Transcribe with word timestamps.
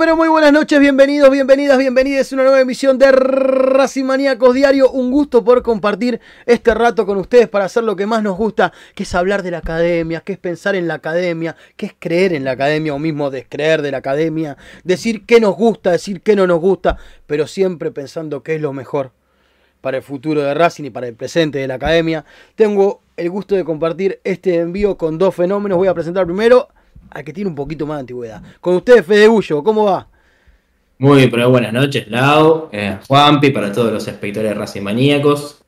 pero 0.00 0.16
muy 0.16 0.28
buenas 0.28 0.50
noches, 0.50 0.80
bienvenidos, 0.80 1.30
bienvenidas, 1.30 1.76
bienvenidas 1.76 2.32
a 2.32 2.34
una 2.34 2.44
nueva 2.44 2.60
emisión 2.62 2.96
de 2.96 3.12
Racing 3.12 4.06
Maníacos 4.06 4.54
Diario. 4.54 4.90
Un 4.90 5.10
gusto 5.10 5.44
poder 5.44 5.62
compartir 5.62 6.22
este 6.46 6.72
rato 6.72 7.04
con 7.04 7.18
ustedes 7.18 7.50
para 7.50 7.66
hacer 7.66 7.84
lo 7.84 7.96
que 7.96 8.06
más 8.06 8.22
nos 8.22 8.38
gusta, 8.38 8.72
que 8.94 9.02
es 9.02 9.14
hablar 9.14 9.42
de 9.42 9.50
la 9.50 9.58
academia, 9.58 10.22
que 10.22 10.32
es 10.32 10.38
pensar 10.38 10.74
en 10.74 10.88
la 10.88 10.94
academia, 10.94 11.54
que 11.76 11.84
es 11.84 11.92
creer 11.98 12.32
en 12.32 12.44
la 12.44 12.52
academia 12.52 12.94
o 12.94 12.98
mismo 12.98 13.28
descreer 13.28 13.82
de 13.82 13.90
la 13.90 13.98
academia, 13.98 14.56
decir 14.84 15.26
qué 15.26 15.38
nos 15.38 15.54
gusta, 15.54 15.90
decir 15.90 16.22
qué 16.22 16.34
no 16.34 16.46
nos 16.46 16.60
gusta, 16.60 16.96
pero 17.26 17.46
siempre 17.46 17.90
pensando 17.90 18.42
qué 18.42 18.54
es 18.54 18.62
lo 18.62 18.72
mejor 18.72 19.12
para 19.82 19.98
el 19.98 20.02
futuro 20.02 20.40
de 20.40 20.54
Racing 20.54 20.84
y 20.84 20.90
para 20.90 21.08
el 21.08 21.14
presente 21.14 21.58
de 21.58 21.68
la 21.68 21.74
academia. 21.74 22.24
Tengo 22.54 23.02
el 23.18 23.28
gusto 23.28 23.54
de 23.54 23.64
compartir 23.64 24.18
este 24.24 24.60
envío 24.60 24.96
con 24.96 25.18
dos 25.18 25.34
fenómenos. 25.34 25.76
Voy 25.76 25.88
a 25.88 25.94
presentar 25.94 26.24
primero 26.24 26.68
al 27.10 27.24
que 27.24 27.32
tiene 27.32 27.48
un 27.48 27.56
poquito 27.56 27.86
más 27.86 27.96
de 27.96 28.00
antigüedad. 28.00 28.42
Con 28.60 28.76
ustedes, 28.76 29.04
Fede 29.04 29.26
Gullo, 29.26 29.62
¿cómo 29.62 29.84
va? 29.84 30.06
Muy, 30.98 31.28
pero 31.28 31.48
buenas 31.50 31.72
noches, 31.72 32.08
Lau, 32.08 32.68
eh, 32.72 32.98
Juanpi, 33.08 33.50
para 33.50 33.72
todos 33.72 33.92
los 33.92 34.06
espectadores 34.06 34.56
Racing 34.56 34.82
maníacos. 34.82 35.58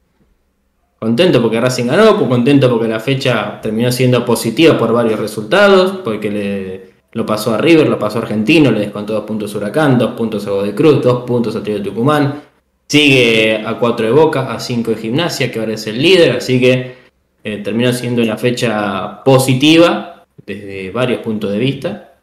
Contento 0.99 1.41
porque 1.41 1.61
Racing 1.61 1.87
ganó, 1.87 2.17
pues 2.17 2.29
contento 2.29 2.71
porque 2.71 2.87
la 2.87 3.01
fecha 3.01 3.61
terminó 3.61 3.91
siendo 3.91 4.25
positiva 4.25 4.79
por 4.79 4.93
varios 4.93 5.19
resultados, 5.19 6.01
porque 6.05 6.31
le, 6.31 6.91
lo 7.13 7.27
pasó 7.27 7.55
a 7.55 7.59
River, 7.59 7.89
lo 7.89 7.99
pasó 7.99 8.19
a 8.19 8.23
Argentino, 8.23 8.71
le 8.71 8.81
descontó 8.81 9.15
dos 9.15 9.25
puntos 9.25 9.55
Huracán, 9.55 9.99
dos 9.99 10.13
puntos 10.13 10.47
a 10.47 10.51
de 10.51 10.75
Cruz, 10.75 11.03
dos 11.03 11.25
puntos 11.25 11.57
a 11.57 11.63
Tío 11.63 11.75
de 11.75 11.81
Tucumán. 11.81 12.43
Sigue 12.87 13.65
a 13.67 13.79
cuatro 13.79 14.05
de 14.05 14.13
Boca, 14.13 14.53
a 14.53 14.61
cinco 14.61 14.91
de 14.91 14.99
Gimnasia, 14.99 15.51
que 15.51 15.59
ahora 15.59 15.73
es 15.73 15.87
el 15.87 16.01
líder, 16.01 16.37
así 16.37 16.61
que 16.61 16.95
eh, 17.43 17.57
terminó 17.65 17.91
siendo 17.95 18.21
una 18.23 18.37
fecha 18.37 19.25
positiva 19.25 20.12
desde 20.45 20.91
varios 20.91 21.21
puntos 21.21 21.53
de 21.53 21.59
vista, 21.59 22.15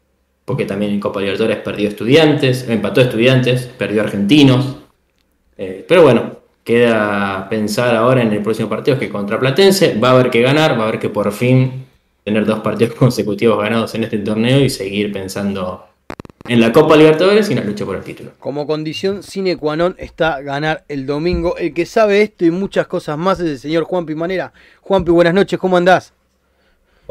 porque 0.46 0.66
también 0.66 0.94
en 0.94 1.00
Copa 1.00 1.20
Libertadores 1.20 1.58
perdió 1.58 1.90
estudiantes, 1.90 2.68
empató 2.68 3.02
estudiantes, 3.02 3.66
perdió 3.78 4.02
argentinos. 4.02 4.78
Eh, 5.58 5.86
pero 5.88 6.04
bueno, 6.04 6.40
queda 6.64 7.48
pensar 7.50 7.96
ahora 7.96 8.22
en 8.22 8.32
el 8.32 8.42
próximo 8.42 8.70
partido 8.70 8.98
que 9.00 9.10
contra 9.10 9.40
Platense. 9.40 9.98
Va 10.00 10.10
a 10.10 10.12
haber 10.12 10.30
que 10.30 10.42
ganar, 10.42 10.78
va 10.78 10.86
a 10.86 10.88
haber 10.88 11.00
que 11.00 11.10
por 11.10 11.32
fin 11.32 11.86
tener 12.24 12.46
dos 12.46 12.60
partidos 12.60 12.94
consecutivos 13.00 13.60
ganados 13.60 13.96
en 13.96 14.04
este 14.04 14.20
torneo 14.20 14.60
y 14.60 14.70
seguir 14.70 15.12
pensando 15.12 15.86
en 16.48 16.60
la 16.60 16.72
Copa 16.72 16.96
Libertadores 16.96 17.50
y 17.50 17.54
en 17.54 17.60
la 17.60 17.66
lucha 17.66 17.86
por 17.86 17.96
el 17.96 18.04
título. 18.04 18.32
Como 18.40 18.66
condición 18.66 19.24
sine 19.24 19.56
qua 19.56 19.76
non 19.76 19.94
está 19.98 20.42
ganar 20.42 20.84
el 20.90 21.06
domingo. 21.06 21.58
El 21.58 21.74
que 21.74 21.86
sabe 21.86 22.22
esto 22.22 22.46
y 22.46 22.52
muchas 22.52 22.88
cosas 22.88 23.18
más 23.18 23.40
es 23.40 23.50
el 23.50 23.60
señor 23.60 23.84
Juanpi 23.84 24.16
Manera. 24.16 24.54
Juanpi, 24.82 25.12
buenas 25.12 25.34
noches, 25.34 25.60
¿cómo 25.60 25.78
andás? 25.78 26.14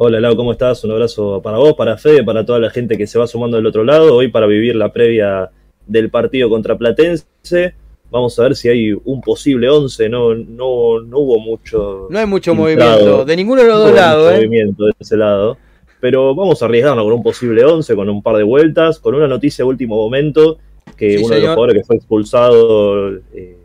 Hola 0.01 0.21
Lau, 0.21 0.37
¿cómo 0.37 0.53
estás? 0.53 0.85
Un 0.85 0.93
abrazo 0.93 1.43
para 1.43 1.59
vos, 1.59 1.75
para 1.75 1.99
Fede, 1.99 2.23
para 2.23 2.47
toda 2.47 2.61
la 2.61 2.71
gente 2.71 2.97
que 2.97 3.09
se 3.09 3.19
va 3.19 3.27
sumando 3.27 3.57
del 3.57 3.67
otro 3.67 3.83
lado. 3.83 4.15
Hoy 4.15 4.29
para 4.29 4.47
vivir 4.47 4.77
la 4.77 4.93
previa 4.93 5.51
del 5.89 6.09
partido 6.09 6.49
contra 6.49 6.79
Platense. 6.79 7.75
Vamos 8.09 8.39
a 8.39 8.45
ver 8.45 8.55
si 8.55 8.69
hay 8.69 8.93
un 8.93 9.21
posible 9.21 9.69
11. 9.69 10.09
No, 10.09 10.37
no, 10.37 11.01
no 11.01 11.19
hubo 11.19 11.41
mucho. 11.41 12.07
No 12.11 12.17
hay 12.17 12.27
mucho 12.27 12.55
filtrado. 12.55 12.93
movimiento, 12.93 13.25
de 13.25 13.37
ninguno 13.37 13.61
de 13.63 13.67
los 13.67 13.77
No 13.77 13.85
dos 13.87 13.95
lados, 13.97 14.33
¿eh? 14.33 14.37
movimiento 14.37 14.85
de 14.85 14.93
ese 15.01 15.17
lado. 15.17 15.57
Pero 15.99 16.33
vamos 16.33 16.63
a 16.63 16.67
arriesgarnos 16.67 17.03
con 17.05 17.15
un 17.15 17.23
posible 17.25 17.65
11, 17.65 17.97
con 17.97 18.09
un 18.09 18.23
par 18.23 18.37
de 18.37 18.45
vueltas, 18.45 19.01
con 19.01 19.17
una 19.17 19.27
noticia 19.27 19.65
de 19.65 19.69
último 19.69 19.97
momento, 19.97 20.59
que 20.97 21.19
Sí, 21.19 21.25
uno 21.25 21.35
de 21.35 21.41
los 21.41 21.51
jugadores 21.55 21.75
que 21.75 21.85
fue 21.85 21.97
expulsado 21.97 23.17
eh, 23.35 23.57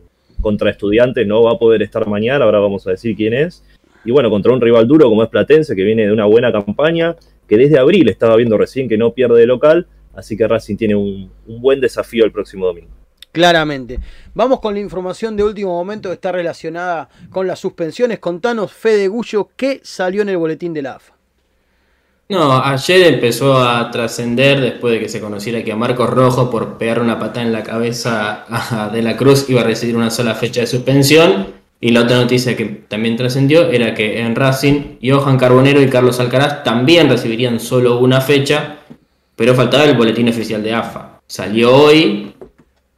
contra 0.41 0.71
estudiantes 0.71 1.27
no 1.27 1.43
va 1.43 1.51
a 1.51 1.59
poder 1.59 1.83
estar 1.83 2.07
mañana, 2.07 2.43
ahora 2.43 2.57
vamos 2.57 2.87
a 2.87 2.89
decir 2.89 3.15
quién 3.15 3.35
es. 3.35 3.63
Y 4.05 4.11
bueno, 4.11 4.29
contra 4.29 4.53
un 4.53 4.61
rival 4.61 4.87
duro 4.87 5.09
como 5.09 5.23
es 5.23 5.29
Platense, 5.29 5.75
que 5.75 5.83
viene 5.83 6.05
de 6.05 6.11
una 6.11 6.25
buena 6.25 6.51
campaña, 6.51 7.15
que 7.47 7.57
desde 7.57 7.79
abril 7.79 8.09
estaba 8.09 8.35
viendo 8.35 8.57
recién 8.57 8.89
que 8.89 8.97
no 8.97 9.13
pierde 9.13 9.39
de 9.39 9.45
local, 9.45 9.87
así 10.15 10.37
que 10.37 10.47
Racing 10.47 10.75
tiene 10.75 10.95
un, 10.95 11.31
un 11.47 11.61
buen 11.61 11.79
desafío 11.79 12.25
el 12.25 12.31
próximo 12.31 12.65
domingo. 12.65 12.91
Claramente. 13.31 13.99
Vamos 14.35 14.59
con 14.59 14.75
la 14.75 14.79
información 14.79 15.35
de 15.35 15.43
último 15.43 15.71
momento 15.71 16.09
que 16.09 16.15
está 16.15 16.31
relacionada 16.31 17.09
con 17.31 17.47
las 17.47 17.59
suspensiones. 17.59 18.19
Contanos, 18.19 18.71
Fede 18.71 19.07
Gullo, 19.07 19.49
¿qué 19.55 19.81
salió 19.83 20.21
en 20.21 20.29
el 20.29 20.37
boletín 20.37 20.71
de 20.71 20.83
la 20.83 20.95
AFA? 20.95 21.13
No, 22.29 22.63
ayer 22.63 23.13
empezó 23.13 23.57
a 23.57 23.89
trascender 23.91 24.61
después 24.61 24.93
de 24.93 24.99
que 24.99 25.09
se 25.09 25.19
conociera 25.19 25.63
que 25.63 25.71
a 25.71 25.75
Marcos 25.75 26.09
Rojo 26.09 26.49
por 26.49 26.77
pegar 26.77 27.01
una 27.01 27.19
patada 27.19 27.45
en 27.45 27.51
la 27.51 27.63
cabeza 27.63 28.45
a 28.49 28.89
De 28.89 29.01
la 29.01 29.17
Cruz 29.17 29.49
iba 29.49 29.61
a 29.61 29.65
recibir 29.65 29.97
una 29.97 30.09
sola 30.09 30.35
fecha 30.35 30.61
de 30.61 30.67
suspensión. 30.67 31.62
Y 31.83 31.89
la 31.91 32.03
otra 32.03 32.15
noticia 32.15 32.55
que 32.55 32.63
también 32.63 33.17
trascendió 33.17 33.69
era 33.69 33.93
que 33.93 34.21
en 34.21 34.35
Racing, 34.35 34.99
Johan 35.03 35.37
Carbonero 35.37 35.81
y 35.81 35.89
Carlos 35.89 36.17
Alcaraz 36.21 36.63
también 36.63 37.09
recibirían 37.09 37.59
solo 37.59 37.99
una 37.99 38.21
fecha, 38.21 38.77
pero 39.35 39.53
faltaba 39.53 39.83
el 39.83 39.97
boletín 39.97 40.29
oficial 40.29 40.63
de 40.63 40.73
AFA. 40.73 41.19
Salió 41.27 41.75
hoy 41.75 42.31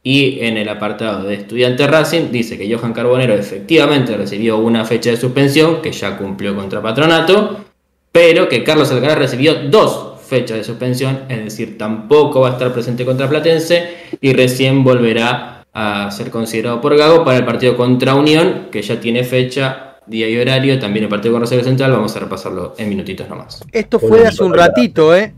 y 0.04 0.38
en 0.38 0.56
el 0.56 0.68
apartado 0.68 1.26
de 1.26 1.34
estudiante 1.34 1.84
Racing 1.84 2.30
dice 2.30 2.56
que 2.56 2.72
Johan 2.72 2.92
Carbonero 2.92 3.34
efectivamente 3.34 4.16
recibió 4.16 4.58
una 4.58 4.84
fecha 4.84 5.10
de 5.10 5.16
suspensión, 5.16 5.82
que 5.82 5.90
ya 5.90 6.16
cumplió 6.16 6.54
contra 6.54 6.80
Patronato, 6.80 7.64
pero 8.12 8.48
que 8.48 8.62
Carlos 8.62 8.92
Alcaraz 8.92 9.18
recibió 9.18 9.64
dos 9.68 10.20
fechas 10.24 10.58
de 10.58 10.62
suspensión, 10.62 11.22
es 11.28 11.42
decir, 11.42 11.76
tampoco 11.76 12.42
va 12.42 12.50
a 12.50 12.52
estar 12.52 12.72
presente 12.72 13.04
contra 13.04 13.28
Platense 13.28 13.96
y 14.20 14.32
recién 14.32 14.84
volverá 14.84 15.55
a 15.78 16.10
ser 16.10 16.30
considerado 16.30 16.80
por 16.80 16.96
Gago 16.96 17.22
para 17.22 17.36
el 17.36 17.44
partido 17.44 17.76
contra 17.76 18.14
Unión, 18.14 18.68
que 18.72 18.80
ya 18.80 18.98
tiene 18.98 19.24
fecha, 19.24 19.98
día 20.06 20.26
y 20.26 20.38
horario, 20.38 20.78
también 20.78 21.04
el 21.04 21.10
partido 21.10 21.34
con 21.34 21.42
Rosario 21.42 21.62
Central, 21.62 21.92
vamos 21.92 22.16
a 22.16 22.20
repasarlo 22.20 22.74
en 22.78 22.88
minutitos 22.88 23.28
nomás. 23.28 23.62
Esto 23.72 23.98
fue 23.98 24.20
de 24.20 24.28
hace 24.28 24.42
un 24.42 24.54
ratito, 24.54 25.14
¿eh? 25.14 25.34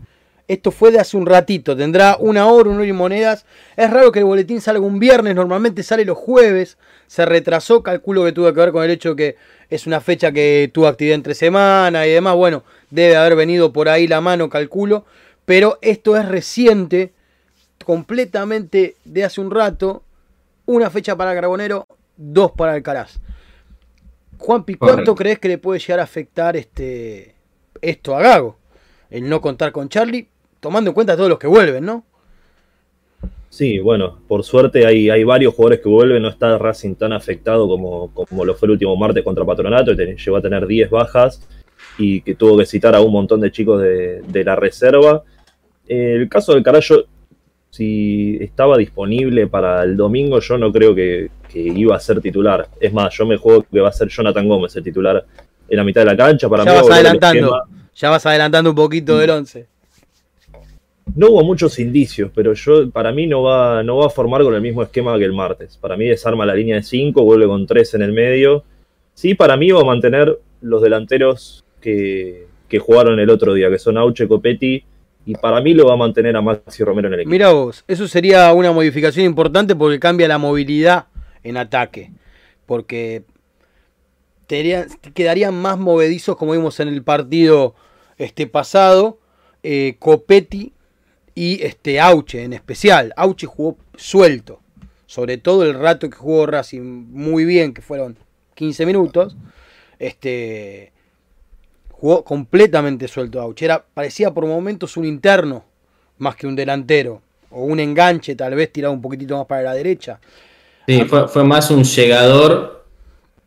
Esto 0.47 0.71
fue 0.71 0.91
de 0.91 0.99
hace 0.99 1.17
un 1.17 1.25
ratito. 1.25 1.75
Tendrá 1.75 2.15
una 2.21 2.47
hora, 2.47 2.69
una 2.69 2.79
hora 2.79 2.87
y 2.87 2.93
monedas. 2.93 3.45
Es 3.75 3.91
raro 3.91 4.13
que 4.13 4.19
el 4.19 4.25
boletín 4.25 4.61
salga 4.61 4.79
un 4.79 4.97
viernes, 4.97 5.35
normalmente 5.35 5.83
sale 5.83 6.05
los 6.05 6.17
jueves. 6.17 6.77
Se 7.05 7.25
retrasó, 7.25 7.83
calculo 7.83 8.23
que 8.23 8.31
tuvo 8.31 8.53
que 8.53 8.59
ver 8.61 8.71
con 8.71 8.83
el 8.85 8.91
hecho 8.91 9.17
que 9.17 9.35
es 9.69 9.87
una 9.87 9.99
fecha 9.99 10.31
que 10.31 10.71
tuvo 10.73 10.87
actividad 10.87 11.15
entre 11.15 11.35
semana 11.35 12.07
y 12.07 12.11
demás. 12.11 12.35
Bueno, 12.35 12.63
debe 12.89 13.17
haber 13.17 13.35
venido 13.35 13.73
por 13.73 13.89
ahí 13.89 14.07
la 14.07 14.21
mano, 14.21 14.49
calculo. 14.49 15.03
Pero 15.43 15.79
esto 15.81 16.15
es 16.15 16.25
reciente, 16.27 17.11
completamente 17.83 18.95
de 19.03 19.25
hace 19.25 19.41
un 19.41 19.51
rato. 19.51 20.03
Una 20.69 20.91
fecha 20.91 21.15
para 21.17 21.33
Carbonero, 21.33 21.87
dos 22.15 22.51
para 22.51 22.73
Alcaraz. 22.73 23.19
Juanpi, 24.37 24.75
¿cuánto 24.75 25.15
crees 25.15 25.39
que 25.39 25.47
le 25.47 25.57
puede 25.57 25.79
llegar 25.79 25.99
a 25.99 26.03
afectar 26.03 26.55
este 26.55 27.33
esto 27.81 28.15
a 28.15 28.21
Gago? 28.21 28.55
El 29.09 29.27
no 29.27 29.41
contar 29.41 29.71
con 29.71 29.89
Charlie, 29.89 30.27
tomando 30.59 30.91
en 30.91 30.93
cuenta 30.93 31.17
todos 31.17 31.27
los 31.27 31.39
que 31.39 31.47
vuelven, 31.47 31.85
¿no? 31.85 32.05
Sí, 33.49 33.79
bueno, 33.79 34.19
por 34.27 34.43
suerte 34.43 34.85
hay, 34.85 35.09
hay 35.09 35.23
varios 35.23 35.55
jugadores 35.55 35.79
que 35.79 35.89
vuelven, 35.89 36.21
no 36.21 36.29
está 36.29 36.55
Racing 36.59 36.93
tan 36.93 37.13
afectado 37.13 37.67
como, 37.67 38.13
como 38.13 38.45
lo 38.45 38.53
fue 38.53 38.67
el 38.67 38.73
último 38.73 38.95
martes 38.95 39.23
contra 39.23 39.43
Patronato, 39.43 39.97
que 39.97 40.15
llegó 40.23 40.37
a 40.37 40.41
tener 40.43 40.67
10 40.67 40.91
bajas 40.91 41.41
y 41.97 42.21
que 42.21 42.35
tuvo 42.35 42.59
que 42.59 42.67
citar 42.67 42.93
a 42.93 43.01
un 43.01 43.11
montón 43.11 43.41
de 43.41 43.51
chicos 43.51 43.81
de, 43.81 44.21
de 44.21 44.43
la 44.43 44.55
reserva. 44.55 45.23
Eh, 45.87 46.13
el 46.15 46.29
caso 46.29 46.53
del 46.53 46.61
Carayo, 46.61 47.07
si 47.69 48.37
estaba 48.41 48.77
disponible 48.77 49.47
para 49.47 49.83
el 49.83 49.95
domingo, 49.95 50.39
yo 50.39 50.57
no 50.57 50.71
creo 50.71 50.95
que, 50.95 51.29
que 51.47 51.59
iba 51.59 51.95
a 51.95 51.99
ser 51.99 52.19
titular. 52.21 52.67
Es 52.79 52.91
más, 52.91 53.13
yo 53.15 53.25
me 53.25 53.37
juego 53.37 53.65
que 53.71 53.79
va 53.79 53.89
a 53.89 53.93
ser 53.93 54.07
Jonathan 54.07 54.47
Gómez 54.47 54.75
el 54.75 54.83
titular 54.83 55.23
en 55.67 55.77
la 55.77 55.83
mitad 55.83 56.01
de 56.01 56.05
la 56.05 56.17
cancha. 56.17 56.49
Para 56.49 56.65
ya 56.65 56.71
mí 56.71 56.77
vas 56.77 56.89
adelantando, 56.89 57.63
ya 57.95 58.09
vas 58.09 58.25
adelantando 58.25 58.69
un 58.71 58.75
poquito 58.75 59.17
del 59.17 59.29
11. 59.29 59.67
No 61.15 61.29
hubo 61.29 61.43
muchos 61.43 61.79
indicios, 61.79 62.31
pero 62.33 62.53
yo 62.53 62.89
para 62.91 63.11
mí 63.11 63.25
no 63.25 63.41
va, 63.43 63.81
no 63.83 63.97
va 63.97 64.07
a 64.07 64.09
formar 64.09 64.43
con 64.43 64.53
el 64.53 64.61
mismo 64.61 64.83
esquema 64.83 65.17
que 65.17 65.25
el 65.25 65.33
martes. 65.33 65.77
Para 65.77 65.97
mí 65.97 66.05
desarma 66.05 66.45
la 66.45 66.53
línea 66.53 66.75
de 66.75 66.83
5, 66.83 67.23
vuelve 67.23 67.47
con 67.47 67.65
3 67.65 67.95
en 67.95 68.01
el 68.03 68.13
medio. 68.13 68.63
Sí, 69.13 69.33
para 69.33 69.57
mí 69.57 69.71
va 69.71 69.81
a 69.81 69.85
mantener 69.85 70.39
los 70.61 70.81
delanteros 70.81 71.63
que, 71.81 72.47
que 72.67 72.79
jugaron 72.79 73.19
el 73.19 73.29
otro 73.29 73.53
día, 73.53 73.69
que 73.69 73.79
son 73.79 73.97
Auche, 73.97 74.27
Copetti, 74.27 74.83
y 75.29 75.35
para 75.35 75.61
mí 75.61 75.75
lo 75.75 75.85
va 75.85 75.93
a 75.93 75.95
mantener 75.95 76.35
a 76.35 76.41
Maxi 76.41 76.83
Romero 76.83 77.07
en 77.07 77.13
el 77.13 77.19
equipo. 77.19 77.29
Mira 77.29 77.51
vos, 77.51 77.83
eso 77.87 78.07
sería 78.07 78.51
una 78.51 78.71
modificación 78.71 79.27
importante 79.27 79.75
porque 79.75 79.99
cambia 79.99 80.27
la 80.27 80.39
movilidad 80.39 81.05
en 81.43 81.55
ataque. 81.55 82.09
Porque 82.65 83.25
quedarían 84.47 85.53
más 85.53 85.77
movedizos 85.77 86.35
como 86.35 86.53
vimos 86.53 86.79
en 86.79 86.87
el 86.87 87.03
partido 87.03 87.75
este 88.17 88.47
pasado. 88.47 89.19
eh, 89.61 89.97
Copetti 89.99 90.73
y 91.35 91.61
este 91.61 91.99
Auche 91.99 92.43
en 92.43 92.53
especial. 92.53 93.13
Auche 93.15 93.45
jugó 93.45 93.77
suelto. 93.97 94.61
Sobre 95.05 95.37
todo 95.37 95.63
el 95.63 95.75
rato 95.75 96.09
que 96.09 96.17
jugó 96.17 96.47
Racing 96.47 96.81
muy 96.81 97.45
bien, 97.45 97.75
que 97.75 97.83
fueron 97.83 98.17
15 98.55 98.83
minutos. 98.87 99.37
Este 99.99 100.91
jugó 101.99 102.23
completamente 102.23 103.07
suelto 103.07 103.39
Auche. 103.41 103.65
Era, 103.65 103.83
parecía 103.93 104.33
por 104.33 104.45
momentos 104.45 104.97
un 104.97 105.05
interno 105.05 105.63
más 106.19 106.35
que 106.35 106.47
un 106.47 106.55
delantero. 106.55 107.21
O 107.51 107.63
un 107.65 107.79
enganche, 107.79 108.35
tal 108.35 108.53
vez 108.55 108.71
tirado 108.71 108.93
un 108.93 109.01
poquitito 109.01 109.37
más 109.37 109.47
para 109.47 109.63
la 109.63 109.73
derecha. 109.73 110.19
Sí, 110.87 111.03
fue, 111.05 111.27
fue 111.27 111.43
más 111.43 111.69
un 111.71 111.83
llegador 111.83 112.87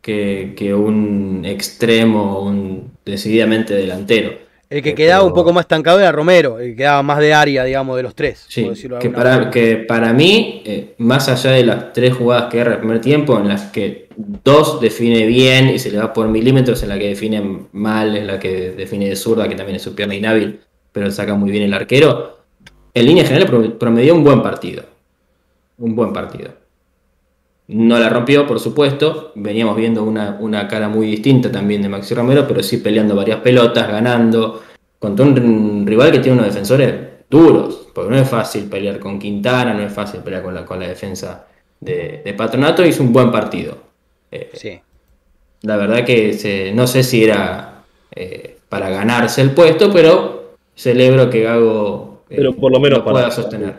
que, 0.01 0.55
que 0.57 0.75
un 0.75 1.45
extremo, 1.47 2.43
un 2.43 2.99
decididamente 3.05 3.75
delantero. 3.75 4.33
El 4.71 4.83
que 4.83 4.91
Eh, 4.91 4.95
quedaba 4.95 5.25
un 5.25 5.33
poco 5.35 5.53
más 5.53 5.63
estancado 5.65 6.01
era 6.01 6.13
Romero, 6.13 6.59
el 6.59 6.71
que 6.71 6.77
quedaba 6.77 7.03
más 7.03 7.19
de 7.19 7.35
área, 7.35 7.65
digamos, 7.65 7.97
de 7.97 8.03
los 8.03 8.15
tres. 8.15 8.49
Sí, 8.49 8.63
de 8.65 8.99
que 8.99 9.11
para, 9.11 9.31
manera. 9.31 9.51
que 9.51 9.77
para 9.79 10.13
mí, 10.13 10.63
eh, 10.67 10.95
más 10.99 11.29
allá 11.29 11.51
de 11.53 11.65
las 11.65 11.93
tres 11.93 12.15
jugadas 12.15 12.51
que 12.51 12.61
agarra 12.61 12.75
el 12.75 12.81
primer 12.81 13.01
tiempo, 13.01 13.39
en 13.39 13.49
las 13.49 13.71
que 13.71 14.02
dos 14.17 14.81
define 14.81 15.27
bien 15.27 15.71
y 15.71 15.79
se 15.79 15.91
le 15.91 15.99
va 15.99 16.13
por 16.13 16.29
milímetros, 16.29 16.83
en 16.83 16.89
la 16.89 16.99
que 16.99 17.09
define 17.09 17.67
mal, 17.73 18.17
es 18.17 18.25
la 18.27 18.39
que 18.39 18.71
define 18.73 19.09
de 19.09 19.17
zurda, 19.17 19.49
que 19.49 19.55
también 19.55 19.77
es 19.77 19.83
su 19.83 19.95
pierna 19.95 20.15
inhábil, 20.15 20.61
pero 20.93 21.11
saca 21.11 21.35
muy 21.35 21.51
bien 21.51 21.65
el 21.65 21.75
arquero, 21.75 22.39
en 22.95 23.07
línea 23.07 23.25
general 23.25 23.49
pro- 23.49 23.79
promedió 23.79 24.15
un 24.15 24.25
buen 24.25 24.43
partido. 24.43 24.85
Un 25.79 25.97
buen 25.97 26.13
partido. 26.13 26.51
No 27.69 27.99
la 27.99 28.09
rompió, 28.09 28.47
por 28.47 28.61
supuesto. 28.61 29.33
Veníamos 29.35 29.77
viendo 29.77 30.05
una, 30.05 30.37
una 30.39 30.69
cara 30.69 30.89
muy 30.89 31.07
distinta 31.07 31.51
también 31.51 31.81
de 31.81 31.89
Maxi 31.89 32.15
Romero, 32.15 32.47
pero 32.47 32.63
sí 32.63 32.77
peleando 32.77 33.17
varias 33.17 33.41
pelotas, 33.41 33.89
ganando. 33.89 34.63
Contra 34.99 35.25
un 35.25 35.85
rival 35.87 36.13
que 36.13 36.19
tiene 36.19 36.39
unos 36.39 36.53
defensores 36.53 36.95
duros. 37.31 37.89
Porque 37.95 38.11
no 38.11 38.19
es 38.19 38.29
fácil 38.29 38.65
pelear 38.65 38.99
con 38.99 39.19
Quintana, 39.19 39.73
no 39.73 39.81
es 39.81 39.93
fácil 39.93 40.21
pelear 40.21 40.43
con 40.43 40.55
la, 40.55 40.67
con 40.67 40.79
la 40.79 40.87
defensa 40.87 41.47
de, 41.81 42.21
de 42.25 42.35
Patronato. 42.35 42.85
Hizo 42.85 43.03
un 43.03 43.13
buen 43.13 43.33
partido. 43.33 43.79
Eh, 44.33 44.51
Sí. 44.55 44.81
la 45.63 45.77
verdad 45.77 46.05
que 46.05 46.33
se- 46.33 46.73
no 46.73 46.87
sé 46.87 47.03
si 47.03 47.23
era 47.25 47.69
eh, 48.15 48.57
para 48.69 48.91
ganarse 48.91 49.41
el 49.43 49.53
puesto, 49.53 49.93
pero 49.93 50.57
celebro 50.75 51.31
que 51.31 51.43
Gago 51.43 52.23
eh, 52.29 52.35
Pero 52.37 52.55
por 52.55 52.73
lo 52.73 52.81
menos 52.81 53.01
pueda 53.01 53.15
para 53.23 53.31
sostener. 53.31 53.75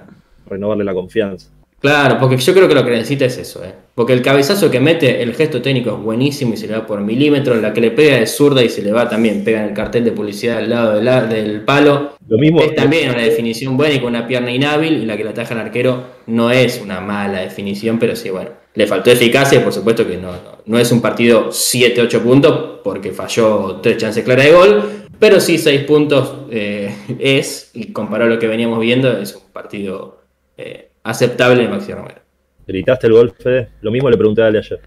renovarle 0.48 0.84
la 0.84 0.94
confianza. 0.94 1.50
Claro, 1.80 2.18
porque 2.20 2.38
yo 2.38 2.54
creo 2.54 2.68
que 2.68 2.76
lo 2.76 2.86
que 2.86 2.92
necesita 2.92 3.26
es 3.26 3.38
eso, 3.38 3.64
¿eh? 3.64 3.74
Porque 3.94 4.14
el 4.14 4.22
cabezazo 4.22 4.72
que 4.72 4.80
mete, 4.80 5.22
el 5.22 5.34
gesto 5.36 5.62
técnico 5.62 5.90
es 5.92 5.98
buenísimo 5.98 6.54
y 6.54 6.58
se 6.58 6.66
le 6.68 6.74
va 6.78 6.88
por 6.88 7.02
milímetros, 7.02 7.62
la 7.62 7.74
que 7.74 7.82
le 7.82 7.92
pega 7.92 8.20
es 8.20 8.36
zurda 8.38 8.64
y 8.64 8.70
se 8.70 8.82
le 8.82 8.92
va 8.94 9.10
también, 9.10 9.44
pega 9.44 9.60
en 9.62 9.70
el 9.70 9.74
cartel 9.74 10.06
de 10.06 10.14
publicidad 10.14 10.60
al 10.60 10.70
lado 10.70 10.96
de 10.96 11.04
la- 11.04 11.26
del 11.26 11.62
palo. 11.62 12.14
Lo 12.28 12.38
mismo, 12.38 12.62
Es 12.62 12.74
también 12.76 13.10
una 13.10 13.22
definición 13.22 13.76
buena 13.76 13.96
y 13.96 14.00
con 14.00 14.10
una 14.10 14.26
pierna 14.28 14.52
inhábil 14.52 14.94
y 14.94 15.06
la 15.06 15.18
que 15.18 15.24
le 15.26 15.32
ataja 15.32 15.54
el 15.56 15.60
arquero 15.60 16.04
no 16.28 16.52
es 16.52 16.80
una 16.82 17.02
mala 17.02 17.42
definición, 17.42 18.00
pero 18.00 18.16
sí, 18.16 18.30
bueno, 18.30 18.52
le 18.76 18.88
faltó 18.88 19.12
eficacia 19.12 19.60
y 19.60 19.64
por 19.64 19.74
supuesto 19.74 20.06
que 20.08 20.18
no, 20.18 20.32
no, 20.32 20.58
no 20.66 20.80
es 20.80 20.92
un 20.92 21.02
partido 21.02 21.50
7-8 21.50 22.20
puntos 22.22 22.80
porque 22.84 23.12
falló 23.12 23.80
tres 23.82 23.98
chances 23.98 24.24
claras 24.24 24.46
de 24.46 24.52
gol, 24.52 24.84
pero 25.20 25.40
sí 25.40 25.58
6 25.58 25.84
puntos 25.84 26.34
eh, 26.52 26.94
es, 27.20 27.70
y 27.74 27.92
comparado 27.94 28.32
a 28.32 28.34
lo 28.34 28.40
que 28.40 28.48
veníamos 28.48 28.80
viendo, 28.80 29.12
es 29.18 29.36
un 29.36 29.52
partido 29.52 30.22
eh, 30.58 30.90
aceptable 31.04 31.62
de 31.64 31.70
Maxi 31.70 31.94
Romero. 31.94 32.22
¿gritaste 32.66 33.08
el 33.08 33.14
gol, 33.14 33.34
Fede? 33.38 33.70
Lo 33.82 33.92
mismo 33.92 34.10
le 34.10 34.18
pregunté 34.18 34.42
a 34.42 34.48
Ale 34.48 34.60
ayer. 34.60 34.80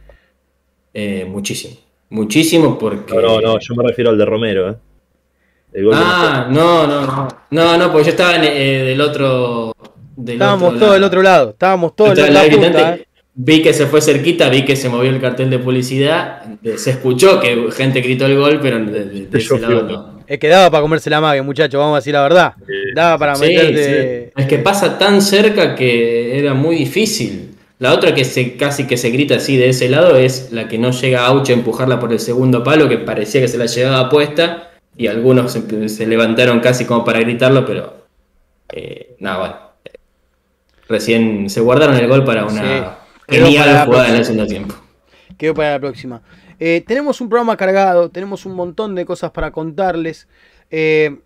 Eh, 0.94 1.26
muchísimo, 1.28 1.76
muchísimo 2.10 2.78
porque... 2.78 3.14
No, 3.14 3.20
no, 3.20 3.40
no, 3.40 3.58
yo 3.60 3.74
me 3.74 3.86
refiero 3.86 4.10
al 4.10 4.18
de 4.18 4.24
Romero, 4.24 4.70
¿eh? 4.70 4.74
El 5.72 5.84
gol 5.84 5.94
que 5.94 6.00
Ah, 6.02 6.46
no, 6.50 6.86
no, 6.86 7.02
no. 7.06 7.28
No, 7.50 7.76
no, 7.76 7.92
porque 7.92 8.04
yo 8.04 8.10
estaba 8.12 8.36
en, 8.36 8.44
eh, 8.44 8.82
del 8.84 9.00
otro. 9.00 9.74
Del 10.16 10.36
Estábamos 10.36 10.68
otro 10.68 10.78
todos 10.78 10.92
del 10.92 11.00
lado. 11.02 11.06
otro 11.08 11.22
lado. 11.22 11.50
Estábamos 11.50 11.94
todos 11.96 12.16
Yo 12.16 12.24
en 12.24 12.28
estaba 12.28 12.46
la 12.46 12.46
en 12.46 12.60
la 12.60 12.66
punta. 12.66 12.78
gritante, 12.78 13.02
¿eh? 13.02 13.06
Vi 13.38 13.60
que 13.62 13.74
se 13.74 13.86
fue 13.86 14.00
cerquita, 14.00 14.48
vi 14.48 14.64
que 14.64 14.76
se 14.76 14.88
movió 14.88 15.10
el 15.10 15.20
cartel 15.20 15.50
de 15.50 15.58
publicidad. 15.58 16.42
Se 16.76 16.90
escuchó 16.92 17.38
que 17.38 17.68
gente 17.70 18.00
gritó 18.00 18.24
el 18.26 18.38
gol, 18.38 18.58
pero 18.62 18.78
de, 18.84 19.04
de- 19.04 19.26
de 19.26 19.38
ese 19.38 19.58
lado 19.58 19.82
no. 19.82 20.16
Es 20.26 20.38
que 20.38 20.48
daba 20.48 20.70
para 20.70 20.80
comerse 20.82 21.10
la 21.10 21.20
mague, 21.20 21.42
muchachos, 21.42 21.78
vamos 21.78 21.94
a 21.94 21.98
decir 21.98 22.14
la 22.14 22.22
verdad. 22.22 22.54
Daba 22.94 23.18
para 23.18 23.34
Sí, 23.36 23.42
meterte. 23.46 24.24
sí. 24.24 24.32
Es 24.36 24.46
que 24.46 24.58
pasa 24.58 24.98
tan 24.98 25.20
cerca 25.22 25.74
que 25.74 26.38
era 26.38 26.54
muy 26.54 26.76
difícil. 26.76 27.50
La 27.78 27.92
otra 27.92 28.14
que 28.14 28.24
se 28.24 28.56
casi 28.56 28.86
que 28.86 28.96
se 28.96 29.10
grita 29.10 29.34
así 29.36 29.58
de 29.58 29.68
ese 29.68 29.90
lado 29.90 30.16
es 30.16 30.50
la 30.50 30.66
que 30.66 30.78
no 30.78 30.90
llega 30.92 31.20
a 31.20 31.26
Auche 31.26 31.52
a 31.52 31.56
empujarla 31.56 32.00
por 32.00 32.10
el 32.12 32.18
segundo 32.20 32.64
palo, 32.64 32.88
que 32.88 32.96
parecía 32.96 33.42
que 33.42 33.48
se 33.48 33.58
la 33.58 33.66
llevaba 33.66 34.08
puesta, 34.08 34.70
y 34.96 35.08
algunos 35.08 35.52
se, 35.52 35.88
se 35.90 36.06
levantaron 36.06 36.60
casi 36.60 36.86
como 36.86 37.04
para 37.04 37.20
gritarlo, 37.20 37.66
pero 37.66 38.06
eh, 38.72 39.14
nada, 39.20 39.38
bueno. 39.38 39.56
Recién 40.88 41.50
se 41.50 41.60
guardaron 41.60 41.96
el 41.96 42.06
gol 42.08 42.24
para 42.24 42.46
una 42.46 42.62
Sí. 42.62 42.84
Genial 43.28 43.72
la 43.72 43.84
jugada 43.86 44.08
en 44.08 44.14
el 44.14 44.22
próxima. 44.22 44.24
segundo 44.24 44.46
tiempo. 44.46 44.74
Quedó 45.36 45.54
para 45.54 45.72
la 45.72 45.80
próxima. 45.80 46.22
Eh, 46.58 46.82
tenemos 46.86 47.20
un 47.20 47.28
programa 47.28 47.56
cargado, 47.56 48.10
tenemos 48.10 48.46
un 48.46 48.54
montón 48.54 48.94
de 48.94 49.04
cosas 49.04 49.30
para 49.30 49.50
contarles. 49.50 50.28
eh, 50.70 51.18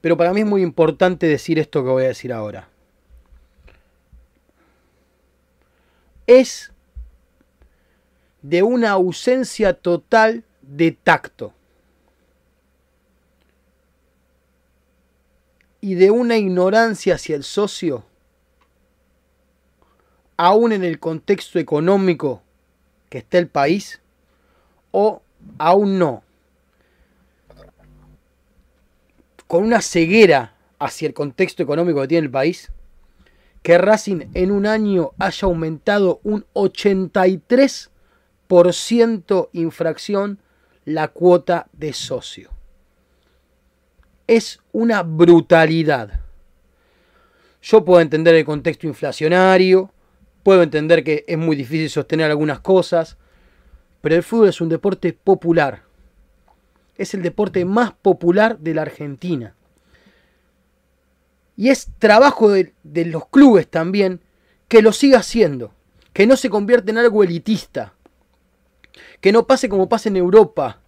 pero 0.00 0.16
para 0.16 0.32
mí 0.32 0.40
es 0.40 0.46
muy 0.46 0.62
importante 0.62 1.26
decir 1.26 1.58
esto 1.58 1.82
que 1.82 1.90
voy 1.90 2.04
a 2.04 2.08
decir 2.08 2.32
ahora. 2.32 2.68
Es 6.26 6.72
de 8.42 8.62
una 8.62 8.90
ausencia 8.90 9.74
total 9.74 10.44
de 10.62 10.92
tacto. 10.92 11.52
Y 15.82 15.94
de 15.94 16.10
una 16.10 16.36
ignorancia 16.36 17.14
hacia 17.14 17.36
el 17.36 17.44
socio, 17.44 18.04
aún 20.42 20.72
en 20.72 20.84
el 20.84 20.98
contexto 20.98 21.58
económico 21.58 22.40
que 23.10 23.18
está 23.18 23.36
el 23.36 23.48
país, 23.48 24.00
o 24.90 25.20
aún 25.58 25.98
no. 25.98 26.22
Con 29.46 29.64
una 29.64 29.82
ceguera 29.82 30.54
hacia 30.78 31.08
el 31.08 31.12
contexto 31.12 31.62
económico 31.62 32.00
que 32.00 32.08
tiene 32.08 32.24
el 32.24 32.30
país, 32.30 32.72
que 33.62 33.76
Racing 33.76 34.30
en 34.32 34.50
un 34.50 34.64
año 34.64 35.10
haya 35.18 35.46
aumentado 35.46 36.20
un 36.22 36.46
83% 36.54 39.50
infracción 39.52 40.38
la 40.86 41.08
cuota 41.08 41.66
de 41.74 41.92
socio. 41.92 42.48
Es 44.26 44.58
una 44.72 45.02
brutalidad. 45.02 46.20
Yo 47.60 47.84
puedo 47.84 48.00
entender 48.00 48.36
el 48.36 48.46
contexto 48.46 48.86
inflacionario, 48.86 49.92
puedo 50.42 50.62
entender 50.62 51.04
que 51.04 51.24
es 51.26 51.38
muy 51.38 51.56
difícil 51.56 51.90
sostener 51.90 52.30
algunas 52.30 52.60
cosas, 52.60 53.16
pero 54.00 54.14
el 54.14 54.22
fútbol 54.22 54.48
es 54.48 54.60
un 54.60 54.68
deporte 54.68 55.12
popular. 55.12 55.82
Es 56.96 57.14
el 57.14 57.22
deporte 57.22 57.64
más 57.64 57.92
popular 57.92 58.58
de 58.58 58.74
la 58.74 58.82
Argentina. 58.82 59.54
Y 61.56 61.68
es 61.68 61.88
trabajo 61.98 62.50
de, 62.50 62.72
los 62.84 63.28
clubes 63.28 63.68
también 63.68 64.20
que 64.68 64.82
lo 64.82 64.92
siga 64.92 65.18
haciendo, 65.18 65.74
que 66.12 66.26
no 66.26 66.36
se 66.36 66.48
convierta 66.48 66.90
en 66.90 66.98
algo 66.98 67.22
elitista. 67.22 67.92
Que 69.20 69.32
no 69.32 69.46
pase 69.46 69.68
como 69.68 69.88
pasa 69.88 70.08
en 70.08 70.16
Europa. 70.16 70.80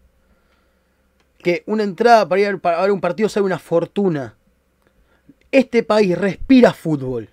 Que 1.39 1.63
una 1.67 1.83
entrada 1.83 2.27
para 2.27 2.41
ir 2.41 2.59
para 2.61 2.81
ver 2.81 2.91
un 2.91 3.01
partido 3.01 3.29
sale 3.29 3.45
una 3.45 3.59
fortuna. 3.59 4.37
Este 5.51 5.83
país 5.83 6.17
respira 6.17 6.73
fútbol. 6.73 7.29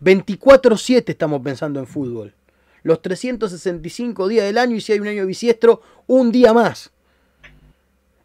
24-7 0.00 1.04
estamos 1.08 1.42
pensando 1.42 1.80
en 1.80 1.86
fútbol. 1.86 2.34
Los 2.82 3.02
365 3.02 4.28
días 4.28 4.46
del 4.46 4.58
año 4.58 4.76
y 4.76 4.80
si 4.80 4.92
hay 4.92 5.00
un 5.00 5.08
año 5.08 5.26
bisiestro, 5.26 5.82
un 6.06 6.30
día 6.30 6.52
más. 6.52 6.92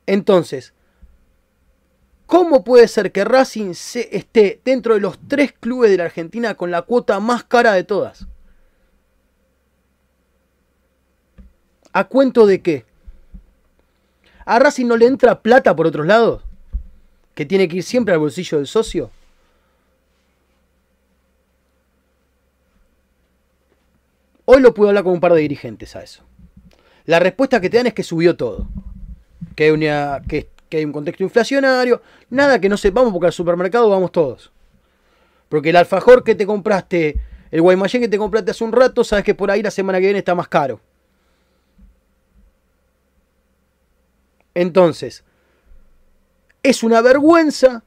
Entonces, 0.05 0.73
¿cómo 2.27 2.63
puede 2.63 2.87
ser 2.87 3.11
que 3.11 3.25
Racing 3.25 3.73
se 3.73 4.15
esté 4.15 4.61
dentro 4.63 4.93
de 4.93 4.99
los 4.99 5.17
tres 5.27 5.53
clubes 5.53 5.89
de 5.89 5.97
la 5.97 6.05
Argentina 6.05 6.55
con 6.55 6.71
la 6.71 6.83
cuota 6.83 7.19
más 7.19 7.43
cara 7.43 7.73
de 7.73 7.83
todas? 7.83 8.27
¿A 11.91 12.05
cuento 12.05 12.45
de 12.45 12.61
qué? 12.61 12.85
¿A 14.45 14.59
Racing 14.59 14.87
no 14.87 14.97
le 14.97 15.07
entra 15.07 15.41
plata 15.41 15.75
por 15.75 15.87
otros 15.87 16.05
lados? 16.05 16.43
¿Que 17.33 17.45
tiene 17.45 17.67
que 17.67 17.77
ir 17.77 17.83
siempre 17.83 18.13
al 18.13 18.19
bolsillo 18.19 18.57
del 18.57 18.67
socio? 18.67 19.09
Hoy 24.45 24.61
lo 24.61 24.73
pude 24.73 24.89
hablar 24.89 25.03
con 25.03 25.13
un 25.13 25.19
par 25.19 25.33
de 25.33 25.41
dirigentes 25.41 25.95
a 25.95 26.03
eso. 26.03 26.23
La 27.05 27.19
respuesta 27.19 27.61
que 27.61 27.69
te 27.69 27.77
dan 27.77 27.87
es 27.87 27.93
que 27.93 28.03
subió 28.03 28.35
todo. 28.35 28.67
Que 29.55 29.65
hay, 29.65 30.85
un 30.85 30.91
contexto 30.91 31.23
inflacionario. 31.23 32.01
Nada 32.29 32.59
que 32.59 32.69
no 32.69 32.77
sepamos 32.77 33.11
porque 33.11 33.27
al 33.27 33.33
supermercado 33.33 33.89
vamos 33.89 34.11
todos. 34.11 34.51
Porque 35.49 35.69
el 35.69 35.75
alfajor 35.75 36.23
que 36.23 36.35
te 36.35 36.45
compraste, 36.45 37.19
el 37.51 37.61
guaymallén 37.61 38.01
que 38.01 38.07
te 38.07 38.17
compraste 38.17 38.51
hace 38.51 38.63
un 38.63 38.71
rato, 38.71 39.03
sabes 39.03 39.23
que 39.23 39.35
por 39.35 39.51
ahí 39.51 39.61
la 39.61 39.71
semana 39.71 39.99
que 39.99 40.05
viene 40.05 40.19
está 40.19 40.35
más 40.35 40.47
caro. 40.47 40.79
Entonces, 44.55 45.23
es 46.61 46.83
una 46.83 47.01
vergüenza 47.01 47.83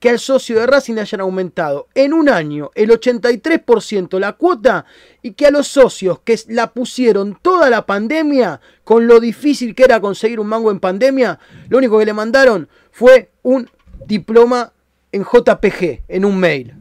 que 0.00 0.08
al 0.08 0.18
socio 0.18 0.58
de 0.58 0.66
Racing 0.66 0.94
le 0.94 1.02
hayan 1.02 1.20
aumentado 1.20 1.86
en 1.94 2.14
un 2.14 2.30
año 2.30 2.70
el 2.74 2.90
83% 2.90 4.18
la 4.18 4.32
cuota 4.32 4.86
y 5.22 5.32
que 5.32 5.46
a 5.46 5.50
los 5.50 5.68
socios 5.68 6.20
que 6.20 6.40
la 6.48 6.72
pusieron 6.72 7.38
toda 7.40 7.68
la 7.68 7.84
pandemia, 7.84 8.60
con 8.82 9.06
lo 9.06 9.20
difícil 9.20 9.74
que 9.74 9.84
era 9.84 10.00
conseguir 10.00 10.40
un 10.40 10.46
mango 10.46 10.70
en 10.70 10.80
pandemia, 10.80 11.38
lo 11.68 11.78
único 11.78 11.98
que 11.98 12.06
le 12.06 12.14
mandaron 12.14 12.68
fue 12.90 13.30
un 13.42 13.70
diploma 14.06 14.72
en 15.12 15.22
JPG, 15.22 16.04
en 16.08 16.24
un 16.24 16.38
mail. 16.38 16.74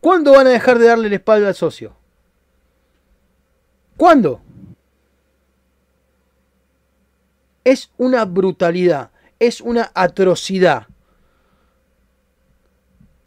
¿Cuándo 0.00 0.32
van 0.32 0.48
a 0.48 0.50
dejar 0.50 0.78
de 0.78 0.86
darle 0.86 1.08
la 1.08 1.16
espalda 1.16 1.48
al 1.48 1.54
socio? 1.54 1.96
¿Cuándo? 3.96 4.40
Es 7.62 7.90
una 7.96 8.24
brutalidad, 8.24 9.10
es 9.38 9.60
una 9.60 9.90
atrocidad. 9.94 10.86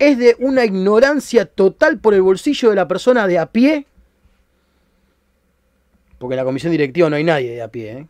Es 0.02 0.18
de 0.18 0.36
una 0.40 0.66
ignorancia 0.66 1.46
total 1.46 2.00
por 2.00 2.16
el 2.16 2.24
bolsillo 2.24 2.72
de 2.72 2.76
la 2.76 2.88
persona 2.88 3.28
de 3.28 3.38
a 3.38 3.46
pie. 3.46 3.86
Porque 6.18 6.34
en 6.34 6.38
la 6.38 6.44
comisión 6.44 6.72
directiva 6.72 7.08
no 7.08 7.18
hay 7.18 7.24
nadie 7.24 7.52
de 7.52 7.62
a 7.62 7.68
pie. 7.68 7.92
¿eh? 7.92 8.08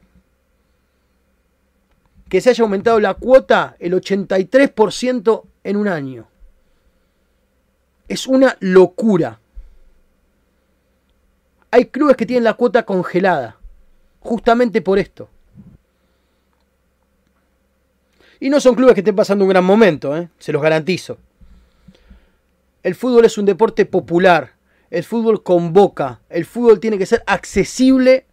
Que 2.29 2.39
se 2.39 2.51
haya 2.51 2.63
aumentado 2.63 2.97
la 3.01 3.15
cuota 3.15 3.75
el 3.77 3.91
83% 3.91 5.43
en 5.65 5.75
un 5.75 5.89
año. 5.89 6.29
Es 8.07 8.25
una 8.25 8.55
locura. 8.61 9.41
Hay 11.71 11.87
clubes 11.87 12.15
que 12.15 12.25
tienen 12.25 12.45
la 12.45 12.53
cuota 12.53 12.85
congelada. 12.85 13.57
Justamente 14.21 14.81
por 14.81 14.97
esto. 14.97 15.27
Y 18.39 18.49
no 18.49 18.61
son 18.61 18.75
clubes 18.75 18.93
que 18.93 19.01
estén 19.01 19.13
pasando 19.17 19.43
un 19.43 19.49
gran 19.49 19.65
momento, 19.65 20.15
¿eh? 20.15 20.29
se 20.39 20.53
los 20.53 20.61
garantizo. 20.61 21.17
El 22.83 22.95
fútbol 22.95 23.25
es 23.25 23.37
un 23.37 23.45
deporte 23.45 23.85
popular. 23.85 24.53
El 24.89 25.03
fútbol 25.03 25.43
convoca. 25.43 26.21
El 26.29 26.45
fútbol 26.45 26.79
tiene 26.79 26.97
que 26.97 27.05
ser 27.05 27.23
accesible 27.27 28.25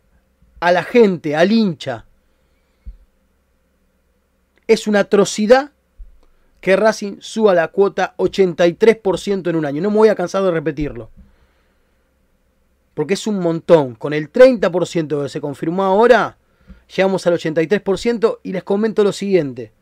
a 0.61 0.73
la 0.73 0.83
gente, 0.83 1.37
al 1.37 1.53
hincha. 1.53 2.07
Es 4.67 4.87
una 4.87 5.01
atrocidad 5.01 5.73
que 6.61 6.77
Racing 6.77 7.19
suba 7.21 7.55
la 7.55 7.69
cuota 7.69 8.15
83% 8.17 9.49
en 9.49 9.57
un 9.57 9.65
año. 9.65 9.81
No 9.81 9.91
me 9.91 9.99
voy 9.99 10.09
a 10.09 10.15
cansar 10.15 10.43
de 10.43 10.51
repetirlo. 10.51 11.11
Porque 12.95 13.15
es 13.15 13.27
un 13.27 13.39
montón. 13.39 13.95
Con 13.95 14.13
el 14.13 14.33
30% 14.33 15.23
que 15.23 15.29
se 15.29 15.41
confirmó 15.41 15.85
ahora, 15.85 16.37
llegamos 16.95 17.27
al 17.27 17.35
83% 17.35 18.41
y 18.43 18.53
les 18.53 18.65
comento 18.65 19.05
lo 19.05 19.13
siguiente. 19.13 19.73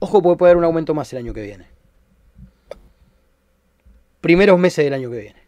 Ojo, 0.00 0.20
porque 0.20 0.38
puede 0.38 0.50
haber 0.50 0.58
un 0.58 0.64
aumento 0.64 0.92
más 0.92 1.12
el 1.12 1.20
año 1.20 1.32
que 1.32 1.42
viene. 1.42 1.75
Primeros 4.26 4.58
meses 4.58 4.84
del 4.84 4.92
año 4.92 5.08
que 5.08 5.18
viene. 5.18 5.42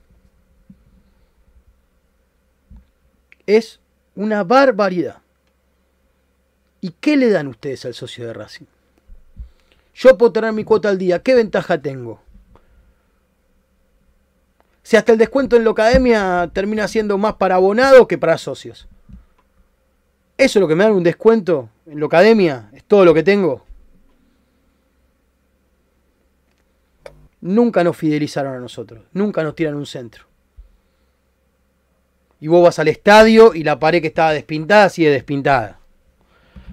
Es 3.45 3.81
una 4.15 4.45
barbaridad. 4.45 5.17
¿Y 6.81 6.91
qué 7.01 7.17
le 7.17 7.29
dan 7.29 7.49
ustedes 7.49 7.85
al 7.87 7.95
socio 7.95 8.25
de 8.25 8.35
Racing? 8.35 8.67
Yo 9.97 10.17
puedo 10.17 10.31
tener 10.31 10.53
mi 10.53 10.63
cuota 10.63 10.91
al 10.91 10.97
día. 10.97 11.21
¿Qué 11.25 11.35
ventaja 11.35 11.83
tengo? 11.83 12.21
Si 14.85 14.97
hasta 14.97 15.11
el 15.11 15.19
descuento 15.19 15.57
en 15.57 15.65
la 15.65 15.73
academia 15.73 16.49
termina 16.53 16.87
siendo 16.87 17.19
más 17.19 17.35
para 17.35 17.57
abonados 17.57 18.07
que 18.07 18.17
para 18.17 18.39
socios. 18.39 18.87
Eso 20.37 20.59
es 20.59 20.61
lo 20.61 20.69
que 20.69 20.77
me 20.77 20.85
dan 20.85 20.93
un 20.93 21.03
descuento 21.03 21.69
en 21.85 21.99
la 21.99 22.07
academia. 22.07 22.71
Es 22.73 22.85
todo 22.85 23.05
lo 23.05 23.13
que 23.13 23.25
tengo. 23.25 23.67
Nunca 27.41 27.85
nos 27.85 27.97
fidelizaron 27.97 28.55
a 28.55 28.59
nosotros, 28.59 29.05
nunca 29.13 29.43
nos 29.43 29.55
tiran 29.55 29.75
un 29.75 29.87
centro. 29.87 30.25
Y 32.41 32.49
vos 32.49 32.63
vas 32.63 32.79
al 32.79 32.89
estadio 32.89 33.55
y 33.55 33.65
la 33.65 33.79
pared 33.79 34.01
que 34.01 34.09
estaba 34.09 34.33
despintada 34.33 34.89
sigue 34.89 35.11
despintada. 35.11 35.81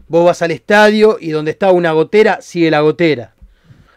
Vos 0.07 0.25
vas 0.25 0.41
al 0.41 0.51
estadio 0.51 1.17
y 1.19 1.31
donde 1.31 1.51
estaba 1.51 1.71
una 1.71 1.91
gotera 1.91 2.41
sigue 2.41 2.69
la 2.69 2.81
gotera. 2.81 3.33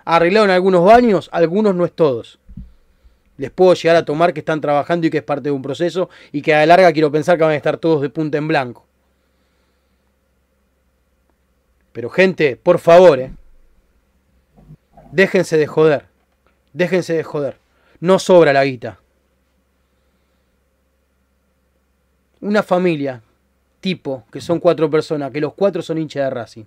Arreglaron 0.04 0.50
algunos 0.50 0.84
baños, 0.84 1.28
algunos 1.32 1.74
no 1.74 1.84
es 1.84 1.92
todos. 1.92 2.38
Les 3.36 3.50
puedo 3.50 3.74
llegar 3.74 3.96
a 3.96 4.04
tomar 4.04 4.32
que 4.32 4.40
están 4.40 4.60
trabajando 4.60 5.06
y 5.06 5.10
que 5.10 5.18
es 5.18 5.22
parte 5.22 5.44
de 5.44 5.50
un 5.50 5.62
proceso 5.62 6.08
y 6.32 6.42
que 6.42 6.54
a 6.54 6.60
la 6.60 6.66
larga 6.66 6.92
quiero 6.92 7.12
pensar 7.12 7.36
que 7.36 7.44
van 7.44 7.52
a 7.52 7.56
estar 7.56 7.76
todos 7.76 8.00
de 8.00 8.08
punta 8.08 8.38
en 8.38 8.48
blanco. 8.48 8.84
Pero 11.92 12.10
gente, 12.10 12.56
por 12.56 12.78
favor, 12.78 13.20
eh, 13.20 13.32
déjense 15.12 15.56
de 15.56 15.66
joder. 15.66 16.06
Déjense 16.72 17.14
de 17.14 17.24
joder. 17.24 17.56
No 18.00 18.18
sobra 18.18 18.52
la 18.52 18.64
guita. 18.64 18.98
Una 22.40 22.62
familia, 22.62 23.20
tipo, 23.80 24.24
que 24.30 24.40
son 24.40 24.60
cuatro 24.60 24.88
personas, 24.88 25.32
que 25.32 25.40
los 25.40 25.54
cuatro 25.54 25.82
son 25.82 25.98
hinchas 25.98 26.24
de 26.24 26.30
Racing. 26.30 26.64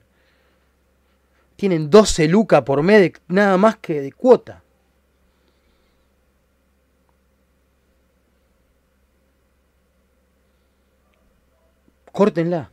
Tienen 1.55 1.89
12 1.89 2.27
lucas 2.27 2.63
por 2.63 2.81
mes 2.83 3.13
nada 3.27 3.57
más 3.57 3.77
que 3.77 4.01
de 4.01 4.11
cuota. 4.11 4.63
Córtenla. 12.11 12.69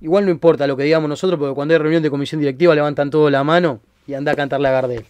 Igual 0.00 0.24
no 0.24 0.30
importa 0.30 0.66
lo 0.66 0.76
que 0.76 0.84
digamos 0.84 1.08
nosotros, 1.08 1.38
porque 1.38 1.54
cuando 1.54 1.74
hay 1.74 1.78
reunión 1.78 2.02
de 2.02 2.10
comisión 2.10 2.40
directiva 2.40 2.74
levantan 2.74 3.10
todo 3.10 3.30
la 3.30 3.44
mano 3.44 3.80
y 4.06 4.14
anda 4.14 4.32
a 4.32 4.36
cantarle 4.36 4.68
a 4.68 4.72
Gardel. 4.72 5.04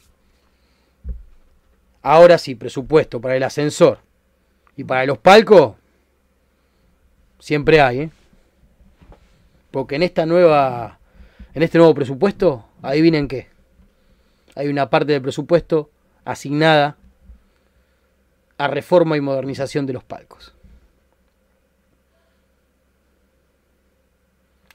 Ahora 2.02 2.38
sí, 2.38 2.54
presupuesto 2.54 3.20
para 3.20 3.36
el 3.36 3.42
ascensor. 3.42 3.98
Y 4.76 4.84
para 4.84 5.04
los 5.04 5.18
palcos, 5.18 5.74
siempre 7.38 7.80
hay, 7.80 8.00
¿eh? 8.00 8.10
Porque 9.70 9.96
en 9.96 10.02
esta 10.02 10.26
nueva. 10.26 10.98
En 11.52 11.62
este 11.62 11.78
nuevo 11.78 11.94
presupuesto, 11.94 12.64
adivinen 12.80 13.26
qué. 13.26 13.48
Hay 14.54 14.68
una 14.68 14.88
parte 14.88 15.12
del 15.12 15.22
presupuesto 15.22 15.90
asignada 16.24 16.96
a 18.56 18.68
reforma 18.68 19.16
y 19.16 19.20
modernización 19.20 19.86
de 19.86 19.92
los 19.92 20.04
palcos. 20.04 20.54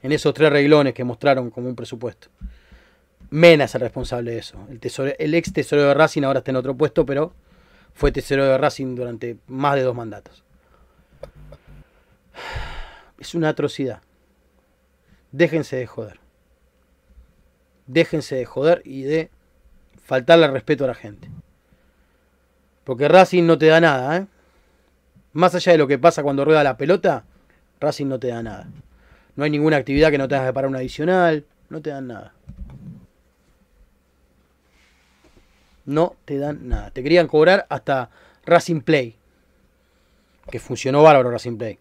En 0.02 0.12
esos 0.12 0.34
tres 0.34 0.50
reglones 0.50 0.92
que 0.92 1.04
mostraron 1.04 1.50
como 1.50 1.68
un 1.68 1.76
presupuesto. 1.76 2.28
Mena 3.30 3.64
es 3.64 3.74
el 3.74 3.80
responsable 3.80 4.32
de 4.32 4.38
eso. 4.38 4.66
El, 5.18 5.34
ex 5.34 5.52
tesorero 5.52 5.88
de 5.88 5.94
Racing 5.94 6.22
ahora 6.22 6.38
está 6.38 6.52
en 6.52 6.56
otro 6.56 6.76
puesto, 6.76 7.04
pero 7.04 7.32
fue 7.94 8.12
tesorero 8.12 8.46
de 8.46 8.58
Racing 8.58 8.94
durante 8.94 9.38
más 9.46 9.74
de 9.74 9.82
dos 9.82 9.94
mandatos. 9.94 10.44
Es 13.18 13.34
una 13.34 13.48
atrocidad. 13.48 14.00
Déjense 15.32 15.76
de 15.76 15.86
joder. 15.86 16.20
Déjense 17.86 18.36
de 18.36 18.44
joder 18.44 18.82
y 18.84 19.02
de 19.02 19.30
faltarle 20.04 20.48
respeto 20.48 20.84
a 20.84 20.88
la 20.88 20.94
gente. 20.94 21.30
Porque 22.84 23.08
Racing 23.08 23.44
no 23.44 23.58
te 23.58 23.66
da 23.66 23.80
nada, 23.80 24.16
¿eh? 24.18 24.26
Más 25.32 25.54
allá 25.54 25.72
de 25.72 25.78
lo 25.78 25.86
que 25.86 25.98
pasa 25.98 26.22
cuando 26.22 26.44
rueda 26.44 26.62
la 26.62 26.76
pelota, 26.76 27.24
Racing 27.80 28.06
no 28.06 28.18
te 28.18 28.28
da 28.28 28.42
nada. 28.42 28.68
No 29.34 29.44
hay 29.44 29.50
ninguna 29.50 29.76
actividad 29.76 30.10
que 30.10 30.18
no 30.18 30.28
tengas 30.28 30.46
que 30.46 30.52
parar 30.52 30.70
un 30.70 30.76
adicional, 30.76 31.44
no 31.68 31.82
te 31.82 31.90
dan 31.90 32.06
nada. 32.06 32.35
No 35.86 36.16
te 36.24 36.38
dan 36.38 36.68
nada. 36.68 36.90
Te 36.90 37.02
querían 37.02 37.28
cobrar 37.28 37.66
hasta 37.68 38.10
Racing 38.44 38.80
Play. 38.80 39.16
Que 40.50 40.58
funcionó 40.58 41.02
bárbaro 41.02 41.30
Racing 41.30 41.56
Play. 41.56 41.78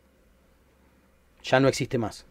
Ya 1.43 1.59
no 1.59 1.67
existe 1.67 1.97
más. 1.97 2.25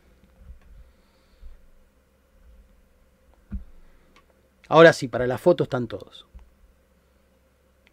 Ahora 4.68 4.92
sí, 4.92 5.08
para 5.08 5.26
la 5.26 5.38
foto 5.38 5.64
están 5.64 5.86
todos. 5.86 6.26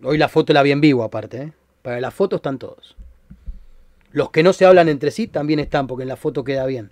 Hoy 0.04 0.17
la 0.17 0.30
foto 0.30 0.54
la 0.54 0.63
vi 0.63 0.72
en 0.72 0.82
vivo 0.82 1.04
aparte. 1.04 1.41
¿eh? 1.41 1.54
Para 1.82 2.00
la 2.00 2.12
foto 2.12 2.38
están 2.38 2.58
todos. 2.58 2.96
Los 4.12 4.32
que 4.32 4.44
no 4.44 4.54
se 4.54 4.65
hablan 4.65 4.89
entre 4.89 5.12
sí 5.12 5.28
también 5.28 5.60
están 5.60 5.88
porque 5.88 6.04
en 6.04 6.10
la 6.10 6.17
foto 6.17 6.44
queda 6.44 6.65
bien. 6.65 6.91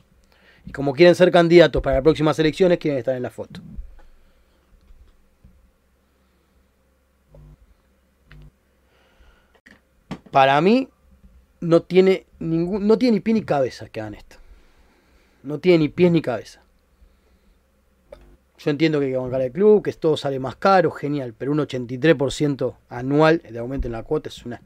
Y 0.65 0.71
como 0.71 0.93
quieren 0.93 1.15
ser 1.15 1.32
candidatos 1.32 1.82
para 1.82 1.97
las 1.97 2.04
próximas 2.04 2.38
elecciones, 2.39 2.78
quieren 2.78 2.99
estar 2.99 3.15
en 3.15 3.23
la 3.23 3.30
foto. 3.30 3.62
Para 10.31 10.59
mí 10.61 10.89
no 11.61 11.81
tiene 11.81 12.25
ningún 12.39 12.87
no 12.87 12.97
tiene 12.97 13.15
ni 13.15 13.19
pie 13.19 13.33
ni 13.33 13.43
cabeza 13.43 13.89
que 13.89 14.01
hagan 14.01 14.13
esto. 14.13 14.37
No 15.43 15.59
tiene 15.59 15.79
ni 15.79 15.89
pies 15.89 16.11
ni 16.11 16.21
cabeza. 16.21 16.61
Yo 18.57 18.71
entiendo 18.71 18.99
que 18.99 19.05
hay 19.05 19.11
que 19.13 19.17
bancar 19.17 19.41
el 19.41 19.51
club, 19.53 19.81
que 19.81 19.93
todo 19.93 20.17
sale 20.17 20.37
más 20.37 20.57
caro, 20.57 20.91
genial, 20.91 21.33
pero 21.37 21.53
un 21.53 21.59
83% 21.59 22.75
anual 22.89 23.41
de 23.49 23.57
aumento 23.57 23.87
en 23.87 23.93
la 23.93 24.03
cuota 24.03 24.27
es 24.27 24.45
una 24.45 24.61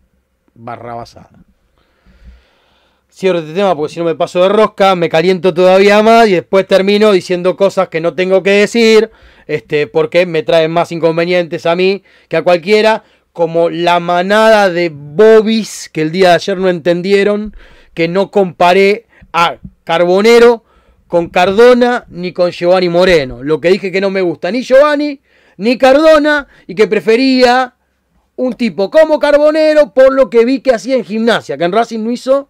barra 0.55 0.95
basada. 0.95 1.29
Cierro 3.11 3.37
este 3.37 3.53
tema 3.53 3.75
porque 3.75 3.93
si 3.93 3.99
no 3.99 4.05
me 4.05 4.15
paso 4.15 4.41
de 4.41 4.49
rosca, 4.49 4.95
me 4.95 5.09
caliento 5.09 5.53
todavía 5.53 6.01
más 6.01 6.27
y 6.27 6.31
después 6.31 6.65
termino 6.65 7.11
diciendo 7.11 7.55
cosas 7.55 7.89
que 7.89 8.01
no 8.01 8.15
tengo 8.15 8.41
que 8.41 8.49
decir, 8.49 9.11
este, 9.45 9.85
porque 9.85 10.25
me 10.25 10.41
traen 10.41 10.71
más 10.71 10.91
inconvenientes 10.91 11.67
a 11.67 11.75
mí 11.75 12.01
que 12.27 12.37
a 12.37 12.43
cualquiera, 12.43 13.03
como 13.33 13.71
la 13.71 13.99
manada 13.99 14.69
de 14.69 14.89
bobis 14.93 15.89
que 15.91 16.03
el 16.03 16.11
día 16.11 16.29
de 16.29 16.35
ayer 16.35 16.57
no 16.57 16.69
entendieron, 16.69 17.55
que 17.95 18.07
no 18.07 18.29
comparé 18.29 19.07
a 19.33 19.57
Carbonero 19.83 20.63
con 21.07 21.29
Cardona 21.29 22.05
ni 22.09 22.31
con 22.31 22.51
Giovanni 22.51 22.89
Moreno. 22.89 23.43
Lo 23.43 23.59
que 23.59 23.69
dije 23.69 23.91
que 23.91 24.01
no 24.01 24.11
me 24.11 24.21
gusta 24.21 24.51
ni 24.51 24.61
Giovanni 24.61 25.19
ni 25.57 25.77
Cardona 25.77 26.47
y 26.67 26.75
que 26.75 26.87
prefería 26.87 27.73
un 28.35 28.53
tipo 28.53 28.89
como 28.91 29.19
Carbonero 29.19 29.93
por 29.93 30.13
lo 30.13 30.29
que 30.29 30.45
vi 30.45 30.61
que 30.61 30.73
hacía 30.73 30.95
en 30.95 31.03
gimnasia, 31.03 31.57
que 31.57 31.63
en 31.63 31.71
Racing 31.71 32.03
no 32.03 32.11
hizo 32.11 32.49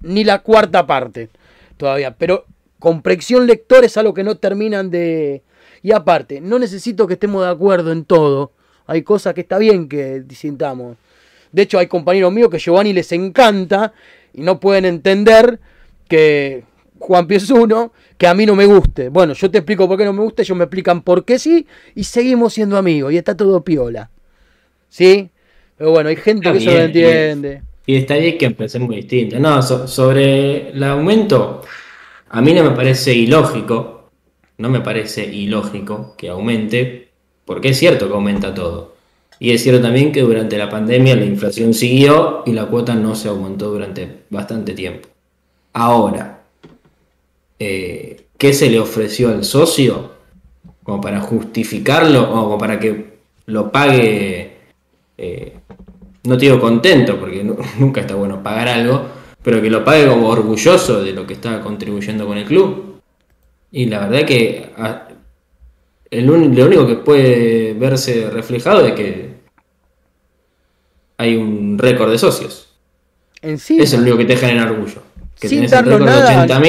ni 0.00 0.22
la 0.22 0.40
cuarta 0.40 0.86
parte 0.86 1.28
todavía. 1.76 2.14
Pero 2.16 2.46
comprensión 2.78 3.48
lector 3.48 3.84
es 3.84 3.96
algo 3.96 4.14
que 4.14 4.24
no 4.24 4.36
terminan 4.36 4.90
de... 4.90 5.42
Y 5.82 5.92
aparte, 5.92 6.40
no 6.40 6.58
necesito 6.58 7.06
que 7.06 7.14
estemos 7.14 7.42
de 7.42 7.50
acuerdo 7.50 7.90
en 7.90 8.04
todo. 8.04 8.52
Hay 8.90 9.02
cosas 9.02 9.34
que 9.34 9.42
está 9.42 9.56
bien 9.56 9.88
que 9.88 10.18
disintamos. 10.18 10.96
De 11.52 11.62
hecho, 11.62 11.78
hay 11.78 11.86
compañeros 11.86 12.32
míos 12.32 12.50
que 12.50 12.58
Giovanni 12.58 12.92
les 12.92 13.12
encanta 13.12 13.92
y 14.34 14.42
no 14.42 14.58
pueden 14.58 14.84
entender 14.84 15.60
que 16.08 16.64
Juan 16.98 17.28
Pies 17.28 17.48
uno, 17.50 17.92
que 18.18 18.26
a 18.26 18.34
mí 18.34 18.44
no 18.46 18.56
me 18.56 18.66
guste. 18.66 19.08
Bueno, 19.08 19.32
yo 19.34 19.48
te 19.48 19.58
explico 19.58 19.86
por 19.86 19.96
qué 19.96 20.04
no 20.04 20.12
me 20.12 20.22
gusta, 20.22 20.42
ellos 20.42 20.58
me 20.58 20.64
explican 20.64 21.02
por 21.02 21.24
qué 21.24 21.38
sí, 21.38 21.68
y 21.94 22.02
seguimos 22.02 22.54
siendo 22.54 22.76
amigos, 22.76 23.12
y 23.12 23.16
está 23.16 23.36
todo 23.36 23.62
piola. 23.62 24.10
¿Sí? 24.88 25.30
Pero 25.78 25.92
bueno, 25.92 26.08
hay 26.08 26.16
gente 26.16 26.50
que 26.50 26.58
eso 26.58 26.72
lo 26.72 26.80
entiende. 26.80 27.62
Y, 27.86 27.94
está 27.94 28.16
bien 28.16 28.38
que 28.38 28.46
empecemos 28.46 28.90
distinto. 28.90 29.38
No, 29.38 29.62
sobre 29.62 30.70
el 30.70 30.82
aumento, 30.82 31.62
a 32.28 32.40
mí 32.40 32.52
no 32.52 32.64
me 32.64 32.70
parece 32.72 33.14
ilógico, 33.14 34.10
no 34.58 34.68
me 34.68 34.80
parece 34.80 35.24
ilógico 35.24 36.16
que 36.18 36.28
aumente, 36.28 36.99
porque 37.50 37.70
es 37.70 37.78
cierto 37.80 38.06
que 38.06 38.14
aumenta 38.14 38.54
todo. 38.54 38.94
Y 39.40 39.50
es 39.50 39.60
cierto 39.60 39.82
también 39.82 40.12
que 40.12 40.20
durante 40.20 40.56
la 40.56 40.70
pandemia 40.70 41.16
la 41.16 41.24
inflación 41.24 41.74
siguió 41.74 42.44
y 42.46 42.52
la 42.52 42.66
cuota 42.66 42.94
no 42.94 43.16
se 43.16 43.26
aumentó 43.26 43.72
durante 43.72 44.18
bastante 44.30 44.72
tiempo. 44.72 45.08
Ahora, 45.72 46.42
eh, 47.58 48.26
¿qué 48.38 48.52
se 48.52 48.70
le 48.70 48.78
ofreció 48.78 49.30
al 49.30 49.42
socio? 49.42 50.12
Como 50.84 51.00
para 51.00 51.18
justificarlo 51.18 52.22
o 52.22 52.44
como 52.44 52.56
para 52.58 52.78
que 52.78 53.14
lo 53.46 53.72
pague, 53.72 54.52
eh, 55.18 55.52
no 56.22 56.38
te 56.38 56.44
digo 56.44 56.60
contento, 56.60 57.18
porque 57.18 57.42
nunca 57.80 58.02
está 58.02 58.14
bueno 58.14 58.44
pagar 58.44 58.68
algo, 58.68 59.06
pero 59.42 59.60
que 59.60 59.70
lo 59.70 59.84
pague 59.84 60.06
como 60.06 60.28
orgulloso 60.28 61.02
de 61.02 61.14
lo 61.14 61.26
que 61.26 61.34
está 61.34 61.60
contribuyendo 61.62 62.28
con 62.28 62.38
el 62.38 62.44
club. 62.44 63.00
Y 63.72 63.86
la 63.86 64.06
verdad 64.06 64.24
que 64.24 64.70
ah, 66.12 66.16
lo 66.16 66.34
único 66.66 66.86
que 66.86 66.96
puede 66.96 67.74
verse 67.74 68.30
reflejado 68.30 68.86
es 68.86 68.92
que 68.92 69.30
hay 71.16 71.36
un 71.36 71.78
récord 71.78 72.10
de 72.10 72.18
socios. 72.18 72.68
Eso 73.42 73.74
es 73.78 73.92
lo 73.92 74.00
único 74.00 74.18
que 74.18 74.24
te 74.24 74.36
genera 74.36 74.64
orgullo. 74.64 75.02
Que 75.38 75.48
sin 75.48 75.66
darlo 75.66 75.98
nada, 75.98 76.60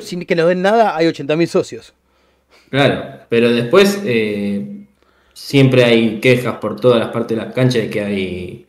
sin 0.00 0.24
que 0.24 0.34
nos 0.34 0.48
den 0.48 0.62
nada, 0.62 0.96
hay 0.96 1.06
80.000 1.06 1.46
socios. 1.46 1.94
Claro, 2.70 3.20
pero 3.30 3.50
después 3.50 4.02
eh, 4.04 4.84
siempre 5.32 5.84
hay 5.84 6.20
quejas 6.20 6.56
por 6.56 6.78
todas 6.78 6.98
las 6.98 7.08
partes 7.08 7.38
de 7.38 7.44
la 7.44 7.52
cancha 7.52 7.78
de 7.78 7.88
que 7.88 8.00
hay 8.02 8.66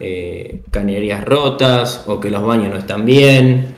eh, 0.00 0.60
cañerías 0.70 1.24
rotas 1.24 2.04
o 2.06 2.20
que 2.20 2.30
los 2.30 2.42
baños 2.42 2.68
no 2.68 2.78
están 2.78 3.06
bien 3.06 3.77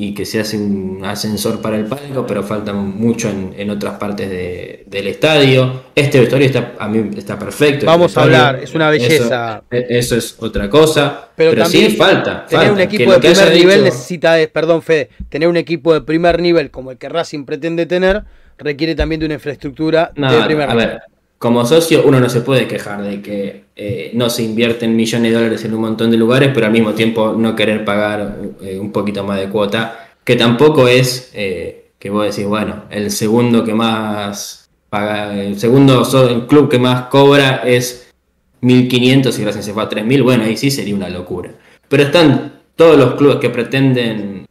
y 0.00 0.14
que 0.14 0.24
se 0.24 0.40
hace 0.40 0.56
un 0.56 1.02
ascensor 1.04 1.60
para 1.60 1.76
el 1.76 1.84
palco, 1.84 2.26
pero 2.26 2.42
falta 2.42 2.72
mucho 2.72 3.28
en, 3.28 3.68
otras 3.68 3.98
partes 3.98 4.30
del 4.30 5.06
estadio. 5.06 5.82
Este 5.94 6.18
vestuario 6.20 6.46
está, 6.46 6.72
a 6.78 6.88
mí 6.88 7.10
está 7.18 7.38
perfecto. 7.38 7.84
Vamos 7.84 8.16
a 8.16 8.22
hablar, 8.22 8.60
es 8.62 8.74
una 8.74 8.88
belleza. 8.88 9.62
Eso, 9.70 10.16
es 10.16 10.36
otra 10.38 10.70
cosa. 10.70 11.28
Pero, 11.36 11.66
sí 11.66 11.90
falta. 11.90 12.46
Tener 12.46 12.72
un 12.72 12.80
equipo 12.80 13.12
de 13.12 13.18
primer 13.18 13.52
nivel 13.52 13.84
necesita, 13.84 14.36
perdón 14.50 14.80
Fede, 14.80 15.10
tener 15.28 15.46
un 15.50 15.58
equipo 15.58 15.92
de 15.92 16.00
primer 16.00 16.40
nivel 16.40 16.70
como 16.70 16.92
el 16.92 16.96
que 16.96 17.10
Racing 17.10 17.44
pretende 17.44 17.84
tener, 17.84 18.24
requiere 18.56 18.94
también 18.94 19.20
de 19.20 19.26
una 19.26 19.34
infraestructura 19.34 20.12
de 20.16 20.42
primer 20.46 20.70
nivel 20.70 21.00
como 21.40 21.64
socio 21.64 22.02
uno 22.04 22.20
no 22.20 22.28
se 22.28 22.42
puede 22.42 22.68
quejar 22.68 23.02
de 23.02 23.22
que 23.22 23.64
eh, 23.74 24.10
no 24.12 24.28
se 24.28 24.42
invierten 24.42 24.94
millones 24.94 25.32
de 25.32 25.38
dólares 25.38 25.64
en 25.64 25.72
un 25.72 25.80
montón 25.80 26.10
de 26.10 26.18
lugares, 26.18 26.50
pero 26.52 26.66
al 26.66 26.72
mismo 26.72 26.92
tiempo 26.92 27.32
no 27.32 27.56
querer 27.56 27.82
pagar 27.82 28.36
eh, 28.60 28.78
un 28.78 28.92
poquito 28.92 29.24
más 29.24 29.40
de 29.40 29.48
cuota, 29.48 30.10
que 30.22 30.36
tampoco 30.36 30.86
es 30.86 31.30
eh, 31.32 31.92
que 31.98 32.10
vos 32.10 32.26
decís, 32.26 32.46
bueno, 32.46 32.84
el 32.90 33.10
segundo 33.10 33.64
que 33.64 33.72
más 33.72 34.68
paga, 34.90 35.34
el 35.34 35.58
segundo 35.58 36.06
el 36.28 36.46
club 36.46 36.68
que 36.68 36.78
más 36.78 37.04
cobra 37.06 37.62
es 37.64 38.12
1500 38.60 39.38
y 39.38 39.42
gracias 39.42 39.64
se 39.64 39.72
fue 39.72 39.82
a 39.82 39.88
3000, 39.88 40.22
bueno, 40.22 40.44
ahí 40.44 40.58
sí 40.58 40.70
sería 40.70 40.94
una 40.94 41.08
locura. 41.08 41.54
Pero 41.88 42.02
están 42.02 42.60
todos 42.76 42.98
los 42.98 43.14
clubes 43.14 43.36
que 43.36 43.48
pretenden 43.48 44.44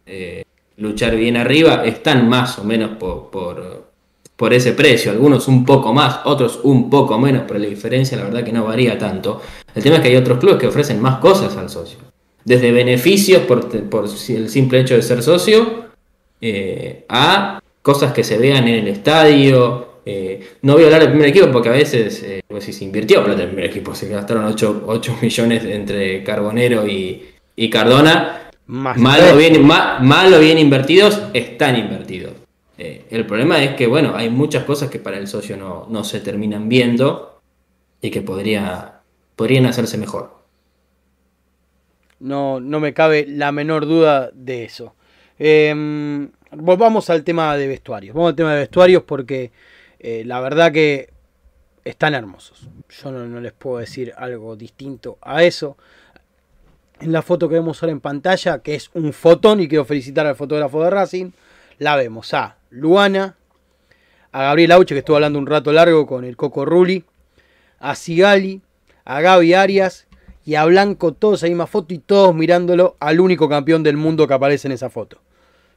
luchar 0.78 1.16
bien 1.16 1.38
arriba, 1.38 1.84
están 1.86 2.28
más 2.28 2.58
o 2.58 2.64
menos 2.64 2.98
por 2.98 3.30
por 3.30 3.89
ese 4.54 4.72
precio, 4.72 5.12
algunos 5.12 5.50
un 5.50 5.66
poco 5.66 5.94
más, 5.94 6.22
otros 6.24 6.62
un 6.64 6.90
poco 6.90 7.20
menos, 7.20 7.44
pero 7.46 7.60
la 7.60 7.68
diferencia 7.68 8.18
la 8.18 8.24
verdad 8.24 8.42
que 8.42 8.54
no 8.54 8.64
varía 8.64 8.98
tanto. 8.98 9.42
El 9.76 9.84
tema 9.84 9.98
es 9.98 10.02
que 10.02 10.08
hay 10.08 10.16
otros 10.16 10.40
clubes 10.40 10.58
que 10.58 10.68
ofrecen 10.68 11.02
más 11.02 11.20
cosas 11.20 11.58
al 11.58 11.70
socio, 11.70 11.98
desde 12.46 12.72
beneficios 12.72 13.42
por, 13.42 13.68
el 14.30 14.50
simple 14.50 14.80
hecho 14.80 14.96
de 14.96 15.02
ser 15.02 15.22
socio, 15.22 15.88
eh, 16.40 17.04
a 17.10 17.60
cosas 17.82 18.14
que 18.14 18.24
se 18.24 18.38
vean 18.38 18.66
en 18.70 18.76
el 18.76 18.88
estadio. 18.88 20.00
Eh, 20.06 20.52
no 20.62 20.76
voy 20.76 20.84
a 20.84 20.86
hablar 20.86 21.02
del 21.02 21.10
primer 21.10 21.28
equipo 21.28 21.52
porque 21.52 21.68
a 21.68 21.74
veces 21.74 22.24
eh, 22.24 22.42
pues 22.48 22.64
se 22.64 22.84
invirtió 22.86 23.22
plata 23.22 23.44
en 23.44 23.50
el 23.50 23.56
primer 23.56 23.70
equipo, 23.70 23.94
se 23.94 24.08
gastaron 24.08 24.46
8, 24.46 25.18
millones 25.22 25.66
entre 25.66 26.24
Carbonero 26.24 26.88
y, 26.88 27.70
Cardona. 27.70 28.52
Más 28.68 28.98
malo 28.98 29.36
bien, 29.36 29.66
malo 29.66 30.40
bien 30.40 30.58
invertidos, 30.60 31.20
están 31.34 31.76
invertidos. 31.76 32.32
Eh, 32.82 33.06
el 33.10 33.26
problema 33.26 33.62
es 33.62 33.76
que, 33.76 33.88
bueno, 33.88 34.16
hay 34.16 34.30
muchas 34.30 34.64
cosas 34.64 34.90
que 34.90 35.00
para 35.00 35.18
el 35.18 35.28
socio 35.28 35.58
no, 35.58 36.04
se 36.06 36.22
terminan 36.22 36.70
viendo 36.70 37.42
y 38.00 38.10
que 38.10 38.22
podría, 38.22 39.02
podrían 39.36 39.66
hacerse 39.66 39.98
mejor. 39.98 40.40
No, 42.22 42.62
no 42.62 42.80
me 42.80 42.94
cabe 42.94 43.26
la 43.28 43.52
menor 43.52 43.86
duda 43.86 44.32
de 44.34 44.64
eso. 44.64 44.96
Eh, 45.40 46.30
volvamos 46.52 47.10
al 47.10 47.26
tema 47.26 47.58
de 47.58 47.68
vestuarios. 47.68 48.16
Vamos 48.16 48.30
al 48.30 48.36
tema 48.38 48.54
de 48.54 48.60
vestuarios 48.60 49.04
porque 49.04 49.52
eh, 50.00 50.24
la 50.26 50.40
verdad 50.40 50.72
que 50.72 51.10
están 51.84 52.14
hermosos. 52.14 52.70
Yo 52.88 53.12
no, 53.12 53.26
no, 53.26 53.42
les 53.42 53.52
puedo 53.52 53.80
decir 53.80 54.14
algo 54.16 54.56
distinto 54.56 55.18
a 55.22 55.44
eso. 55.44 55.76
En 57.02 57.12
la 57.12 57.24
foto 57.24 57.50
que 57.50 57.56
vemos 57.56 57.84
ahora 57.84 57.92
en 57.92 58.00
pantalla, 58.00 58.60
que 58.60 58.76
es 58.76 58.90
un 58.94 59.12
fotón, 59.12 59.60
y 59.60 59.68
quiero 59.68 59.84
felicitar 59.84 60.26
al 60.26 60.38
fotógrafo 60.38 60.82
de 60.82 60.90
Racing, 60.90 61.32
la 61.78 61.98
vemos 61.98 62.34
a 62.34 62.59
Luana, 62.70 63.36
a 64.32 64.44
Gabriel 64.44 64.72
Auche, 64.74 64.96
que 64.96 65.00
estuvo 65.00 65.16
hablando 65.16 65.40
un 65.40 65.48
rato 65.48 65.72
largo 65.72 66.06
con 66.06 66.24
el 66.24 66.38
Coco 66.38 66.66
Rulli, 66.66 67.04
a 67.80 67.96
Sigali, 67.96 68.62
a 69.06 69.22
Gaby 69.22 69.54
Arias 69.54 70.08
y 70.46 70.56
a 70.56 70.66
Blanco 70.66 71.14
todos 71.14 71.44
ahí 71.44 71.50
misma 71.50 71.68
foto 71.68 71.94
y 71.94 72.00
todos 72.00 72.36
mirándolo 72.36 72.96
al 73.00 73.20
único 73.20 73.50
campeón 73.50 73.84
del 73.84 73.98
mundo 73.98 74.28
que 74.28 74.34
aparece 74.34 74.68
en 74.68 74.74
esa 74.74 74.90
foto, 74.90 75.20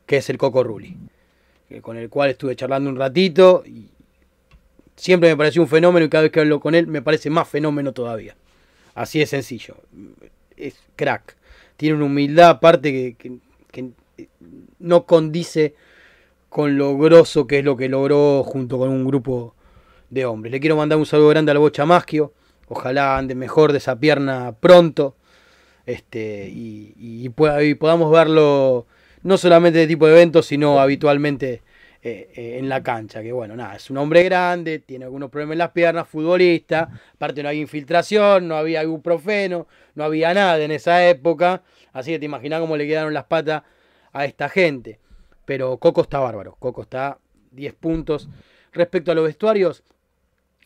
que 0.06 0.18
es 0.18 0.28
el 0.30 0.38
Coco 0.38 0.62
Rulli, 0.62 0.96
con 1.80 1.96
el 1.96 2.08
cual 2.10 2.30
estuve 2.30 2.56
charlando 2.56 2.90
un 2.90 2.96
ratito 2.96 3.62
y 3.66 3.88
siempre 4.96 5.30
me 5.30 5.36
pareció 5.36 5.62
un 5.62 5.68
fenómeno 5.68 6.06
y 6.06 6.08
cada 6.08 6.22
vez 6.22 6.32
que 6.32 6.40
hablo 6.40 6.60
con 6.60 6.74
él 6.74 6.86
me 6.86 7.02
parece 7.02 7.30
más 7.30 7.48
fenómeno 7.48 7.92
todavía. 7.92 8.36
Así 8.94 9.18
de 9.18 9.26
sencillo. 9.26 9.76
Es 10.56 10.74
crack. 10.96 11.36
Tiene 11.76 11.96
una 11.96 12.04
humildad 12.04 12.50
aparte 12.50 13.16
que, 13.16 13.38
que 13.70 13.90
no 14.78 15.06
condice 15.06 15.74
con 16.52 16.76
lo 16.76 16.98
grosso 16.98 17.46
que 17.46 17.60
es 17.60 17.64
lo 17.64 17.78
que 17.78 17.88
logró 17.88 18.44
junto 18.44 18.76
con 18.76 18.90
un 18.90 19.06
grupo 19.06 19.54
de 20.10 20.26
hombres. 20.26 20.52
Le 20.52 20.60
quiero 20.60 20.76
mandar 20.76 20.98
un 20.98 21.06
saludo 21.06 21.30
grande 21.30 21.50
al 21.50 21.56
Bocha 21.56 21.86
Maschio. 21.86 22.34
Ojalá 22.68 23.16
ande 23.16 23.34
mejor 23.34 23.72
de 23.72 23.78
esa 23.78 23.98
pierna 23.98 24.54
pronto. 24.60 25.16
Este, 25.86 26.50
y, 26.52 27.26
podamos 27.30 28.12
verlo 28.12 28.86
no 29.22 29.38
solamente 29.38 29.78
de 29.78 29.86
tipo 29.86 30.06
de 30.06 30.12
eventos, 30.12 30.44
sino 30.44 30.78
habitualmente 30.78 31.62
eh, 32.02 32.58
en 32.58 32.68
la 32.68 32.82
cancha. 32.82 33.22
Que 33.22 33.32
bueno, 33.32 33.56
nada, 33.56 33.76
es 33.76 33.88
un 33.88 33.96
hombre 33.96 34.22
grande, 34.22 34.78
tiene 34.78 35.06
algunos 35.06 35.30
problemas 35.30 35.54
en 35.54 35.58
las 35.58 35.70
piernas, 35.70 36.06
futbolista. 36.06 36.90
Aparte 37.14 37.42
no 37.42 37.48
había 37.48 37.62
infiltración, 37.62 38.46
no 38.46 38.56
había 38.56 38.82
ibuprofeno, 38.82 39.68
no 39.94 40.04
había 40.04 40.34
nada 40.34 40.62
en 40.62 40.70
esa 40.70 41.08
época. 41.08 41.62
Así 41.94 42.10
que 42.10 42.18
te 42.18 42.26
imaginas 42.26 42.60
cómo 42.60 42.76
le 42.76 42.86
quedaron 42.86 43.14
las 43.14 43.24
patas 43.24 43.62
a 44.12 44.26
esta 44.26 44.50
gente. 44.50 44.98
Pero 45.52 45.76
Coco 45.76 46.00
está 46.00 46.18
bárbaro. 46.18 46.56
Coco 46.58 46.80
está 46.80 47.18
10 47.50 47.74
puntos. 47.74 48.26
Respecto 48.72 49.12
a 49.12 49.14
los 49.14 49.24
vestuarios, 49.24 49.82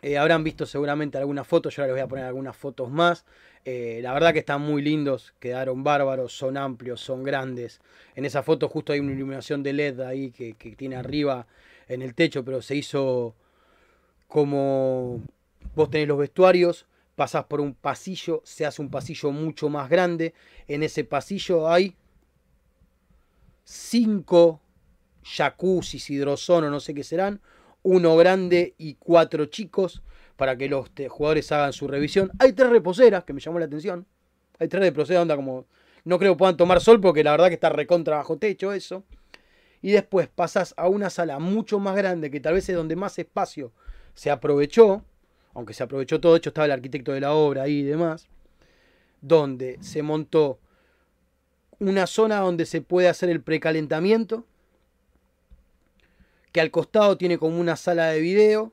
eh, 0.01 0.16
habrán 0.16 0.45
visto 0.45 0.64
seguramente 0.64 1.18
algunas 1.18 1.45
fotos. 1.45 1.74
Yo 1.74 1.82
ahora 1.82 1.93
les 1.93 2.01
voy 2.01 2.05
a 2.05 2.09
poner 2.09 2.24
algunas 2.24 2.57
fotos 2.57 2.89
más. 2.89 3.24
Eh, 3.64 3.99
la 4.01 4.12
verdad 4.12 4.32
que 4.32 4.39
están 4.39 4.61
muy 4.61 4.82
lindos. 4.82 5.34
Quedaron 5.41 5.82
bárbaros. 5.82 6.34
Son 6.34 6.57
amplios, 6.57 7.01
son 7.01 7.24
grandes. 7.24 7.80
En 8.14 8.24
esa 8.24 8.45
foto 8.45 8.68
justo 8.68 8.93
hay 8.93 9.01
una 9.01 9.11
iluminación 9.11 9.64
de 9.64 9.72
LED 9.72 9.99
ahí 10.03 10.30
que, 10.30 10.55
tiene 10.76 10.95
arriba 10.95 11.49
en 11.89 12.01
el 12.01 12.14
techo. 12.14 12.45
Pero 12.45 12.62
se 12.62 12.76
hizo 12.76 13.34
como 14.28 15.20
vos 15.74 15.91
tenés 15.91 16.07
los 16.07 16.18
vestuarios. 16.18 16.87
Pasás 17.16 17.47
por 17.47 17.61
un 17.61 17.74
pasillo. 17.74 18.41
Se 18.45 18.64
hace 18.64 18.80
un 18.80 18.89
pasillo 18.89 19.32
mucho 19.32 19.68
más 19.68 19.91
grande. 19.91 20.32
En 20.68 20.84
ese 20.84 21.03
pasillo 21.03 21.68
hay 21.68 21.97
cinco 23.64 24.61
jacuzzis, 25.27 26.09
hidrozono, 26.11 26.70
no 26.70 26.81
sé 26.81 26.95
qué 26.95 27.03
serán, 27.03 27.41
uno 27.83 28.16
grande 28.16 28.74
y 28.79 28.95
cuatro 28.95 29.47
chicos 29.47 30.03
para 30.37 30.57
que 30.57 30.68
los 30.68 30.91
jugadores 31.09 31.51
hagan 31.53 31.72
su 31.72 31.89
revisión. 31.89 32.31
Hay 32.39 32.53
tres 32.53 32.70
reposeras 32.70 33.24
que 33.24 33.33
me 33.33 33.41
llamó 33.41 33.59
la 33.59 33.66
atención. 33.66 34.07
Hay 34.59 34.68
tres 34.68 34.83
reposeras, 34.83 35.22
onda 35.22 35.37
como. 35.37 35.66
No 36.05 36.18
creo 36.18 36.37
puedan 36.37 36.57
tomar 36.57 36.81
sol 36.81 37.01
porque 37.01 37.24
la 37.24 37.33
verdad 37.33 37.49
que 37.49 37.55
está 37.55 37.68
recontra 37.68 38.18
bajo 38.18 38.39
techo 38.39 38.72
eso. 38.72 39.03
Y 39.83 39.91
después 39.91 40.29
pasas 40.29 40.74
a 40.77 40.89
una 40.89 41.11
sala 41.11 41.39
mucho 41.39 41.79
más 41.81 41.97
grande 41.97 42.31
que 42.31 42.41
tal 42.41 42.55
vez 42.55 42.68
es 42.68 42.77
donde 42.77 42.97
más 42.97 43.18
espacio 43.18 43.72
se 44.14 44.31
aprovechó. 44.31 45.05
Aunque 45.55 45.74
se 45.74 45.83
aprovechó 45.83 46.20
todo, 46.20 46.33
de 46.33 46.39
hecho 46.39 46.51
estaba 46.51 46.66
el 46.66 46.72
arquitecto 46.72 47.12
de 47.12 47.20
la 47.20 47.33
obra 47.33 47.62
ahí 47.62 47.81
y 47.81 47.83
demás. 47.83 48.29
Donde 49.20 49.79
se 49.81 50.03
montó 50.03 50.61
una 51.79 52.07
zona 52.07 52.41
donde 52.41 52.66
se 52.66 52.83
puede 52.83 53.09
hacer 53.09 53.29
el 53.29 53.43
precalentamiento, 53.43 54.45
que 56.57 56.62
al 56.62 56.70
costado 56.70 57.18
tiene 57.18 57.36
como 57.36 57.61
una 57.61 57.76
sala 57.76 58.07
de 58.07 58.18
video, 58.18 58.72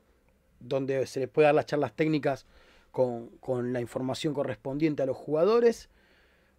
donde 0.61 1.05
se 1.05 1.19
les 1.19 1.27
puede 1.27 1.47
dar 1.47 1.55
las 1.55 1.65
charlas 1.65 1.93
técnicas 1.93 2.45
con, 2.91 3.27
con 3.41 3.73
la 3.73 3.81
información 3.81 4.34
correspondiente 4.34 5.03
a 5.03 5.05
los 5.05 5.17
jugadores, 5.17 5.89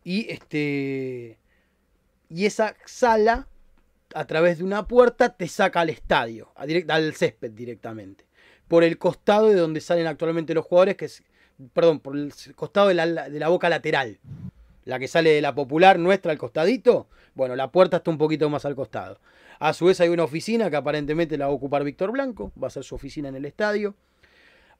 y, 0.03 0.31
este, 0.31 1.39
y 2.29 2.45
esa 2.45 2.77
sala, 2.85 3.49
a 4.15 4.27
través 4.27 4.59
de 4.59 4.65
una 4.65 4.87
puerta, 4.87 5.35
te 5.35 5.49
saca 5.49 5.81
al 5.81 5.89
estadio, 5.89 6.53
al 6.57 7.15
césped 7.15 7.53
directamente, 7.53 8.27
por 8.69 8.85
el 8.85 8.99
costado 8.99 9.49
de 9.49 9.55
donde 9.55 9.81
salen 9.81 10.07
actualmente 10.07 10.53
los 10.53 10.67
jugadores, 10.67 10.99
que 10.99 11.07
es, 11.07 11.23
perdón, 11.73 12.01
por 12.01 12.19
el 12.19 12.35
costado 12.55 12.89
de 12.89 12.95
la, 12.97 13.31
de 13.31 13.39
la 13.39 13.49
boca 13.49 13.71
lateral 13.71 14.21
la 14.85 14.99
que 14.99 15.09
sale 15.09 15.31
de 15.31 15.41
la 15.41 15.55
popular 15.55 15.99
nuestra 15.99 16.33
al 16.33 16.39
costadito, 16.39 17.09
bueno, 17.35 17.57
la 17.57 17.71
puerta 17.71 17.99
está 17.99 18.11
un 18.11 18.19
poquito 18.19 18.49
más 18.51 18.65
al 18.65 18.75
costado. 18.75 19.19
A 19.59 19.73
su 19.73 19.87
vez 19.87 20.01
hay 20.01 20.09
una 20.09 20.25
oficina 20.25 20.71
que 20.71 20.77
aparentemente 20.77 21.39
la 21.39 21.47
va 21.47 21.53
a 21.53 21.55
ocupar 21.55 21.85
Víctor 21.85 22.13
Blanco, 22.13 22.53
va 22.61 22.69
a 22.69 22.71
ser 22.71 22.85
su 22.85 22.95
oficina 22.95 23.29
en 23.29 23.37
el 23.37 23.45
estadio. 23.45 23.95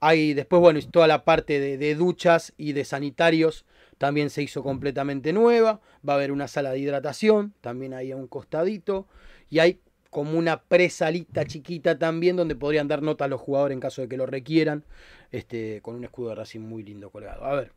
Hay 0.01 0.35
después, 0.35 0.61
bueno, 0.61 0.81
toda 0.91 1.07
la 1.07 1.25
parte 1.25 1.61
de, 1.61 1.95
duchas 1.95 2.53
y 2.57 2.73
de 2.73 2.85
sanitarios 2.85 3.65
también 3.97 4.29
se 4.29 4.43
hizo 4.43 4.63
completamente 4.63 5.33
nueva. 5.33 5.81
Va 6.07 6.15
a 6.15 6.17
haber 6.17 6.33
una 6.33 6.49
sala 6.49 6.73
de 6.73 6.81
hidratación, 6.81 7.55
también 7.61 7.95
ahí 7.95 8.11
a 8.11 8.17
un 8.17 8.27
costadito. 8.27 9.07
Y 9.49 9.61
hay 9.61 9.81
como 10.11 10.39
una 10.39 10.63
presalita 10.63 11.47
chiquita 11.47 11.99
también 11.99 12.37
donde 12.37 12.55
podrían 12.55 12.87
dar 12.87 13.03
nota 13.03 13.25
a 13.25 13.29
los 13.29 13.41
jugadores 13.41 13.75
en 13.75 13.81
caso 13.81 14.03
de 14.03 14.09
que 14.09 14.17
lo 14.17 14.27
requieran, 14.27 14.85
este, 15.33 15.81
con 15.81 15.95
un 15.95 16.05
escudo 16.05 16.31
de 16.31 16.35
Racing 16.35 16.61
muy 16.61 16.83
lindo 16.83 17.11
colgado. 17.11 17.45
A 17.45 17.55
ver, 17.55 17.73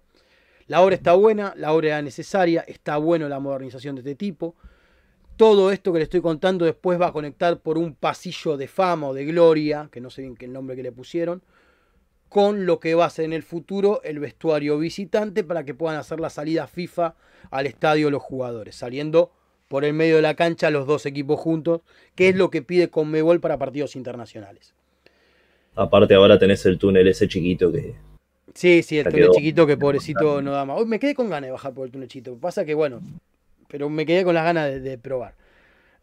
la 0.68 0.82
obra 0.82 0.96
está 0.96 1.14
buena, 1.14 1.54
la 1.56 1.72
obra 1.74 1.88
era 1.88 2.02
necesaria, 2.02 2.62
está 2.68 2.98
bueno 2.98 3.30
la 3.30 3.40
modernización 3.40 3.96
de 3.96 4.02
este 4.02 4.16
tipo. 4.16 4.56
Todo 5.38 5.72
esto 5.72 5.94
que 5.94 6.00
le 6.00 6.04
estoy 6.04 6.22
contando 6.22 6.66
después 6.66 7.00
va 7.00 7.08
a 7.08 7.12
conectar 7.14 7.60
por 7.60 7.78
un 7.78 7.94
pasillo 7.94 8.58
de 8.58 8.68
fama 8.68 9.08
o 9.08 9.14
de 9.14 9.26
gloria, 9.26 9.88
que 9.92 10.02
no 10.02 10.10
sé 10.10 10.24
bien 10.24 10.36
qué 10.36 10.48
nombre 10.48 10.76
que 10.76 10.84
le 10.84 10.92
pusieron, 10.92 11.42
con 12.28 12.66
lo 12.66 12.80
que 12.80 12.96
va 12.96 13.06
a 13.06 13.10
ser 13.10 13.26
en 13.26 13.34
el 13.34 13.44
futuro 13.44 14.02
el 14.04 14.20
vestuario 14.20 14.78
visitante 14.78 15.44
para 15.44 15.64
que 15.64 15.74
puedan 15.74 15.98
hacer 15.98 16.20
la 16.20 16.30
salida 16.30 16.68
FIFA 16.68 17.16
al 17.50 17.66
estadio 17.68 18.12
los 18.12 18.22
jugadores, 18.22 18.76
saliendo 18.76 19.32
por 19.70 19.86
el 19.86 19.94
medio 19.94 20.18
de 20.18 20.22
la 20.22 20.36
cancha 20.36 20.70
los 20.70 20.88
dos 20.88 21.06
equipos 21.06 21.40
juntos, 21.40 21.82
que 22.16 22.30
es 22.30 22.36
lo 22.36 22.50
que 22.50 22.62
pide 22.62 22.90
Conmebol 22.90 23.40
para 23.40 23.58
partidos 23.58 23.96
internacionales. 23.96 24.74
Aparte 25.76 26.16
ahora 26.16 26.40
tenés 26.40 26.66
el 26.66 26.78
túnel 26.78 27.08
ese 27.08 27.28
chiquito 27.28 27.72
que 27.72 27.96
Sí, 28.54 28.82
sí, 28.84 28.98
el 28.98 29.06
túnel 29.06 29.30
chiquito 29.32 29.68
que 29.68 29.78
pobrecito 29.78 30.42
no 30.42 30.52
da 30.52 30.66
más. 30.66 30.80
Hoy 30.80 30.86
me 30.86 31.00
quedé 31.00 31.14
con 31.14 31.30
ganas 31.30 31.48
de 31.48 31.52
bajar 31.52 31.74
por 31.74 31.86
el 31.86 31.92
túnel 31.92 32.08
chiquito. 32.08 32.38
Pasa 32.38 32.66
que 32.66 32.74
bueno, 32.74 33.02
pero 33.68 33.90
me 33.90 34.06
quedé 34.06 34.24
con 34.24 34.34
las 34.34 34.44
ganas 34.44 34.68
de, 34.68 34.80
de 34.80 34.98
probar. 34.98 35.36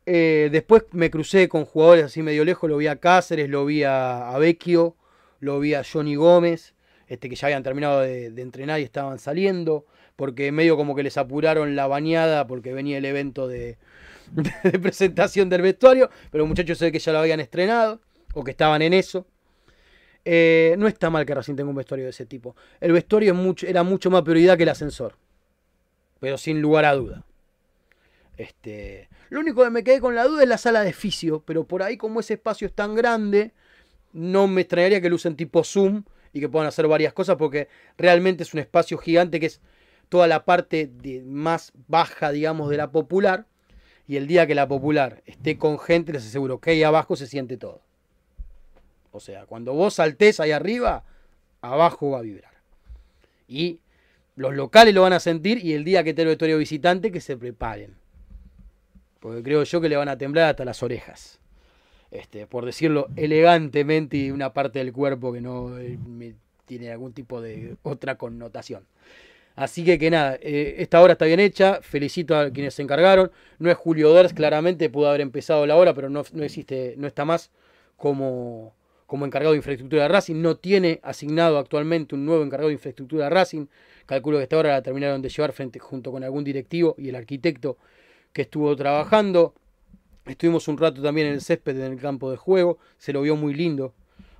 Eh, 0.07 0.51
después 0.53 0.85
me 0.93 1.11
crucé 1.11 1.49
con 1.49 1.65
jugadores 1.65 2.05
así 2.05 2.23
medio 2.23 2.45
lejos. 2.45 2.69
Lo 2.69 2.77
vi 2.77 2.87
a 2.87 2.97
Cáceres, 2.97 3.49
lo 3.49 3.65
vi 3.65 3.85
a, 3.85 4.31
a 4.31 4.39
Vecchio, 4.39 4.97
lo 5.41 5.61
vi 5.61 5.75
a 5.75 5.83
Johnny 5.85 6.15
Gómez, 6.15 6.75
este, 7.09 7.29
que 7.29 7.37
ya 7.37 7.47
habían 7.47 7.63
terminado 7.63 8.01
de, 8.01 8.31
de, 8.31 8.43
entrenar 8.43 8.81
y 8.81 8.85
estaban 8.85 9.19
saliendo. 9.19 9.87
Porque 10.17 10.53
medio 10.53 10.77
como 10.77 10.95
que 10.95 11.03
les 11.03 11.17
apuraron 11.17 11.75
la 11.75 11.87
bañada 11.89 12.47
porque 12.47 12.73
venía 12.73 12.99
el 12.99 13.05
evento 13.05 13.49
de, 13.49 13.79
de 14.63 14.79
presentación 14.79 15.49
del 15.49 15.63
vestuario. 15.63 16.11
Pero 16.31 16.47
muchachos 16.47 16.79
sé 16.79 16.93
que 16.93 16.99
ya 16.99 17.13
lo 17.13 17.19
habían 17.19 17.41
estrenado 17.41 18.01
o 18.35 18.45
que 18.45 18.51
estaban 18.51 18.83
en 18.83 18.93
eso. 18.95 19.27
Eh, 20.25 20.75
no 20.79 20.87
está 20.87 21.11
mal 21.11 21.27
que 21.27 21.35
Racing 21.35 21.55
tenga 21.55 21.69
un 21.69 21.77
vestuario 21.77 22.05
de 22.05 22.11
ese 22.11 22.27
tipo. 22.27 22.57
El 22.81 22.93
vestuario 22.93 23.35
era 23.67 23.83
mucho 23.83 24.11
más 24.11 24.23
prioridad 24.23 24.57
que 24.57 24.63
el 24.63 24.71
ascensor. 24.71 25.17
Pero 26.21 26.39
sin 26.39 26.63
lugar 26.63 26.85
a 26.87 26.95
duda. 26.95 27.25
Este, 28.37 29.09
lo 29.29 29.41
único 29.41 29.63
que 29.63 29.71
me 29.71 29.85
quedé 29.85 30.01
con 30.01 30.15
la 30.15 30.25
duda 30.25 30.43
es 30.43 30.49
la 30.49 30.59
sala 30.59 30.83
de 30.83 30.93
fisio. 30.93 31.43
Pero 31.45 31.65
por 31.65 31.83
ahí, 31.83 31.97
como 31.97 32.21
ese 32.21 32.35
espacio 32.35 32.67
es 32.67 32.73
tan 32.73 32.95
grande, 32.95 33.53
no 34.13 34.47
me 34.47 34.63
extrañaría 34.63 35.01
que 35.01 35.11
lo 35.11 35.17
usen 35.17 35.37
tipo 35.37 35.63
Zoom 35.63 36.05
y 36.33 36.41
que 36.41 36.49
puedan 36.49 36.69
hacer 36.69 36.89
varias 36.89 37.13
cosas. 37.13 37.37
Porque 37.37 37.69
realmente 37.99 38.45
es 38.45 38.55
un 38.55 38.61
espacio 38.61 38.97
gigante 38.97 39.41
que 39.41 39.47
es 39.47 39.61
toda 40.09 40.27
la 40.27 40.47
parte 40.47 40.91
más 41.27 41.73
baja, 41.89 42.31
digamos, 42.31 42.71
de 42.71 42.79
la 42.79 42.91
popular. 42.91 43.47
Y 44.07 44.17
el 44.17 44.27
día 44.27 44.47
que 44.47 44.55
la 44.55 44.69
popular 44.69 45.23
esté 45.27 45.59
con 45.59 45.79
gente, 45.79 46.13
les 46.13 46.27
aseguro 46.27 46.61
que 46.61 46.71
ahí 46.71 46.83
abajo 46.83 47.17
se 47.17 47.27
siente 47.27 47.57
todo. 47.57 47.84
O 49.15 49.21
sea, 49.21 49.47
cuando 49.47 49.73
vos 49.75 49.95
saltés 49.95 50.41
ahí 50.41 50.51
arriba, 50.51 51.05
abajo 51.61 52.11
va 52.11 52.19
a 52.19 52.23
vibrar. 52.23 52.53
Y 53.47 53.79
los 54.35 54.55
locales 54.55 54.93
lo 54.93 55.03
van 55.03 55.13
a 55.13 55.21
sentir 55.21 55.65
y 55.65 55.73
el 55.73 55.85
día 55.85 56.03
que 56.03 56.11
esté 56.11 56.23
el 56.23 56.29
vestuario 56.29 56.59
visitante, 56.59 57.13
que 57.13 57.21
se 57.21 57.37
preparen. 57.37 57.95
Porque 59.21 59.45
creo 59.45 59.63
yo 59.63 59.81
que 59.81 59.89
le 59.89 59.97
van 59.97 60.09
a 60.09 60.19
temblar 60.19 60.51
hasta 60.51 60.65
las 60.65 60.83
orejas. 60.83 61.39
Este, 62.11 62.49
por 62.49 62.65
decirlo 62.65 63.07
elegantemente 63.15 64.17
y 64.17 64.33
una 64.33 64.53
parte 64.53 64.81
del 64.81 64.93
cuerpo 64.93 65.33
que 65.33 65.41
no 65.41 65.79
eh, 65.79 65.97
tiene 66.67 66.91
algún 66.91 67.13
tipo 67.13 67.41
de 67.41 67.77
otra 67.85 68.17
connotación. 68.17 68.85
Así 69.55 69.85
que 69.85 69.97
que 69.97 70.11
nada, 70.11 70.37
eh, 70.41 70.75
esta 70.79 71.01
obra 71.01 71.13
está 71.13 71.27
bien 71.27 71.39
hecha, 71.39 71.81
felicito 71.83 72.37
a 72.37 72.51
quienes 72.51 72.75
se 72.75 72.83
encargaron. 72.83 73.31
No 73.61 73.71
es 73.71 73.77
Julio 73.77 74.13
Ders, 74.13 74.33
claramente 74.33 74.91
pudo 74.91 75.09
haber 75.09 75.21
empezado 75.21 75.67
la 75.67 75.77
obra, 75.77 75.95
pero 75.95 76.11
no, 76.11 76.25
no 76.33 76.43
existe, 76.43 76.95
no 76.99 77.07
está 77.07 77.25
más 77.25 77.53
como, 77.97 78.75
como 79.07 79.27
encargado 79.27 79.53
de 79.53 79.59
infraestructura 79.59 80.03
de 80.03 80.09
Racing, 80.09 80.41
no 80.41 80.57
tiene 80.57 81.01
asignado 81.03 81.59
actualmente 81.59 82.15
un 82.15 82.25
nuevo 82.25 82.43
encargado 82.43 82.69
de 82.69 82.75
infraestructura 82.75 83.25
de 83.25 83.31
Racing, 83.31 83.67
calculo 84.07 84.39
que 84.39 84.45
esta 84.45 84.57
hora 84.57 84.71
la 84.71 84.83
terminaron 84.83 85.23
de 85.23 85.29
llevar 85.29 85.53
frente 85.53 85.79
junto 85.79 86.11
con 86.11 86.25
algún 86.25 86.45
directivo 86.45 86.95
y 86.99 87.09
el 87.09 87.17
arquitecto 87.17 87.77
que 88.33 88.43
estuvo 88.43 88.75
trabajando. 88.77 89.55
Estuvimos 90.27 90.69
un 90.69 90.79
rato 90.79 91.03
también 91.03 91.27
en 91.27 91.35
el 91.35 91.41
césped 91.41 91.79
en 91.79 91.93
el 91.93 92.01
campo 92.01 92.31
de 92.31 92.37
juego, 92.37 92.79
se 92.99 93.13
lo 93.13 93.23
vio 93.23 93.37
muy 93.37 93.55
lindo 93.55 93.95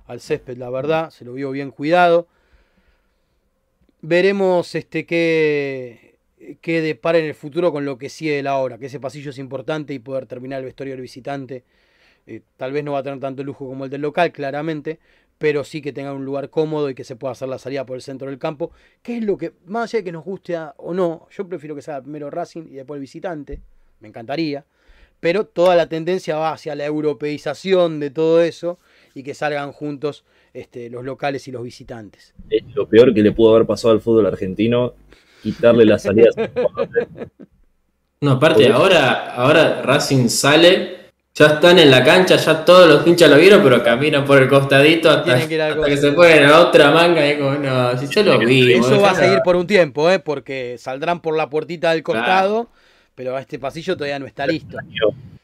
al 0.07 0.19
césped, 0.19 0.57
la 0.57 0.69
verdad, 0.69 1.09
se 1.09 1.25
lo 1.25 1.33
vio 1.33 1.51
bien 1.51 1.71
cuidado. 1.71 2.27
veremos 4.01 4.75
este 4.75 5.05
qué, 5.05 6.17
qué 6.61 6.81
depara 6.81 7.17
en 7.17 7.25
el 7.25 7.35
futuro 7.35 7.71
con 7.71 7.85
lo 7.85 7.97
que 7.97 8.09
sigue 8.09 8.35
de 8.35 8.43
la 8.43 8.57
obra, 8.57 8.77
que 8.77 8.87
ese 8.87 8.99
pasillo 8.99 9.31
es 9.31 9.37
importante 9.37 9.93
y 9.93 9.99
poder 9.99 10.25
terminar 10.25 10.59
el 10.59 10.65
vestuario 10.65 10.93
del 10.93 11.01
visitante. 11.01 11.63
Eh, 12.27 12.41
tal 12.57 12.71
vez 12.71 12.83
no 12.83 12.93
va 12.93 12.99
a 12.99 13.03
tener 13.03 13.19
tanto 13.19 13.43
lujo 13.43 13.67
como 13.67 13.85
el 13.85 13.91
del 13.91 14.01
local, 14.01 14.31
claramente, 14.31 14.99
pero 15.37 15.63
sí 15.63 15.81
que 15.81 15.93
tenga 15.93 16.13
un 16.13 16.25
lugar 16.25 16.49
cómodo 16.49 16.89
y 16.89 16.95
que 16.95 17.03
se 17.03 17.15
pueda 17.15 17.33
hacer 17.33 17.47
la 17.49 17.59
salida 17.59 17.85
por 17.85 17.95
el 17.95 18.01
centro 18.01 18.29
del 18.29 18.39
campo, 18.39 18.71
que 19.03 19.17
es 19.17 19.23
lo 19.23 19.37
que, 19.37 19.53
más 19.65 19.93
allá 19.93 19.99
de 19.99 20.03
que 20.05 20.11
nos 20.11 20.23
guste 20.23 20.55
a- 20.55 20.73
o 20.77 20.93
no, 20.93 21.27
yo 21.29 21.47
prefiero 21.47 21.75
que 21.75 21.81
sea 21.81 22.01
primero 22.01 22.29
Racing 22.31 22.63
y 22.69 22.75
después 22.75 22.97
el 22.97 23.01
visitante, 23.01 23.61
me 23.99 24.07
encantaría, 24.07 24.65
pero 25.19 25.45
toda 25.45 25.75
la 25.75 25.87
tendencia 25.87 26.37
va 26.37 26.51
hacia 26.53 26.75
la 26.75 26.85
europeización 26.85 27.99
de 27.99 28.09
todo 28.11 28.41
eso 28.41 28.79
y 29.13 29.23
que 29.23 29.33
salgan 29.33 29.71
juntos 29.71 30.23
este, 30.53 30.89
los 30.89 31.03
locales 31.03 31.47
y 31.47 31.51
los 31.51 31.63
visitantes. 31.63 32.33
Es 32.49 32.63
lo 32.73 32.87
peor 32.87 33.13
que 33.13 33.21
le 33.21 33.31
pudo 33.31 33.55
haber 33.55 33.67
pasado 33.67 33.93
al 33.93 34.01
fútbol 34.01 34.25
argentino, 34.25 34.93
quitarle 35.43 35.85
las 35.85 36.03
salidas. 36.03 36.35
No, 38.21 38.31
aparte, 38.31 38.71
ahora, 38.71 39.33
ahora 39.35 39.81
Racing 39.83 40.29
sale, 40.29 41.04
ya 41.37 41.47
están 41.47 41.77
en 41.79 41.91
la 41.91 42.01
cancha, 42.01 42.37
ya 42.37 42.63
todos 42.63 42.87
los 42.87 43.05
hinchas 43.05 43.29
lo 43.29 43.37
vieron, 43.37 43.61
pero 43.61 43.83
caminan 43.83 44.23
por 44.23 44.41
el 44.41 44.47
costadito 44.47 45.09
hasta, 45.09 45.45
que 45.45 45.55
ir 45.55 45.61
al 45.61 45.73
hasta 45.73 45.85
que 45.85 45.97
se 45.97 46.13
pueden 46.13 46.45
a 46.45 46.61
otra 46.61 46.91
manga. 46.91 47.27
Y 47.27 47.31
es 47.31 47.37
como, 47.37 47.55
no, 47.55 47.97
si 47.97 48.07
yo 48.07 48.23
lo 48.23 48.39
vi. 48.39 48.71
Eso 48.71 49.01
va 49.01 49.11
a 49.11 49.15
seguir 49.15 49.39
por 49.43 49.57
un 49.57 49.67
tiempo, 49.67 50.09
¿eh? 50.09 50.19
porque 50.19 50.77
saldrán 50.77 51.21
por 51.21 51.35
la 51.35 51.49
puertita 51.49 51.91
del 51.91 52.03
costado, 52.03 52.69
pero 53.15 53.37
este 53.37 53.59
pasillo 53.59 53.97
todavía 53.97 54.17
no 54.17 54.27
está 54.27 54.47
listo. 54.47 54.77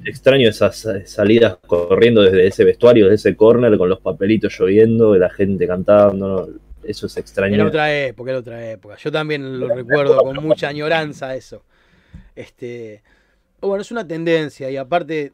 Extraño 0.04 0.50
esas 0.50 0.86
eh, 0.86 1.06
salidas 1.06 1.58
corriendo 1.68 2.22
desde 2.22 2.48
ese 2.48 2.64
vestuario, 2.64 3.10
desde 3.10 3.30
ese 3.30 3.36
corner, 3.36 3.78
con 3.78 3.90
los 3.90 4.00
papelitos 4.00 4.58
lloviendo, 4.58 5.16
la 5.18 5.30
gente 5.30 5.68
cantando. 5.68 6.50
Eso 6.86 7.06
es 7.06 7.18
extraño. 7.18 7.56
Era 7.56 7.68
otra 7.68 7.94
época, 7.94 8.32
era 8.32 8.40
otra 8.40 8.72
época. 8.72 8.96
Yo 8.96 9.12
también 9.12 9.60
lo 9.60 9.68
recuerdo 9.68 10.18
con 10.24 10.42
mucha 10.42 10.70
añoranza 10.70 11.36
eso. 11.36 11.64
Este, 12.34 13.04
bueno, 13.60 13.82
es 13.82 13.92
una 13.92 14.08
tendencia 14.08 14.72
y 14.72 14.78
aparte 14.78 15.34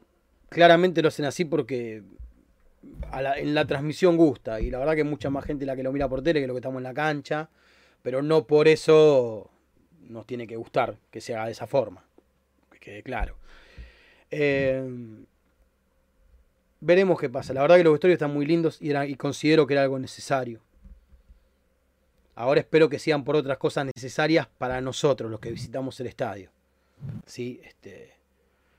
claramente 0.49 1.01
lo 1.01 1.09
hacen 1.09 1.25
así 1.25 1.45
porque 1.45 2.03
en 3.11 3.53
la 3.53 3.65
transmisión 3.65 4.17
gusta 4.17 4.59
y 4.61 4.69
la 4.69 4.79
verdad 4.79 4.95
que 4.95 5.03
mucha 5.03 5.29
más 5.29 5.45
gente 5.45 5.65
la 5.65 5.75
que 5.75 5.83
lo 5.83 5.91
mira 5.91 6.07
por 6.07 6.21
tele 6.21 6.41
que 6.41 6.47
lo 6.47 6.53
que 6.53 6.59
estamos 6.59 6.79
en 6.79 6.83
la 6.83 6.93
cancha, 6.93 7.49
pero 8.01 8.21
no 8.21 8.45
por 8.45 8.67
eso 8.67 9.49
nos 10.01 10.25
tiene 10.25 10.47
que 10.47 10.55
gustar 10.55 10.97
que 11.11 11.21
se 11.21 11.35
haga 11.35 11.45
de 11.45 11.51
esa 11.51 11.67
forma, 11.67 12.05
que 12.71 12.79
quede 12.79 13.03
claro. 13.03 13.37
Eh, 14.31 14.83
veremos 16.79 17.19
qué 17.19 17.29
pasa. 17.29 17.53
La 17.53 17.61
verdad 17.61 17.77
que 17.77 17.83
los 17.83 17.93
vestuarios 17.93 18.17
están 18.17 18.33
muy 18.33 18.45
lindos 18.45 18.77
y, 18.81 18.95
y 18.95 19.15
considero 19.15 19.67
que 19.67 19.73
era 19.73 19.83
algo 19.83 19.99
necesario. 19.99 20.61
Ahora 22.35 22.59
espero 22.59 22.87
que 22.87 22.99
sean 22.99 23.23
por 23.23 23.35
otras 23.35 23.57
cosas 23.57 23.87
necesarias 23.95 24.47
para 24.57 24.79
nosotros, 24.79 25.31
los 25.31 25.39
que 25.39 25.51
visitamos 25.51 25.99
el 25.99 26.07
estadio. 26.07 26.51
Sí, 27.25 27.59
este, 27.63 28.16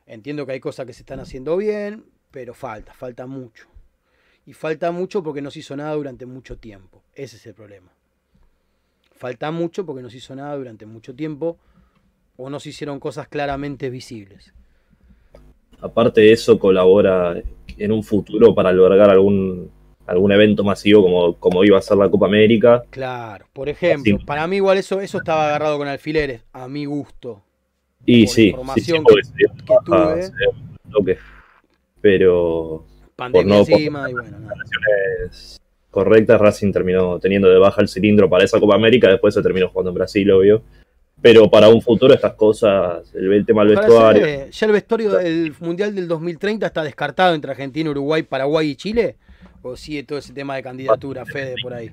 entiendo 0.09 0.47
que 0.47 0.53
hay 0.53 0.61
cosas 0.61 0.87
que 0.87 0.93
se 0.93 1.03
están 1.03 1.21
haciendo 1.21 1.57
bien, 1.57 2.05
pero 2.31 2.55
falta, 2.55 2.93
falta 2.95 3.27
mucho. 3.27 3.69
Y 4.47 4.55
falta 4.55 4.91
mucho 4.91 5.23
porque 5.23 5.43
no 5.43 5.51
se 5.51 5.61
hizo 5.61 5.77
nada 5.77 5.95
durante 5.95 6.27
mucho 6.27 6.57
tiempo. 6.57 7.03
Ese 7.15 7.37
es 7.37 7.47
el 7.47 7.55
problema. 7.55 7.93
Falta 9.13 9.51
mucho 9.51 9.85
porque 9.85 10.03
no 10.03 10.11
se 10.11 10.17
hizo 10.17 10.35
nada 10.35 10.57
durante 10.57 10.87
mucho 10.87 11.15
tiempo 11.15 11.59
o 12.37 12.49
no 12.49 12.59
se 12.59 12.71
hicieron 12.71 12.99
cosas 12.99 13.29
claramente 13.29 13.91
visibles. 13.91 14.55
Aparte 15.81 16.23
de 16.23 16.33
eso, 16.33 16.59
colabora 16.59 17.41
en 17.77 17.93
un 17.93 18.03
futuro 18.03 18.55
para 18.55 18.71
albergar 18.71 19.11
algún, 19.11 19.71
algún 20.07 20.33
evento 20.33 20.65
masivo 20.65 21.03
como, 21.03 21.35
como 21.35 21.65
iba 21.65 21.79
a 21.79 21.83
ser 21.83 21.99
la 21.99 22.11
Copa 22.11 22.27
América. 22.27 22.83
Claro, 22.91 23.47
por 23.53 23.69
ejemplo, 23.69 24.19
para 24.25 24.47
mí 24.47 24.57
igual 24.57 24.79
eso, 24.79 25.01
eso 25.01 25.19
estaba 25.19 25.49
agarrado 25.49 25.79
con 25.79 25.89
alfileres, 25.89 26.43
a 26.53 26.69
mi 26.69 26.85
gusto. 26.85 27.43
Y 28.07 28.25
Por 28.25 28.35
sí, 28.35 28.55
sí, 28.75 28.81
sí, 28.81 28.93
que 28.93 28.99
tuve. 29.85 30.31
un 30.85 30.91
toque. 30.93 31.19
Pero 32.01 32.85
Pandemia 33.17 33.55
no- 33.59 33.65
por- 33.65 33.81
y 33.81 33.89
bueno, 33.89 34.39
nada. 34.39 34.55
es 35.27 35.61
correcta, 35.91 36.39
Racing 36.39 36.73
terminó 36.73 37.19
teniendo 37.19 37.49
de 37.49 37.59
baja 37.59 37.83
el 37.83 37.89
cilindro 37.89 38.29
para 38.31 38.45
esa 38.45 38.61
Copa 38.61 38.75
América, 38.77 39.09
después 39.11 39.35
se 39.35 39.43
terminó 39.43 39.69
jugando 39.69 39.91
en 39.91 39.95
Brasil, 39.95 40.31
obvio. 40.31 40.63
Pero 41.21 41.51
para 41.51 41.69
un 41.69 41.83
futuro 41.83 42.15
estas 42.15 42.35
cosas, 42.35 43.13
el, 43.15 43.33
el 43.33 43.45
tema 43.45 43.65
del 43.65 43.75
vestuario, 43.77 44.25
hacer, 44.25 44.51
¿Ya 44.51 44.67
el 44.67 44.73
vestuario 44.73 45.13
del 45.15 45.53
Mundial 45.59 45.93
del 45.93 46.07
2030 46.07 46.67
está 46.67 46.85
descartado 46.85 47.35
entre 47.35 47.51
Argentina, 47.51 47.91
Uruguay, 47.91 48.23
Paraguay 48.23 48.71
y 48.71 48.77
Chile? 48.77 49.17
¿O 49.63 49.77
sigue 49.77 50.05
todo 50.05 50.19
ese 50.19 50.33
tema 50.33 50.55
de 50.55 50.63
candidatura, 50.63 51.25
Fede, 51.27 51.55
por 51.61 51.75
ahí? 51.75 51.91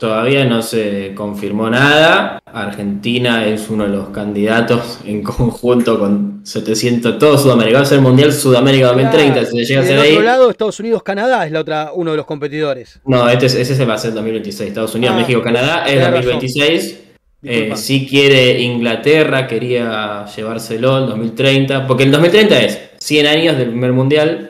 Todavía 0.00 0.46
no 0.46 0.62
se 0.62 1.12
confirmó 1.14 1.68
nada. 1.68 2.40
Argentina 2.46 3.46
es 3.46 3.68
uno 3.68 3.84
de 3.84 3.90
los 3.90 4.08
candidatos 4.08 4.98
en 5.04 5.22
conjunto 5.22 5.98
con 5.98 6.40
700, 6.44 7.18
todo 7.18 7.36
Sudamérica. 7.36 7.78
Va 7.78 7.82
a 7.82 7.86
ser 7.86 7.98
el 7.98 8.04
Mundial 8.04 8.32
Sudamérica 8.32 8.86
2030. 8.88 9.44
Si 9.44 9.58
se 9.58 9.64
llega 9.66 9.80
a 9.82 9.84
ser 9.84 9.98
ahí. 10.00 10.12
otro 10.12 10.22
lado, 10.22 10.50
Estados 10.50 10.80
Unidos, 10.80 11.02
Canadá 11.02 11.44
es 11.44 11.52
la 11.52 11.60
otra, 11.60 11.90
uno 11.94 12.12
de 12.12 12.16
los 12.16 12.26
competidores. 12.26 13.00
No, 13.04 13.28
este 13.28 13.46
es- 13.46 13.54
ese 13.56 13.74
se 13.76 13.84
va 13.84 13.94
a 13.94 13.98
ser 13.98 14.14
2026. 14.14 14.68
Estados 14.70 14.94
Unidos, 14.94 15.14
Ah, 15.16 15.20
México, 15.20 15.42
Canadá 15.42 15.84
es 15.84 15.92
tenés 15.92 16.04
razón. 16.06 16.14
2026. 16.14 16.98
Disculpa. 17.42 17.74
Eh, 17.74 17.76
si 17.76 18.06
quiere 18.06 18.60
Inglaterra, 18.60 19.46
quería 19.46 20.24
llevárselo 20.34 20.98
el 20.98 21.06
2030. 21.06 21.86
Porque 21.86 22.04
el 22.04 22.10
2030 22.10 22.58
es 22.62 22.78
100 22.98 23.26
años 23.26 23.58
del 23.58 23.68
primer 23.70 23.92
mundial. 23.92 24.48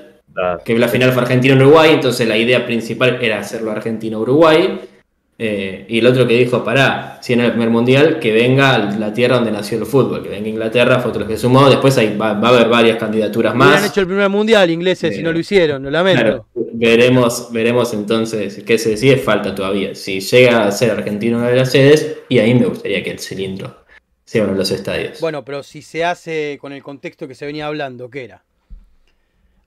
Que 0.65 0.79
la 0.79 0.89
final 0.89 1.13
fue 1.13 1.23
Argentina-Uruguay, 1.23 1.91
entonces 1.95 2.27
la 2.27 2.37
idea 2.37 2.65
principal 2.65 3.19
era 3.21 3.41
hacerlo 3.41 3.71
Argentina-Uruguay. 3.71 4.81
eh, 5.39 5.87
y 5.89 5.99
el 5.99 6.07
otro 6.07 6.27
que 6.27 6.35
dijo, 6.35 6.63
pará, 6.63 7.19
si 7.21 7.33
en 7.33 7.41
el 7.41 7.51
primer 7.51 7.71
mundial, 7.71 8.21
que 8.21 8.33
venga 8.33 8.79
la 8.79 9.13
tierra 9.13 9.37
donde 9.37 9.51
nació 9.51 9.79
el 9.79 9.87
fútbol, 9.87 10.23
que 10.23 10.29
venga 10.29 10.49
Inglaterra, 10.49 11.01
fue 11.01 11.11
otro 11.11 11.27
que 11.27 11.37
sumó, 11.37 11.69
después 11.69 11.99
ahí 11.99 12.17
va, 12.17 12.35
va 12.35 12.51
a 12.51 12.55
haber 12.57 12.69
varias 12.69 12.97
candidaturas 12.97 13.53
más. 13.55 13.85
hecho 13.85 14.03
el 14.03 14.07
primer 14.07 14.29
mundial 14.29 14.71
ingleses 14.71 15.15
si 15.15 15.21
Eh, 15.21 15.25
no 15.25 15.33
lo 15.33 15.39
hicieron, 15.41 15.83
lo 15.83 15.91
lamento. 15.91 16.23
Claro, 16.23 16.47
veremos, 16.75 17.49
veremos 17.51 17.93
entonces 17.93 18.63
qué 18.65 18.79
se 18.79 18.91
decide, 18.91 19.17
falta 19.17 19.55
todavía. 19.55 19.95
Si 19.95 20.21
llega 20.21 20.65
a 20.65 20.71
ser 20.71 20.93
Argentina 20.93 21.37
una 21.39 21.49
de 21.49 21.57
las 21.57 21.73
sedes, 21.73 22.19
y 22.29 22.39
ahí 22.39 22.55
me 22.55 22.67
gustaría 22.67 23.03
que 23.03 23.11
el 23.11 23.19
cilindro 23.19 23.83
sea 24.25 24.45
uno 24.45 24.53
de 24.53 24.59
los 24.59 24.71
estadios. 24.71 25.19
Bueno, 25.21 25.45
pero 25.45 25.63
si 25.63 25.83
se 25.83 26.05
hace 26.05 26.57
con 26.61 26.73
el 26.73 26.83
contexto 26.83 27.27
que 27.27 27.35
se 27.35 27.47
venía 27.47 27.67
hablando, 27.67 28.09
que 28.09 28.25
era 28.25 28.45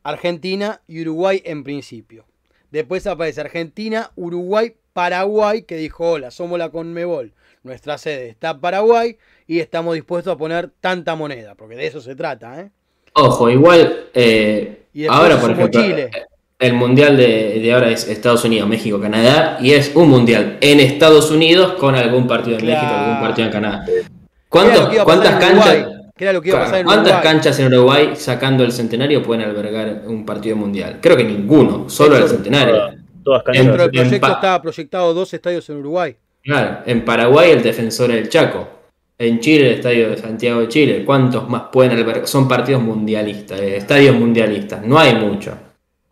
Argentina 0.05 0.81
y 0.87 1.01
Uruguay 1.01 1.41
en 1.45 1.63
principio. 1.63 2.25
Después 2.71 3.07
aparece 3.07 3.41
Argentina, 3.41 4.11
Uruguay, 4.15 4.73
Paraguay, 4.93 5.63
que 5.63 5.75
dijo, 5.77 6.11
hola, 6.11 6.29
somos 6.29 6.59
la 6.59 6.69
Conmebol. 6.69 7.33
Nuestra 7.63 7.97
sede 7.97 8.29
está 8.29 8.51
en 8.51 8.59
Paraguay 8.61 9.17
y 9.47 9.59
estamos 9.59 9.95
dispuestos 9.95 10.31
a 10.33 10.37
poner 10.37 10.69
tanta 10.79 11.15
moneda, 11.15 11.55
porque 11.55 11.75
de 11.75 11.87
eso 11.87 12.01
se 12.01 12.15
trata, 12.15 12.61
¿eh? 12.61 12.69
Ojo, 13.13 13.49
igual, 13.49 14.05
eh, 14.13 14.83
Y 14.93 15.07
ahora 15.07 15.39
por 15.39 15.49
ejemplo, 15.51 15.81
Chile. 15.81 16.11
el 16.59 16.73
mundial 16.73 17.17
de, 17.17 17.59
de 17.59 17.73
ahora 17.73 17.89
es 17.89 18.07
Estados 18.07 18.45
Unidos, 18.45 18.69
México, 18.69 19.01
Canadá, 19.01 19.57
y 19.59 19.71
es 19.71 19.91
un 19.95 20.09
mundial 20.09 20.59
en 20.61 20.81
Estados 20.81 21.31
Unidos 21.31 21.73
con 21.79 21.95
algún 21.95 22.27
partido 22.27 22.57
en 22.59 22.65
Claro. 22.65 22.81
México, 22.83 22.99
algún 23.01 23.21
partido 23.21 23.45
en 23.47 23.51
Canadá. 23.51 23.85
Que 23.85 23.91
era 23.99 24.09
¿Cuántos- 24.49 24.83
lo 24.83 24.89
que 24.89 24.95
iba 24.95 25.03
a 25.03 25.05
pasar 25.07 25.21
¿Cuántas 25.39 25.49
canchas? 25.49 25.94
Que 26.16 26.24
era 26.24 26.32
lo 26.34 26.41
que 26.41 26.49
iba 26.49 26.59
a 26.59 26.63
pasar 26.63 26.80
en 26.80 26.86
¿Cuántas 26.86 27.07
Uruguay. 27.13 27.24
canchas 27.24 27.59
en 27.59 27.74
Uruguay 27.74 28.09
sacando 28.16 28.63
el 28.63 28.72
centenario 28.72 29.22
pueden 29.22 29.43
albergar 29.47 30.03
un 30.07 30.26
partido 30.26 30.55
mundial? 30.55 30.99
Creo 31.01 31.18
que 31.18 31.26
ninguno, 31.26 31.89
solo 31.89 32.16
el 32.18 32.28
centenario. 32.28 32.93
todas 33.24 33.43
canchas. 33.43 33.66
Dentro 33.66 33.88
del 33.88 33.95
en 33.97 34.01
proyecto 34.09 34.28
estaba 34.32 34.61
proyectado 34.61 35.13
dos 35.13 35.34
estadios 35.34 35.70
en 35.70 35.78
Uruguay. 35.78 36.16
Claro, 36.43 36.78
en 36.86 37.03
Paraguay 37.03 37.51
el 37.51 37.61
defensor 37.63 38.11
del 38.11 38.30
Chaco. 38.30 38.70
En 39.18 39.39
Chile 39.39 39.68
el 39.70 39.74
estadio 39.76 40.09
de 40.11 40.18
Santiago 40.18 40.61
de 40.61 40.68
Chile. 40.70 41.03
¿Cuántos 41.05 41.49
más 41.49 41.63
pueden 41.72 41.91
albergar? 41.93 42.28
Son 42.28 42.47
partidos 42.47 42.82
mundialistas, 42.82 43.59
eh, 43.59 43.78
estadios 43.78 44.16
mundialistas. 44.16 44.86
No 44.86 44.97
hay 44.99 45.16
mucho. 45.16 45.57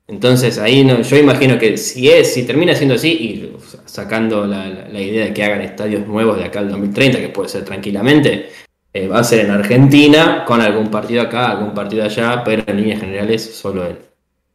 Entonces 0.08 0.58
ahí 0.60 0.84
no, 0.84 1.02
yo 1.02 1.18
imagino 1.18 1.58
que 1.58 1.78
si 1.78 2.10
es, 2.10 2.34
si 2.34 2.44
termina 2.46 2.76
siendo 2.76 2.96
así 2.96 3.10
y 3.12 3.58
sacando 3.86 4.46
la, 4.46 4.68
la- 4.68 4.88
la 4.90 5.00
idea 5.02 5.26
de 5.26 5.34
que 5.34 5.44
hagan 5.44 5.62
estadios 5.62 6.06
nuevos 6.08 6.38
de 6.38 6.44
acá 6.46 6.60
al 6.60 6.70
2030, 6.70 7.20
que 7.20 7.30
puede 7.30 7.48
ser 7.50 7.64
tranquilamente, 7.64 8.50
eh, 8.94 9.08
va 9.08 9.20
a 9.20 9.24
ser 9.24 9.46
en 9.46 9.52
Argentina, 9.52 10.46
con 10.46 10.62
algún 10.62 10.90
partido 10.90 11.22
acá, 11.24 11.52
algún 11.52 11.74
partido 11.74 12.04
allá, 12.04 12.44
pero 12.44 12.64
en 12.68 12.78
líneas 12.78 13.00
generales 13.00 13.56
solo 13.56 13.86
en, 13.86 13.98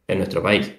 en 0.07 0.17
nuestro 0.17 0.41
país. 0.41 0.73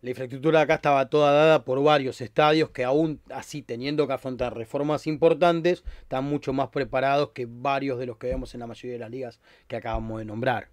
La 0.00 0.10
infraestructura 0.10 0.60
acá 0.60 0.74
estaba 0.74 1.08
toda 1.10 1.32
dada 1.32 1.64
por 1.64 1.82
varios 1.82 2.20
estadios 2.20 2.70
que 2.70 2.84
aún 2.84 3.20
así 3.30 3.62
teniendo 3.62 4.06
que 4.06 4.12
afrontar 4.12 4.56
reformas 4.56 5.08
importantes, 5.08 5.82
están 6.02 6.24
mucho 6.24 6.52
más 6.52 6.68
preparados 6.68 7.30
que 7.30 7.46
varios 7.48 7.98
de 7.98 8.06
los 8.06 8.16
que 8.16 8.28
vemos 8.28 8.54
en 8.54 8.60
la 8.60 8.68
mayoría 8.68 8.92
de 8.92 9.00
las 9.00 9.10
ligas 9.10 9.40
que 9.66 9.76
acabamos 9.76 10.20
de 10.20 10.24
nombrar. 10.24 10.68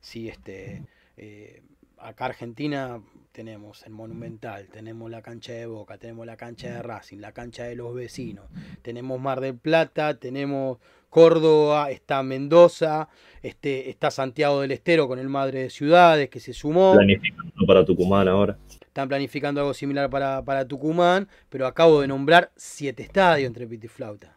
Sí, 0.00 0.28
este, 0.28 0.84
eh, 1.16 1.62
acá 1.98 2.26
Argentina 2.26 3.02
tenemos 3.32 3.84
el 3.84 3.92
Monumental, 3.92 4.68
tenemos 4.68 5.10
la 5.10 5.22
cancha 5.22 5.52
de 5.52 5.66
Boca, 5.66 5.98
tenemos 5.98 6.26
la 6.26 6.36
cancha 6.36 6.68
de 6.68 6.82
Racing, 6.82 7.18
la 7.18 7.32
cancha 7.32 7.64
de 7.64 7.76
los 7.76 7.94
vecinos, 7.94 8.46
tenemos 8.82 9.20
Mar 9.20 9.40
del 9.40 9.56
Plata, 9.56 10.18
tenemos 10.18 10.78
Córdoba, 11.08 11.90
está 11.90 12.22
Mendoza, 12.22 13.08
este, 13.42 13.90
está 13.90 14.10
Santiago 14.10 14.60
del 14.60 14.72
Estero 14.72 15.08
con 15.08 15.18
el 15.18 15.28
Madre 15.28 15.62
de 15.62 15.70
Ciudades 15.70 16.28
que 16.28 16.40
se 16.40 16.52
sumó. 16.52 16.94
Planificando 16.94 17.66
para 17.66 17.84
Tucumán 17.84 18.28
ahora. 18.28 18.58
Están 18.80 19.08
planificando 19.08 19.60
algo 19.60 19.74
similar 19.74 20.10
para, 20.10 20.44
para 20.44 20.66
Tucumán, 20.66 21.28
pero 21.48 21.66
acabo 21.66 22.00
de 22.00 22.08
nombrar 22.08 22.50
siete 22.56 23.02
estadios 23.02 23.46
entre 23.46 23.66
pito 23.66 23.86
y 23.86 23.88
flauta. 23.88 24.36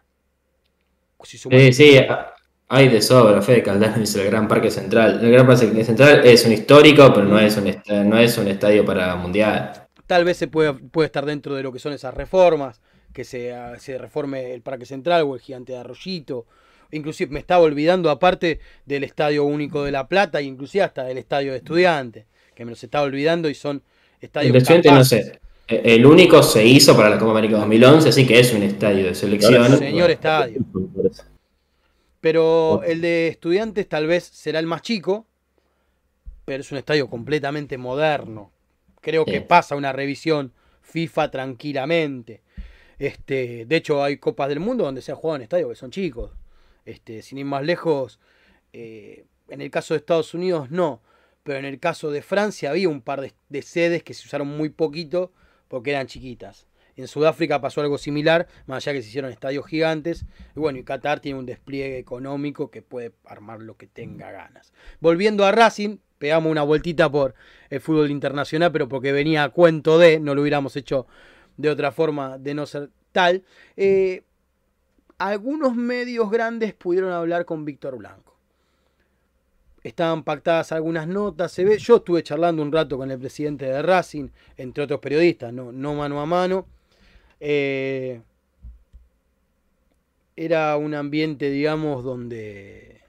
Si 1.23 1.37
sí, 1.37 1.73
sí, 1.73 1.99
hay 2.73 2.89
de 2.89 3.03
sobra, 3.03 3.39
Fede 3.43 3.61
Caldas 3.61 3.99
dice 3.99 4.19
el 4.19 4.31
Gran 4.31 4.47
Parque 4.47 4.71
Central. 4.71 5.19
El 5.23 5.31
Gran 5.31 5.45
Parque 5.45 5.85
Central 5.85 6.21
es 6.25 6.43
un 6.43 6.53
histórico, 6.53 7.13
pero 7.13 7.27
no 7.27 7.39
es 7.39 7.55
un, 7.55 7.71
no 8.09 8.17
es 8.17 8.35
un 8.39 8.47
estadio 8.47 8.83
para 8.83 9.15
mundial. 9.15 9.85
Tal 10.07 10.25
vez 10.25 10.37
se 10.37 10.47
puede, 10.47 10.73
puede 10.73 11.05
estar 11.05 11.23
dentro 11.23 11.53
de 11.53 11.61
lo 11.61 11.71
que 11.71 11.77
son 11.77 11.93
esas 11.93 12.15
reformas, 12.15 12.81
que 13.13 13.25
se, 13.25 13.53
se 13.77 13.99
reforme 13.99 14.55
el 14.55 14.63
Parque 14.63 14.87
Central 14.87 15.21
o 15.21 15.35
el 15.35 15.41
Gigante 15.41 15.73
de 15.73 15.77
Arroyito. 15.77 16.47
Inclusive 16.89 17.31
me 17.31 17.39
estaba 17.39 17.61
olvidando, 17.61 18.09
aparte 18.09 18.59
del 18.87 19.03
Estadio 19.03 19.43
Único 19.43 19.83
de 19.83 19.91
La 19.91 20.07
Plata, 20.07 20.39
e 20.39 20.43
inclusive 20.43 20.83
hasta 20.83 21.03
del 21.03 21.19
Estadio 21.19 21.51
de 21.51 21.59
Estudiantes, 21.59 22.25
que 22.55 22.65
me 22.65 22.71
los 22.71 22.83
estaba 22.83 23.05
olvidando 23.05 23.49
y 23.49 23.53
son 23.53 23.83
estadios... 24.19 24.67
El 24.67 24.81
no 24.85 25.03
sé. 25.03 25.39
El 25.67 26.05
único 26.07 26.41
se 26.41 26.65
hizo 26.65 26.95
para 26.97 27.11
la 27.11 27.19
Copa 27.19 27.33
América 27.33 27.57
2011, 27.57 28.09
así 28.09 28.25
que 28.25 28.39
es 28.39 28.51
un 28.51 28.63
estadio 28.63 29.05
de 29.05 29.13
selección. 29.13 29.77
Señor 29.77 30.09
estadio. 30.09 30.59
Pero 32.23 32.83
el 32.83 33.01
de 33.01 33.27
estudiantes 33.27 33.89
tal 33.89 34.07
vez 34.07 34.23
será 34.23 34.59
el 34.59 34.65
más 34.65 34.81
chico, 34.81 35.27
pero 36.45 36.61
es 36.61 36.71
un 36.71 36.77
estadio 36.77 37.09
completamente 37.09 37.77
moderno. 37.77 38.49
Creo 39.01 39.25
que 39.25 39.41
pasa 39.41 39.75
una 39.75 39.91
revisión 39.91 40.53
FIFA 40.83 41.31
tranquilamente. 41.31 42.41
Este, 42.97 43.65
de 43.65 43.75
hecho, 43.75 44.01
hay 44.01 44.19
copas 44.19 44.47
del 44.47 44.61
mundo 44.61 44.85
donde 44.85 45.01
se 45.01 45.11
ha 45.11 45.15
jugado 45.15 45.35
en 45.35 45.41
estadios 45.41 45.67
que 45.71 45.75
son 45.75 45.91
chicos. 45.91 46.31
Este, 46.85 47.21
sin 47.23 47.39
ir 47.39 47.45
más 47.45 47.65
lejos, 47.65 48.21
eh, 48.71 49.25
en 49.49 49.59
el 49.59 49.69
caso 49.69 49.93
de 49.93 49.97
Estados 49.97 50.33
Unidos 50.33 50.71
no, 50.71 51.01
pero 51.43 51.59
en 51.59 51.65
el 51.65 51.77
caso 51.77 52.09
de 52.09 52.21
Francia 52.21 52.69
había 52.69 52.87
un 52.87 53.01
par 53.01 53.33
de 53.49 53.61
sedes 53.61 54.01
que 54.01 54.13
se 54.13 54.25
usaron 54.25 54.47
muy 54.47 54.69
poquito 54.69 55.33
porque 55.67 55.89
eran 55.91 56.07
chiquitas. 56.07 56.67
En 56.95 57.07
Sudáfrica 57.07 57.59
pasó 57.59 57.81
algo 57.81 57.97
similar, 57.97 58.47
más 58.67 58.77
allá 58.77 58.93
que 58.93 59.01
se 59.01 59.09
hicieron 59.09 59.31
estadios 59.31 59.65
gigantes. 59.65 60.25
Y 60.55 60.59
bueno, 60.59 60.77
y 60.77 60.83
Qatar 60.83 61.19
tiene 61.19 61.39
un 61.39 61.45
despliegue 61.45 61.97
económico 61.97 62.69
que 62.69 62.81
puede 62.81 63.13
armar 63.25 63.61
lo 63.61 63.77
que 63.77 63.87
tenga 63.87 64.31
ganas. 64.31 64.73
Volviendo 64.99 65.45
a 65.45 65.51
Racing, 65.51 65.97
pegamos 66.19 66.51
una 66.51 66.63
vueltita 66.63 67.11
por 67.11 67.33
el 67.69 67.81
fútbol 67.81 68.11
internacional, 68.11 68.71
pero 68.71 68.87
porque 68.87 69.11
venía 69.11 69.43
a 69.43 69.49
cuento 69.49 69.97
de, 69.97 70.19
no 70.19 70.35
lo 70.35 70.41
hubiéramos 70.41 70.75
hecho 70.75 71.07
de 71.57 71.69
otra 71.69 71.91
forma 71.91 72.37
de 72.37 72.53
no 72.53 72.65
ser 72.65 72.89
tal. 73.11 73.43
Eh, 73.75 74.23
algunos 75.17 75.75
medios 75.75 76.29
grandes 76.29 76.73
pudieron 76.73 77.11
hablar 77.11 77.45
con 77.45 77.65
Víctor 77.65 77.97
Blanco. 77.97 78.37
Estaban 79.83 80.23
pactadas 80.23 80.71
algunas 80.71 81.07
notas, 81.07 81.51
se 81.51 81.65
ve. 81.65 81.77
Yo 81.77 81.97
estuve 81.97 82.23
charlando 82.23 82.61
un 82.61 82.71
rato 82.71 82.97
con 82.97 83.11
el 83.11 83.19
presidente 83.19 83.65
de 83.65 83.81
Racing, 83.81 84.29
entre 84.55 84.83
otros 84.85 84.99
periodistas, 84.99 85.51
no, 85.51 85.71
no 85.71 85.93
mano 85.93 86.21
a 86.21 86.25
mano. 86.25 86.67
Eh, 87.45 88.21
era 90.37 90.77
un 90.77 90.93
ambiente, 90.93 91.49
digamos, 91.49 92.01
donde 92.05 93.01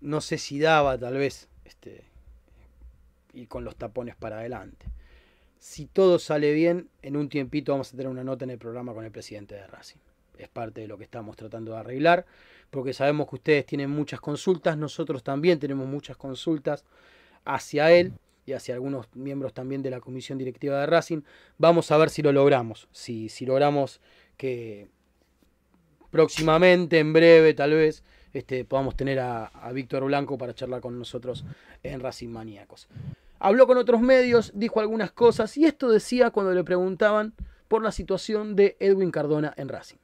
no 0.00 0.20
sé 0.20 0.38
si 0.38 0.60
daba 0.60 0.96
tal 0.96 1.14
vez 1.14 1.48
este, 1.64 2.04
y 3.32 3.46
con 3.46 3.64
los 3.64 3.74
tapones 3.74 4.14
para 4.14 4.38
adelante. 4.38 4.86
Si 5.58 5.86
todo 5.86 6.20
sale 6.20 6.52
bien, 6.52 6.88
en 7.02 7.16
un 7.16 7.28
tiempito 7.28 7.72
vamos 7.72 7.92
a 7.92 7.96
tener 7.96 8.06
una 8.06 8.22
nota 8.22 8.44
en 8.44 8.50
el 8.50 8.58
programa 8.58 8.94
con 8.94 9.04
el 9.04 9.10
presidente 9.10 9.56
de 9.56 9.66
Racing. 9.66 9.98
Es 10.38 10.48
parte 10.48 10.82
de 10.82 10.86
lo 10.86 10.96
que 10.96 11.04
estamos 11.04 11.34
tratando 11.34 11.72
de 11.72 11.78
arreglar, 11.78 12.24
porque 12.70 12.92
sabemos 12.92 13.28
que 13.28 13.34
ustedes 13.34 13.66
tienen 13.66 13.90
muchas 13.90 14.20
consultas, 14.20 14.78
nosotros 14.78 15.24
también 15.24 15.58
tenemos 15.58 15.88
muchas 15.88 16.16
consultas 16.16 16.84
hacia 17.44 17.90
él 17.90 18.12
y 18.44 18.52
hacia 18.52 18.74
algunos 18.74 19.06
miembros 19.14 19.54
también 19.54 19.82
de 19.82 19.90
la 19.90 20.00
comisión 20.00 20.38
directiva 20.38 20.80
de 20.80 20.86
Racing. 20.86 21.22
Vamos 21.58 21.90
a 21.90 21.96
ver 21.96 22.10
si 22.10 22.22
lo 22.22 22.32
logramos, 22.32 22.88
si, 22.92 23.28
si 23.28 23.46
logramos 23.46 24.00
que 24.36 24.88
próximamente, 26.10 26.98
en 26.98 27.12
breve 27.12 27.54
tal 27.54 27.72
vez, 27.72 28.04
este, 28.32 28.64
podamos 28.64 28.96
tener 28.96 29.18
a, 29.20 29.50
Víctor 29.72 30.04
Blanco 30.04 30.38
para 30.38 30.54
charlar 30.54 30.80
con 30.80 30.98
nosotros 30.98 31.44
en 31.82 32.00
Racing 32.00 32.28
Maníacos. 32.28 32.88
Habló 33.38 33.66
con 33.66 33.76
otros 33.78 34.00
medios, 34.00 34.52
dijo 34.54 34.80
algunas 34.80 35.10
cosas 35.10 35.56
y 35.56 35.64
esto 35.64 35.90
decía 35.90 36.30
cuando 36.30 36.52
le 36.52 36.62
preguntaban 36.62 37.34
por 37.68 37.82
la 37.82 37.90
situación 37.90 38.54
de 38.54 38.76
Edwin 38.78 39.10
Cardona 39.10 39.52
en 39.56 39.68
Racing. 39.68 39.96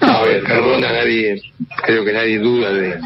A 0.00 0.22
ver, 0.22 0.42
Cardona, 0.42 0.92
nadie, 0.92 1.40
creo 1.84 2.04
que 2.04 2.12
nadie 2.12 2.38
duda 2.38 2.72
de 2.72 2.98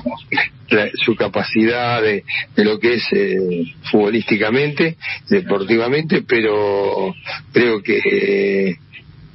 su 1.05 1.15
capacidad 1.17 2.03
de, 2.03 2.25
lo 2.57 2.79
que 2.79 2.95
es 2.95 3.05
eh, 3.13 3.65
futbolísticamente, 3.91 4.97
deportivamente, 5.29 6.23
pero 6.23 7.15
creo 7.53 7.83
que 7.83 7.99
eh, 7.99 8.77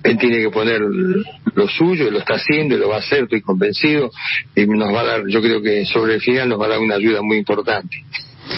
él 0.04 0.18
tiene 0.18 0.40
que 0.40 0.50
poner 0.50 0.82
lo 0.82 1.68
suyo, 1.68 2.10
lo 2.10 2.20
está 2.20 2.36
haciendo, 2.36 2.78
lo 2.78 2.90
va 2.90 2.98
a 2.98 3.00
hacer, 3.00 3.24
estoy 3.24 3.42
convencido, 3.42 4.12
y 4.56 4.66
nos 4.66 4.94
va 4.94 5.02
a 5.02 5.06
dar, 5.06 5.28
yo 5.28 5.42
creo 5.42 5.62
que 5.62 5.86
sobre 5.86 6.16
el 6.16 6.22
final 6.22 6.50
nos 6.50 6.60
va 6.60 6.66
a 6.66 6.70
dar 6.70 6.80
una 6.80 6.96
ayuda 6.96 7.22
muy 7.22 7.38
importante. 7.38 8.04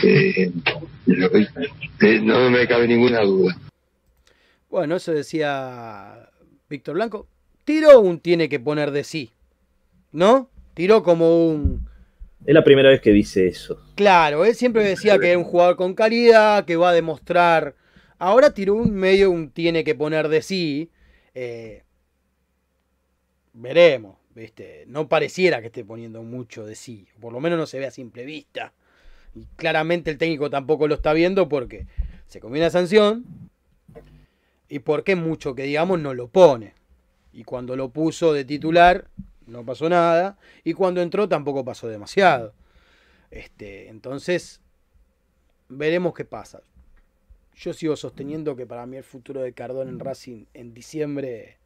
Eh, 0.04 0.52
no 2.22 2.50
me 2.50 2.68
cabe 2.68 2.88
ninguna 2.88 3.22
duda. 3.22 3.58
Bueno, 4.70 4.98
eso 4.98 5.12
decía 5.12 6.30
Víctor 6.70 6.94
Blanco 6.94 7.29
tiró 7.70 8.00
un 8.00 8.20
tiene 8.20 8.50
que 8.50 8.60
poner 8.60 8.90
de 8.90 9.04
sí. 9.04 9.32
¿No? 10.12 10.50
Tiró 10.74 11.04
como 11.04 11.46
un. 11.46 11.88
Es 12.44 12.56
la 12.56 12.64
primera 12.64 12.90
vez 12.90 13.00
que 13.00 13.12
dice 13.12 13.46
eso. 13.46 13.80
Claro, 13.94 14.44
él 14.44 14.56
siempre 14.56 14.84
decía 14.84 15.20
que 15.20 15.30
era 15.30 15.38
un 15.38 15.44
jugador 15.44 15.76
con 15.76 15.94
calidad, 15.94 16.66
que 16.66 16.78
va 16.78 16.90
a 16.90 16.94
demostrar. 16.94 17.76
Ahora 18.18 18.56
tiró 18.56 18.74
un 18.74 18.96
medio 18.96 19.30
un 19.30 19.52
tiene 19.52 19.84
que 19.84 19.94
poner 19.94 20.30
de 20.30 20.42
sí. 20.42 20.90
Eh, 21.36 21.84
veremos, 23.54 24.18
¿viste? 24.34 24.86
No 24.88 25.08
pareciera 25.08 25.62
que 25.62 25.68
esté 25.68 25.86
poniendo 25.86 26.24
mucho 26.24 26.66
de 26.66 26.74
sí. 26.74 27.08
Por 27.22 27.34
lo 27.34 27.40
menos 27.40 27.60
no 27.60 27.68
se 27.68 27.78
ve 27.78 27.86
a 27.86 27.92
simple 27.92 28.26
vista. 28.26 28.74
Y 29.36 29.46
claramente 29.58 30.10
el 30.10 30.18
técnico 30.18 30.50
tampoco 30.50 30.88
lo 30.88 30.96
está 30.96 31.14
viendo 31.14 31.48
porque 31.48 31.86
se 32.26 32.40
comió 32.40 32.64
una 32.64 32.72
sanción. 32.72 33.26
Y 34.68 34.80
porque 34.80 35.16
mucho 35.16 35.54
que 35.54 35.64
digamos 35.64 36.00
no 36.00 36.16
lo 36.16 36.30
pone. 36.30 36.79
Y 37.32 37.44
cuando 37.44 37.76
lo 37.76 37.90
puso 37.90 38.34
de 38.34 38.46
titular, 38.46 39.08
no 39.46 39.66
pasó 39.66 39.90
nada. 39.90 40.38
Y 40.64 40.74
cuando 40.74 41.02
entró 41.02 41.28
tampoco 41.28 41.64
pasó 41.64 41.88
demasiado. 41.88 42.54
Este, 43.32 43.90
entonces, 43.90 44.62
veremos 45.68 46.14
qué 46.14 46.26
pasa. 46.26 46.62
Yo 47.56 47.74
sigo 47.74 47.96
sosteniendo 47.96 48.56
que 48.56 48.66
para 48.66 48.86
mí 48.86 48.98
el 48.98 49.04
futuro 49.04 49.42
de 49.42 49.54
Cardón 49.54 49.90
en 49.90 50.00
Racing 50.00 50.46
en 50.54 50.74
diciembre 50.74 51.58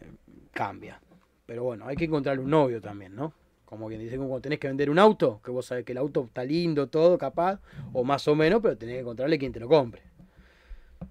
eh, 0.00 0.12
cambia. 0.52 1.00
Pero 1.46 1.64
bueno, 1.64 1.86
hay 1.86 1.96
que 1.96 2.04
encontrarle 2.04 2.42
un 2.42 2.50
novio 2.50 2.80
también, 2.80 3.16
¿no? 3.16 3.32
Como 3.64 3.88
quien 3.88 4.00
dice, 4.00 4.16
cuando 4.16 4.40
tenés 4.40 4.58
que 4.58 4.68
vender 4.68 4.90
un 4.90 4.98
auto, 4.98 5.40
que 5.42 5.50
vos 5.50 5.66
sabés 5.66 5.84
que 5.84 5.92
el 5.92 5.98
auto 5.98 6.24
está 6.24 6.44
lindo, 6.44 6.88
todo, 6.88 7.18
capaz, 7.18 7.60
o 7.92 8.04
más 8.04 8.26
o 8.28 8.34
menos, 8.34 8.60
pero 8.62 8.76
tenés 8.76 8.96
que 8.96 9.00
encontrarle 9.00 9.38
quien 9.38 9.52
te 9.52 9.60
lo 9.60 9.68
compre 9.68 10.02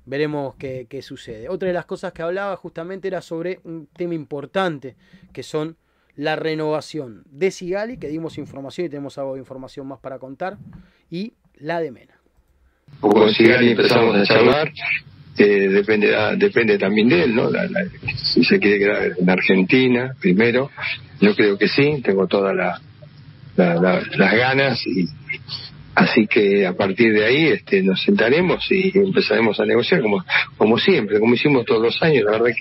veremos 0.05 0.55
qué, 0.55 1.01
sucede. 1.01 1.49
Otra 1.49 1.67
de 1.67 1.73
las 1.73 1.85
cosas 1.85 2.13
que 2.13 2.21
hablaba 2.21 2.55
justamente 2.55 3.07
era 3.07 3.21
sobre 3.21 3.59
un 3.63 3.87
tema 3.87 4.13
importante, 4.13 4.95
que 5.33 5.43
son 5.43 5.77
la 6.15 6.35
renovación 6.35 7.23
de 7.29 7.51
Sigali, 7.51 7.97
que 7.97 8.07
dimos 8.07 8.37
información 8.37 8.87
y 8.87 8.89
tenemos 8.89 9.17
algo 9.17 9.33
de 9.33 9.39
información 9.39 9.87
más 9.87 9.99
para 9.99 10.17
contar, 10.17 10.57
y 11.09 11.33
la 11.55 11.79
de 11.79 11.91
Mena. 11.91 12.19
Con 12.99 13.29
Sigali 13.31 13.71
empezamos 13.71 14.15
a 14.15 14.23
charlar, 14.23 14.71
depende, 15.37 16.15
depende 16.37 16.77
también 16.77 17.09
de 17.09 17.23
él, 17.23 17.35
¿no? 17.35 17.49
si 18.15 18.43
se 18.43 18.59
quiere 18.59 18.79
quedar 18.79 19.11
en 19.17 19.29
Argentina, 19.29 20.15
primero, 20.19 20.71
yo 21.19 21.35
creo 21.35 21.57
que 21.57 21.67
sí, 21.67 22.01
tengo 22.03 22.27
todas 22.27 22.55
las 22.55 22.81
ganas 24.17 24.79
y, 24.87 25.05
Así 25.97 26.27
que 26.27 26.67
a 26.67 26.73
partir 26.73 27.11
de 27.11 27.25
ahí 27.25 27.47
este, 27.47 27.81
nos 27.81 28.03
sentaremos 28.03 28.63
y 28.69 28.91
empezaremos 28.93 29.59
a 29.59 29.65
negociar 29.65 29.99
como, 30.03 30.23
como 30.55 30.77
siempre, 30.77 31.19
como 31.19 31.33
hicimos 31.33 31.65
todos 31.65 31.81
los 31.81 32.03
años. 32.03 32.23
La 32.23 32.33
verdad 32.33 32.51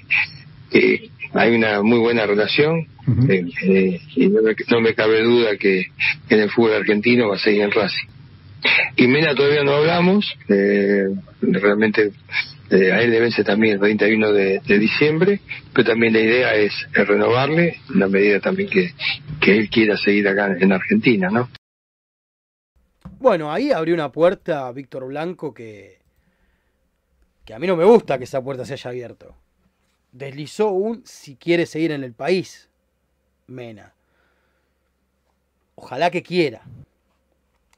que, 0.70 1.10
hay 1.34 1.54
una 1.54 1.82
muy 1.82 1.98
buena 1.98 2.24
relación 2.24 2.86
eh, 3.28 3.44
eh, 3.62 4.00
y 4.14 4.28
no 4.28 4.80
me, 4.80 4.94
cabe 4.94 5.22
duda 5.22 5.58
que, 5.58 5.84
en 6.30 6.40
el 6.40 6.48
fútbol 6.48 6.76
argentino 6.76 7.28
va 7.28 7.34
a 7.34 7.38
seguir 7.38 7.60
en 7.60 7.72
Racing. 7.72 8.08
Y 8.96 9.06
Mena 9.06 9.34
todavía 9.34 9.64
no 9.64 9.74
hablamos, 9.74 10.34
eh, 10.48 11.04
realmente 11.42 12.12
a 12.70 13.02
él 13.02 13.10
le 13.10 13.20
vence 13.20 13.44
también 13.44 13.74
el 13.74 13.80
31 13.80 14.32
de, 14.32 14.60
de, 14.66 14.78
diciembre, 14.78 15.40
pero 15.74 15.90
también 15.90 16.14
la 16.14 16.20
idea 16.20 16.54
es, 16.54 16.72
renovarle, 16.94 17.76
en 17.92 18.00
la 18.00 18.08
medida 18.08 18.40
también 18.40 18.70
que, 18.70 18.92
que 19.42 19.58
él 19.58 19.68
quiera 19.68 19.98
seguir 19.98 20.26
acá 20.26 20.56
en 20.58 20.72
Argentina, 20.72 21.28
¿no? 21.30 21.50
Bueno, 23.18 23.50
ahí 23.50 23.72
abrió 23.72 23.94
una 23.94 24.12
puerta 24.12 24.70
Víctor 24.72 25.06
Blanco 25.06 25.54
que, 25.54 26.00
que 27.46 27.54
a 27.54 27.58
mí 27.58 27.66
no 27.66 27.74
me 27.74 27.84
gusta 27.84 28.18
que 28.18 28.24
esa 28.24 28.42
puerta 28.42 28.66
se 28.66 28.74
haya 28.74 28.90
abierto. 28.90 29.34
Deslizó 30.12 30.70
un 30.70 31.04
si 31.06 31.36
quiere 31.36 31.64
seguir 31.64 31.92
en 31.92 32.04
el 32.04 32.12
país, 32.12 32.68
Mena. 33.46 33.94
Ojalá 35.76 36.10
que 36.10 36.22
quiera. 36.22 36.62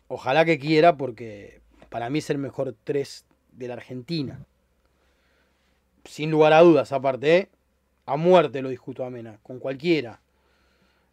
Ojalá 0.09 0.45
que 0.45 0.59
quiera 0.59 0.97
porque 0.97 1.61
para 1.89 2.11
mí 2.11 2.19
es 2.19 2.31
el 2.31 2.39
mejor 2.39 2.75
3 2.83 3.25
de 3.53 3.69
la 3.69 3.75
Argentina. 3.75 4.45
Sin 6.05 6.33
lugar 6.33 6.53
a 6.53 6.63
dudas, 6.63 6.91
aparte, 6.93 7.37
¿eh? 7.37 7.49
a 8.07 8.17
muerte 8.17 8.63
lo 8.63 8.71
discuto 8.71 9.05
a 9.05 9.11
Mena, 9.11 9.39
con 9.43 9.61
cualquiera. 9.61 10.21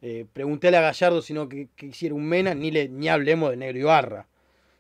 Eh, 0.07 0.23
preguntéle 0.31 0.77
a 0.77 0.81
Gallardo 0.81 1.19
si 1.19 1.33
no 1.33 1.49
que, 1.49 1.67
quisiera 1.75 2.13
un 2.13 2.27
Mena, 2.27 2.53
ni, 2.53 2.69
le, 2.69 2.87
ni 2.87 3.09
hablemos 3.09 3.49
de 3.49 3.57
Negro 3.57 3.79
Ibarra, 3.79 4.27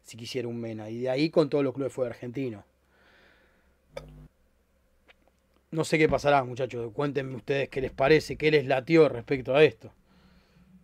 si 0.03 0.17
quisiera 0.17 0.47
un 0.47 0.61
Mena. 0.61 0.87
Y 0.91 0.99
de 0.99 1.09
ahí 1.09 1.31
con 1.31 1.49
todos 1.49 1.63
los 1.63 1.73
clubes 1.73 1.91
fue 1.91 2.05
argentino. 2.05 2.63
No 5.71 5.83
sé 5.83 5.97
qué 5.97 6.07
pasará, 6.07 6.43
muchachos. 6.43 6.91
Cuéntenme 6.93 7.37
ustedes 7.37 7.69
qué 7.69 7.81
les 7.81 7.89
parece, 7.89 8.35
qué 8.35 8.51
les 8.51 8.67
latió 8.67 9.09
respecto 9.09 9.55
a 9.55 9.63
esto. 9.63 9.91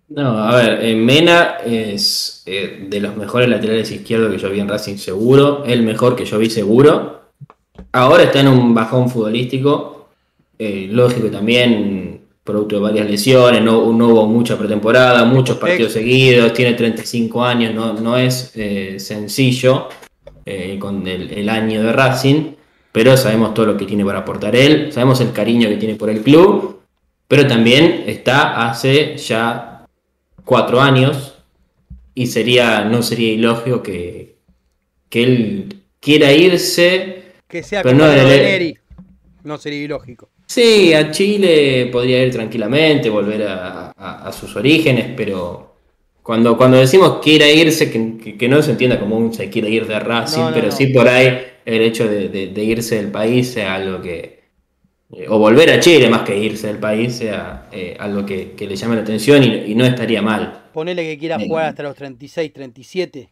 No, 0.07 0.39
a 0.39 0.55
ver, 0.55 0.85
eh, 0.85 0.95
Mena 0.95 1.57
es 1.63 2.41
eh, 2.47 2.87
de 2.89 2.99
los 2.99 3.15
mejores 3.15 3.47
laterales 3.47 3.91
izquierdos 3.91 4.31
que 4.31 4.39
yo 4.39 4.49
vi 4.49 4.59
en 4.59 4.67
Racing 4.67 4.97
seguro, 4.97 5.63
el 5.65 5.83
mejor 5.83 6.15
que 6.15 6.25
yo 6.25 6.39
vi 6.39 6.49
seguro. 6.49 7.29
Ahora 7.91 8.23
está 8.23 8.39
en 8.39 8.47
un 8.47 8.73
bajón 8.73 9.07
futbolístico, 9.07 10.09
eh, 10.57 10.87
lógico 10.91 11.29
también, 11.29 12.10
producto 12.51 12.75
de 12.75 12.81
varias 12.81 13.09
lesiones, 13.09 13.61
no, 13.61 13.91
no 13.91 14.07
hubo 14.09 14.27
mucha 14.27 14.57
pretemporada, 14.57 15.25
muchos 15.25 15.57
partidos 15.57 15.93
seguidos, 15.93 16.53
tiene 16.53 16.73
35 16.73 17.43
años, 17.43 17.73
no, 17.73 17.93
no 17.93 18.17
es 18.17 18.51
eh, 18.55 18.99
sencillo 18.99 19.89
eh, 20.45 20.77
con 20.79 21.07
el, 21.07 21.31
el 21.31 21.49
año 21.49 21.83
de 21.83 21.93
Racing, 21.93 22.53
pero 22.91 23.17
sabemos 23.17 23.53
todo 23.53 23.67
lo 23.67 23.77
que 23.77 23.85
tiene 23.85 24.05
para 24.05 24.19
aportar 24.19 24.55
él, 24.55 24.91
sabemos 24.91 25.21
el 25.21 25.31
cariño 25.31 25.69
que 25.69 25.77
tiene 25.77 25.95
por 25.95 26.09
el 26.09 26.21
club, 26.21 26.81
pero 27.27 27.47
también 27.47 28.03
está 28.07 28.69
hace 28.69 29.15
ya 29.17 29.85
cuatro 30.43 30.81
años 30.81 31.35
y 32.13 32.27
sería 32.27 32.83
no 32.83 33.01
sería 33.01 33.31
ilógico 33.31 33.81
que, 33.81 34.35
que 35.09 35.23
él 35.23 35.83
quiera 36.01 36.33
irse. 36.33 37.23
Que 37.47 37.63
sea 37.63 37.83
Pero 37.83 37.97
no 37.97 38.05
de. 38.07 38.77
No 39.43 39.57
sería 39.57 39.83
ilógico. 39.83 40.29
Sí, 40.53 40.93
a 40.93 41.09
Chile 41.11 41.87
podría 41.91 42.21
ir 42.25 42.31
tranquilamente, 42.33 43.09
volver 43.09 43.43
a, 43.47 43.93
a- 43.97 44.27
a 44.27 44.31
sus 44.33 44.53
orígenes, 44.57 45.13
pero 45.15 45.75
cuando, 46.21 46.57
cuando 46.57 46.75
decimos 46.77 47.19
quiera 47.23 47.47
irse, 47.49 47.89
que, 47.89 48.17
que- 48.17 48.37
que 48.37 48.49
no 48.49 48.61
se 48.61 48.71
entienda 48.71 48.99
como 48.99 49.15
un 49.17 49.33
se 49.33 49.49
quiere 49.49 49.69
ir 49.69 49.87
de 49.87 49.97
Racing, 49.99 50.39
No, 50.41 50.49
no, 50.49 50.53
pero 50.55 50.65
no. 50.67 50.71
sí 50.73 50.87
por 50.87 51.07
ahí 51.07 51.39
el 51.63 51.81
hecho 51.81 52.05
de, 52.07 52.27
de- 52.27 52.47
de 52.47 52.63
irse 52.65 52.95
del 52.97 53.11
país 53.11 53.47
sea 53.49 53.75
algo 53.75 54.01
que. 54.01 54.41
eh, 55.13 55.25
O 55.29 55.39
volver 55.39 55.69
a 55.69 55.79
Chile 55.79 56.09
más 56.09 56.23
que 56.23 56.37
irse 56.37 56.67
del 56.67 56.79
país 56.79 57.15
sea 57.15 57.69
eh, 57.71 57.95
algo 57.97 58.25
que, 58.25 58.51
que 58.51 58.67
le 58.67 58.75
llame 58.75 58.95
la 58.97 59.03
atención 59.03 59.41
y, 59.43 59.71
y 59.71 59.75
no 59.75 59.85
estaría 59.85 60.21
mal. 60.21 60.63
Ponele 60.73 61.03
que 61.03 61.17
quiera 61.17 61.39
jugar 61.39 61.67
hasta 61.67 61.83
los 61.83 61.95
36, 61.95 62.51
37. 62.51 63.29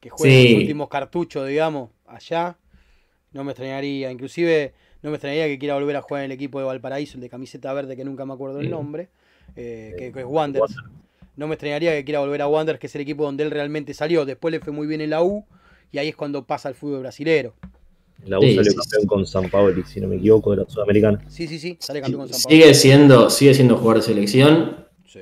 Que 0.00 0.08
juegue 0.08 0.42
Sí. 0.42 0.48
los 0.52 0.60
últimos 0.62 0.88
cartuchos, 0.88 1.46
digamos, 1.46 1.90
allá. 2.06 2.56
No 3.32 3.44
me 3.44 3.52
extrañaría. 3.52 4.10
Inclusive 4.10 4.72
no 5.02 5.10
me 5.10 5.16
extrañaría 5.16 5.46
que 5.46 5.58
quiera 5.58 5.74
volver 5.74 5.96
a 5.96 6.02
jugar 6.02 6.22
en 6.24 6.30
el 6.30 6.32
equipo 6.32 6.58
de 6.58 6.64
Valparaíso, 6.66 7.14
el 7.16 7.20
de 7.20 7.28
camiseta 7.28 7.72
verde, 7.72 7.96
que 7.96 8.04
nunca 8.04 8.24
me 8.26 8.32
acuerdo 8.34 8.60
el 8.60 8.70
nombre. 8.70 9.08
eh, 9.54 9.94
que, 9.98 10.12
que 10.12 10.20
es 10.20 10.26
Wanderers. 10.26 10.74
No 11.36 11.46
me 11.48 11.54
extrañaría 11.54 11.92
que 11.92 12.04
quiera 12.04 12.20
volver 12.20 12.40
a 12.42 12.48
Wanderers, 12.48 12.80
que 12.80 12.86
es 12.86 12.94
el 12.94 13.02
equipo 13.02 13.24
donde 13.24 13.44
él 13.44 13.50
realmente 13.50 13.92
salió. 13.94 14.24
Después 14.24 14.52
le 14.52 14.60
fue 14.60 14.72
muy 14.72 14.86
bien 14.86 15.00
en 15.02 15.10
la 15.10 15.22
U. 15.22 15.44
Y 15.92 15.98
ahí 15.98 16.08
es 16.08 16.16
cuando 16.16 16.44
pasa 16.44 16.68
al 16.68 16.74
fútbol 16.74 17.00
brasilero. 17.00 17.54
La 18.24 18.38
U 18.38 18.42
Sí, 18.42 18.54
salió 18.56 18.70
sí, 18.72 18.76
campeón 18.78 19.02
sí. 19.02 19.06
con 19.06 19.26
San 19.26 19.50
Paoli, 19.50 19.82
si 19.84 20.00
no 20.00 20.08
me 20.08 20.16
equivoco, 20.16 20.50
de 20.52 20.56
la 20.64 20.68
Sudamericana. 20.68 21.20
Sí, 21.28 21.46
sí, 21.46 21.58
sí. 21.58 21.76
Sale 21.78 22.00
campeón 22.00 22.22
con 22.22 22.28
San 22.30 22.42
Pablo. 22.42 22.56
Sigue 22.56 22.74
siendo, 22.74 23.30
sigue 23.30 23.54
siendo 23.54 23.76
jugador 23.76 23.96
de 23.98 24.02
selección, 24.02 24.86
Sí. 25.06 25.20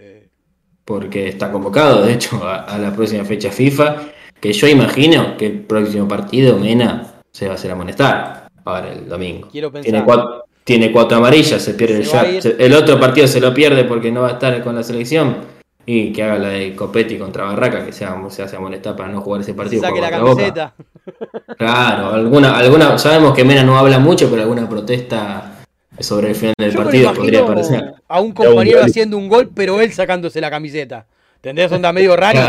porque 0.85 1.29
está 1.29 1.51
convocado, 1.51 2.05
de 2.05 2.13
hecho, 2.15 2.37
a, 2.45 2.63
a 2.65 2.79
la 2.79 2.95
próxima 2.95 3.25
fecha 3.25 3.51
FIFA, 3.51 4.13
que 4.41 4.53
yo 4.53 4.69
imagino 4.69 5.37
que 5.37 5.47
el 5.47 5.61
próximo 5.63 6.07
partido 6.09 6.59
Mena 6.59 7.21
se 7.33 7.47
va 7.47 7.53
a 7.53 7.55
hacer 7.57 7.71
amonestar 7.73 8.44
ahora 8.65 8.93
el 8.93 9.09
domingo. 9.09 9.49
Quiero 9.51 9.71
pensar. 9.73 9.91
Tiene 9.91 10.05
cuatro, 10.05 10.45
tiene 10.65 10.93
cuatro 10.93 11.19
amarillas, 11.19 11.63
se 11.63 11.75
pierde 11.75 12.05
Se 12.05 12.41
se- 12.43 12.57
el 12.59 12.73
otro 12.75 12.99
partido 12.99 13.27
se 13.27 13.41
lo 13.41 13.53
pierde 13.55 13.85
porque 13.85 14.11
no 14.11 14.23
va 14.23 14.29
a 14.29 14.33
estar 14.33 14.63
con 14.63 14.75
la 14.75 14.83
selección. 14.83 15.53
Y 15.87 16.15
que 16.15 16.23
haga 16.23 16.39
la 16.39 16.49
de 16.49 16.75
Copetti 16.75 17.19
contra 17.19 17.45
Barraca, 17.45 17.85
que 17.85 17.93
se, 17.93 18.07
haga- 18.07 18.31
se 18.31 18.43
hace 18.43 18.57
amonestar 18.57 18.97
para 18.97 19.11
no 19.11 19.21
jugar 19.21 19.43
ese 19.43 19.53
partido. 19.53 19.83
Saque 19.83 20.01
por 20.01 20.11
la 20.11 20.19
Boca. 20.19 20.31
camiseta. 20.35 20.75
Claro, 21.59 22.09
alguna, 22.15 22.57
alguna, 22.57 22.97
sabemos 22.99 23.35
que 23.35 23.45
Mena 23.45 23.63
no 23.63 23.77
habla 23.79 23.99
mucho, 23.99 24.29
pero 24.31 24.43
alguna 24.43 24.67
protesta 24.69 25.53
sobre 26.01 26.31
el 26.31 26.35
final 26.35 26.55
del 26.59 26.73
Yo 26.73 26.83
partido 26.83 27.13
podría 27.13 27.41
aparecer. 27.43 27.93
a 28.09 28.21
un 28.21 28.33
compañero 28.33 28.83
haciendo 28.83 29.17
un 29.19 29.29
gol, 29.29 29.51
pero 29.55 29.81
él 29.81 29.93
sacándose 29.93 30.41
la 30.41 30.51
camiseta. 30.51 31.07
¿Entendés? 31.45 31.71
Onda 31.73 31.93
medio 31.93 32.17
raro. 32.17 32.41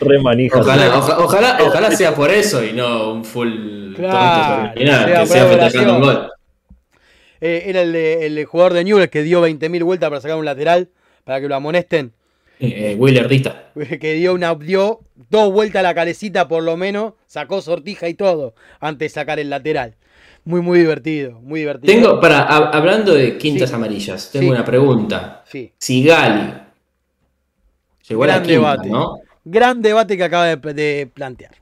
Re 0.00 0.18
manija. 0.20 0.60
Ojalá, 0.60 0.96
oja- 0.98 1.18
ojalá, 1.18 1.58
ojalá 1.66 1.90
sea 1.90 2.14
por 2.14 2.30
eso 2.30 2.64
y 2.64 2.72
no 2.72 3.12
un 3.12 3.24
full 3.24 3.94
Claro, 3.96 4.68
tonto 4.68 4.70
original, 4.70 5.04
sea 5.08 5.20
que 5.20 5.26
sea 5.26 5.44
festejando 5.46 5.94
un 5.96 6.00
violación. 6.00 6.00
gol. 6.22 6.30
Eh, 7.40 7.62
era 7.66 7.82
el, 7.82 7.92
de- 7.92 8.26
el 8.26 8.44
jugador 8.44 8.74
de 8.74 8.84
Newell's 8.84 9.10
que 9.10 9.22
dio 9.24 9.40
20.000 9.44 9.82
vueltas 9.84 10.10
para 10.10 10.20
sacar 10.20 10.36
un 10.36 10.44
lateral, 10.44 10.90
para 11.24 11.40
que 11.40 11.48
lo 11.48 11.56
amonesten. 11.56 12.12
Eh, 12.60 12.94
Willer 12.96 13.26
Dista. 13.26 13.70
Que 14.00 14.12
dio, 14.14 14.32
una, 14.34 14.54
dio 14.54 15.00
dos 15.28 15.52
vueltas 15.52 15.80
a 15.80 15.82
la 15.82 15.94
calecita 15.94 16.46
por 16.46 16.62
lo 16.62 16.76
menos, 16.76 17.14
sacó 17.26 17.60
sortija 17.60 18.08
y 18.08 18.14
todo, 18.14 18.54
antes 18.78 19.06
de 19.12 19.20
sacar 19.20 19.40
el 19.40 19.50
lateral. 19.50 19.96
Muy, 20.44 20.60
muy 20.60 20.78
divertido, 20.78 21.40
muy 21.40 21.60
divertido. 21.60 21.92
Tengo, 21.92 22.20
para, 22.20 22.48
hab- 22.48 22.70
hablando 22.74 23.12
de 23.14 23.36
quintas 23.38 23.70
Sí. 23.70 23.74
amarillas, 23.74 24.30
tengo 24.30 24.46
Sí. 24.46 24.50
una 24.52 24.64
pregunta. 24.64 25.42
Sí. 25.46 25.72
Si 25.78 26.04
Gali 26.04 26.52
llegó 28.08 28.24
a 28.24 28.26
la 28.26 28.34
Gran 28.34 28.42
quinta, 28.46 28.60
debate. 28.60 28.88
¿no? 28.88 29.18
Gran 29.44 29.82
debate 29.82 30.16
que 30.16 30.24
acaba 30.24 30.46
de, 30.46 30.56
de 30.56 31.10
plantear. 31.12 31.52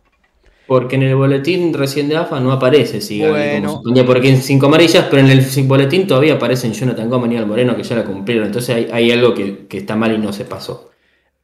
Porque 0.67 0.97
en 0.97 1.05
el 1.05 1.15
boletín 1.15 1.73
recién 1.73 2.09
de 2.09 2.17
AFA 2.17 2.41
no 2.41 2.51
aparece 2.51 3.01
Sigali 3.01 3.31
Bueno. 3.31 3.83
como 3.83 4.05
por 4.05 4.21
15 4.21 4.43
cinco 4.43 4.67
amarillas, 4.67 5.07
pero 5.09 5.23
en 5.23 5.31
el 5.31 5.47
boletín 5.65 6.07
todavía 6.09 6.35
aparecen 6.35 6.73
Jonathan 6.73 7.09
Gómez 7.09 7.33
y 7.33 7.37
Al 7.37 7.47
Moreno 7.47 7.77
que 7.77 7.85
ya 7.85 7.95
la 7.95 8.05
cumplieron. 8.05 8.47
Entonces 8.47 8.75
hay, 8.75 8.89
hay 8.93 9.13
algo 9.13 9.33
que, 9.33 9.67
que 9.69 9.79
está 9.79 9.95
mal 9.95 10.13
y 10.13 10.19
no 10.19 10.33
se 10.33 10.45
pasó. 10.45 10.91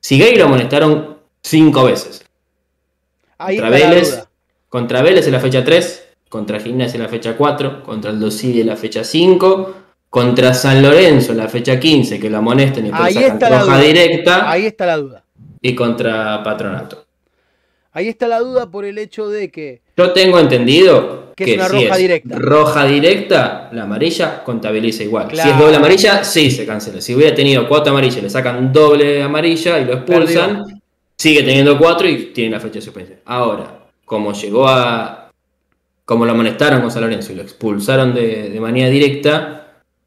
Sigali 0.01 0.37
lo 0.37 0.47
amonestaron 0.47 1.19
cinco 1.41 1.85
veces. 1.85 2.25
Ahí 3.39 3.61
Vélez, 3.61 4.27
contra 4.69 5.03
Vélez 5.03 5.27
en 5.27 5.33
la 5.33 5.41
fecha 5.41 5.65
3, 5.65 6.09
contra 6.29 6.61
Gimnasia 6.61 6.97
en 6.97 7.03
la 7.03 7.09
fecha 7.09 7.37
4, 7.37 7.83
contra 7.83 8.11
el 8.11 8.21
Dosidi 8.21 8.61
en 8.61 8.69
la 8.69 8.77
fecha 8.77 9.05
5, 9.05 9.75
contra 10.13 10.53
San 10.53 10.83
Lorenzo 10.83 11.33
en 11.33 11.39
la 11.39 11.49
fecha 11.49 11.81
15, 11.81 12.21
que 12.21 12.29
lo 12.29 12.37
amonestan 12.37 12.85
y 12.85 12.91
Ahí 12.93 13.17
está 13.17 13.49
la 13.49 13.61
roja 13.61 13.77
duda. 13.79 13.87
directa, 13.87 14.51
Ahí 14.51 14.67
está 14.67 14.85
la 14.85 14.97
duda. 14.99 15.25
y 15.63 15.75
contra 15.75 16.43
Patronato. 16.43 17.07
Ahí 17.95 18.09
está 18.09 18.29
la 18.29 18.41
duda 18.41 18.71
por 18.71 18.85
el 18.85 18.99
hecho 18.99 19.31
de 19.31 19.51
que 19.51 19.81
Yo 19.97 20.13
tengo 20.13 20.39
entendido 20.39 21.33
Que 21.35 21.47
que, 21.47 21.51
es 21.53 21.57
una 21.57 21.69
si 21.71 21.73
roja 21.85 21.95
es 21.95 21.99
directa. 21.99 22.35
roja 22.39 22.85
directa, 22.85 23.71
la 23.73 23.85
amarilla 23.85 24.45
contabiliza 24.45 25.03
igual. 25.03 25.29
Claro. 25.29 25.49
Si 25.49 25.55
es 25.55 25.59
doble 25.59 25.77
amarilla, 25.77 26.25
sí 26.25 26.51
se 26.51 26.67
cancela. 26.67 27.01
Si 27.01 27.15
hubiera 27.15 27.35
tenido 27.35 27.67
cuatro 27.67 27.91
amarillas, 27.93 28.23
le 28.23 28.29
sacan 28.29 28.71
doble 28.71 29.23
amarilla 29.23 29.79
y 29.79 29.87
lo 29.87 29.95
expulsan, 29.95 30.63
sigue 31.17 31.43
teniendo 31.43 31.79
cuatro 31.79 32.07
y 32.07 32.33
tiene 32.35 32.51
la 32.51 32.61
fecha 32.61 32.75
de 32.75 32.83
suspensión. 32.83 33.19
Ahora, 33.25 33.79
como 34.05 34.35
llegó 34.35 34.69
a. 34.69 35.31
Como 36.05 36.27
lo 36.27 36.33
amonestaron 36.33 36.83
con 36.83 36.91
San 36.91 37.01
Lorenzo 37.03 37.33
y 37.33 37.37
lo 37.37 37.43
expulsaron 37.43 38.13
de, 38.13 38.51
de 38.51 38.61
manera 38.61 38.89
directa, 38.91 39.62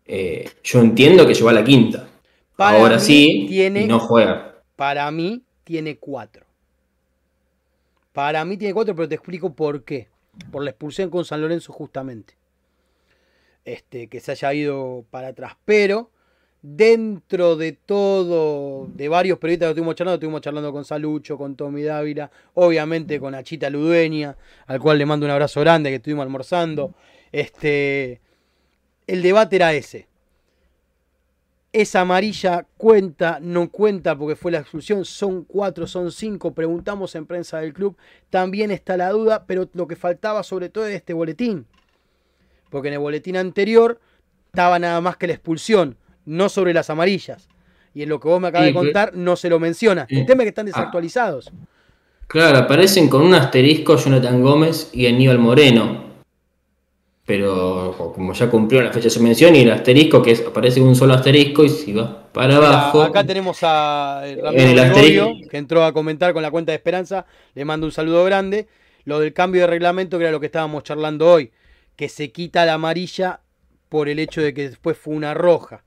eh, 0.06 0.50
yo 0.64 0.80
entiendo 0.82 1.26
que 1.28 1.34
llegó 1.34 1.50
a 1.50 1.54
la 1.54 1.64
quinta. 1.64 2.08
Para 2.56 2.78
Ahora 2.80 3.00
sí, 3.00 3.46
tiene- 3.50 3.82
y 3.82 3.88
no 3.88 4.00
juega. 4.00 4.62
para 4.76 5.10
mí 5.12 5.44
tiene 5.64 5.98
cuatro. 5.98 6.46
Para 8.14 8.46
mí 8.46 8.56
tiene 8.58 8.74
cuatro, 8.74 8.96
pero 8.96 9.10
te 9.10 9.16
explico 9.16 9.54
por 9.54 9.84
qué. 9.84 10.08
Por 10.52 10.64
la 10.64 10.70
expulsión 10.72 11.10
con 11.10 11.26
San 11.26 11.42
Lorenzo 11.42 11.74
justamente. 11.74 12.36
Este, 13.66 14.08
que 14.08 14.20
se 14.20 14.32
haya 14.32 14.54
ido 14.54 15.06
para 15.10 15.30
atrás. 15.30 15.54
Pero 15.66 16.12
dentro 16.62 17.56
de 17.58 17.74
todo, 17.74 18.88
de 18.94 19.08
varios 19.10 19.38
periodistas 19.38 19.68
que 19.68 19.72
estuvimos 19.72 19.96
charlando, 19.96 20.16
estuvimos 20.16 20.42
charlando 20.42 20.72
con 20.72 20.86
Salucho, 20.86 21.38
con 21.38 21.56
Tommy 21.56 21.84
Dávila, 21.84 22.32
obviamente 22.54 23.20
con 23.20 23.36
Achita 23.36 23.70
Ludueña, 23.70 24.36
al 24.68 24.80
cual 24.80 24.98
le 24.98 25.06
mando 25.06 25.26
un 25.26 25.32
abrazo 25.32 25.60
grande 25.62 25.90
que 25.90 25.96
estuvimos 25.98 26.24
almorzando. 26.24 26.94
Este, 27.32 28.22
el 29.08 29.22
debate 29.22 29.56
era 29.58 29.74
ese. 29.74 30.08
Esa 31.74 32.02
amarilla 32.02 32.66
cuenta, 32.78 33.40
no 33.42 33.70
cuenta 33.70 34.18
porque 34.18 34.38
fue 34.38 34.52
la 34.52 34.60
expulsión, 34.60 35.04
son 35.04 35.44
cuatro, 35.44 35.88
son 35.88 36.10
cinco, 36.12 36.54
preguntamos 36.54 37.14
en 37.16 37.26
prensa 37.26 37.60
del 37.60 37.74
club, 37.74 37.98
también 38.30 38.72
está 38.72 38.96
la 38.96 39.10
duda, 39.10 39.44
pero 39.46 39.68
lo 39.74 39.86
que 39.86 39.98
faltaba 39.98 40.42
sobre 40.44 40.70
todo 40.70 40.86
es 40.88 40.96
este 40.96 41.12
boletín, 41.14 41.66
porque 42.70 42.88
en 42.88 42.94
el 42.94 43.02
boletín 43.02 43.36
anterior 43.36 44.00
estaba 44.46 44.80
nada 44.80 45.02
más 45.02 45.18
que 45.18 45.28
la 45.28 45.34
expulsión, 45.34 45.98
no 46.24 46.48
sobre 46.48 46.74
las 46.74 46.90
amarillas, 46.90 47.50
y 47.94 48.04
en 48.04 48.10
lo 48.10 48.22
que 48.22 48.30
vos 48.30 48.40
me 48.40 48.48
acabas 48.48 48.68
Sí, 48.70 48.74
de 48.74 48.80
contar 48.80 49.14
no 49.14 49.36
se 49.36 49.50
lo 49.50 49.60
menciona, 49.60 50.06
el 50.08 50.26
tema 50.26 50.44
es 50.44 50.46
que 50.46 50.50
están 50.50 50.68
Ah. 50.68 50.72
desactualizados. 50.78 51.52
Claro, 52.28 52.58
aparecen 52.60 53.10
con 53.10 53.22
un 53.22 53.34
asterisco 53.34 53.98
Jonathan 53.98 54.42
Gómez 54.42 54.90
y 54.94 55.08
Aníbal 55.08 55.40
Moreno. 55.40 56.05
Pero 57.26 58.14
como 58.14 58.34
ya 58.34 58.50
cumplió 58.52 58.82
la 58.82 58.92
fecha 58.92 59.06
de 59.06 59.10
su 59.10 59.22
mención 59.22 59.56
y 59.56 59.62
el 59.62 59.72
asterisco, 59.72 60.22
que 60.22 60.32
es, 60.32 60.46
aparece 60.46 60.80
un 60.80 60.96
solo 60.96 61.16
asterisco 61.16 61.64
y 61.64 61.70
si 61.70 61.92
va 61.92 62.32
para 62.32 62.58
abajo. 62.58 63.02
Acá 63.02 63.24
tenemos 63.24 63.58
a 63.64 64.22
eh, 64.26 64.38
Ramiro 64.42 64.64
En 64.64 64.70
el 64.70 64.76
Gregorio, 64.76 65.24
asterisco. 65.24 65.50
que 65.50 65.58
entró 65.58 65.84
a 65.84 65.92
comentar 65.92 66.34
con 66.34 66.44
la 66.44 66.52
cuenta 66.52 66.72
de 66.72 66.76
Esperanza. 66.76 67.26
Le 67.56 67.66
mando 67.66 67.88
un 67.88 67.92
saludo 67.92 68.24
grande. 68.26 68.68
Lo 69.06 69.20
del 69.20 69.34
cambio 69.34 69.62
de 69.62 69.68
reglamento, 69.68 70.18
que 70.18 70.26
era 70.26 70.32
lo 70.32 70.40
que 70.40 70.46
estábamos 70.48 70.84
charlando 70.84 71.32
hoy, 71.32 71.52
que 71.96 72.10
se 72.10 72.32
quita 72.32 72.66
la 72.66 72.74
amarilla 72.74 73.42
por 73.90 74.08
el 74.08 74.20
hecho 74.20 74.42
de 74.42 74.54
que 74.54 74.70
después 74.70 74.96
fue 74.98 75.16
una 75.16 75.34
roja. 75.34 75.84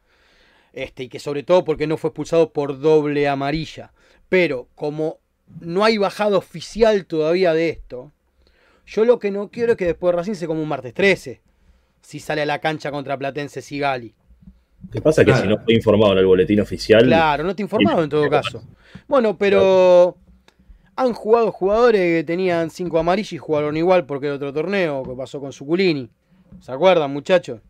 Este, 0.72 1.04
y 1.04 1.08
que 1.08 1.20
sobre 1.20 1.44
todo 1.44 1.64
porque 1.64 1.86
no 1.86 1.96
fue 1.96 2.08
expulsado 2.08 2.52
por 2.52 2.80
doble 2.80 3.28
amarilla. 3.28 3.92
Pero 4.28 4.68
como 4.74 5.18
no 5.60 5.84
hay 5.84 5.98
bajada 5.98 6.36
oficial 6.36 7.06
todavía 7.06 7.52
de 7.52 7.70
esto, 7.70 8.12
yo 8.88 9.04
lo 9.04 9.18
que 9.18 9.30
no 9.30 9.48
quiero 9.50 9.72
es 9.72 9.78
que 9.78 9.86
después 9.86 10.14
Racing 10.14 10.34
se 10.34 10.46
como 10.46 10.62
un 10.62 10.68
martes 10.68 10.94
13. 10.94 11.40
Si 12.00 12.20
sale 12.20 12.42
a 12.42 12.46
la 12.46 12.58
cancha 12.60 12.90
contra 12.90 13.16
Platense 13.18 13.60
Sigali. 13.60 14.14
Lo 14.84 14.90
que 14.90 15.00
pasa 15.02 15.22
es 15.22 15.26
que 15.26 15.32
Claro. 15.32 15.42
si 15.44 15.48
no 15.56 15.64
fue 15.64 15.74
informado 15.74 16.12
en 16.12 16.18
el 16.18 16.26
boletín 16.26 16.60
oficial, 16.60 17.02
Claro, 17.04 17.44
no 17.44 17.54
te 17.54 17.62
he 17.62 17.64
informado 17.64 18.02
en 18.04 18.08
todo 18.10 18.28
caso. 18.30 18.62
Bueno, 19.06 19.36
pero 19.36 20.16
han 20.96 21.12
jugado 21.12 21.52
jugadores 21.52 22.00
que 22.00 22.24
tenían 22.24 22.70
cinco 22.70 22.98
amarillas 22.98 23.32
y 23.34 23.38
jugaron 23.38 23.76
igual 23.76 24.06
porque 24.06 24.26
era 24.26 24.36
otro 24.36 24.52
torneo 24.52 25.02
que 25.02 25.14
pasó 25.14 25.40
con 25.40 25.52
Suculini. 25.52 26.08
¿Se 26.60 26.72
acuerdan, 26.72 27.12
muchachos? 27.12 27.60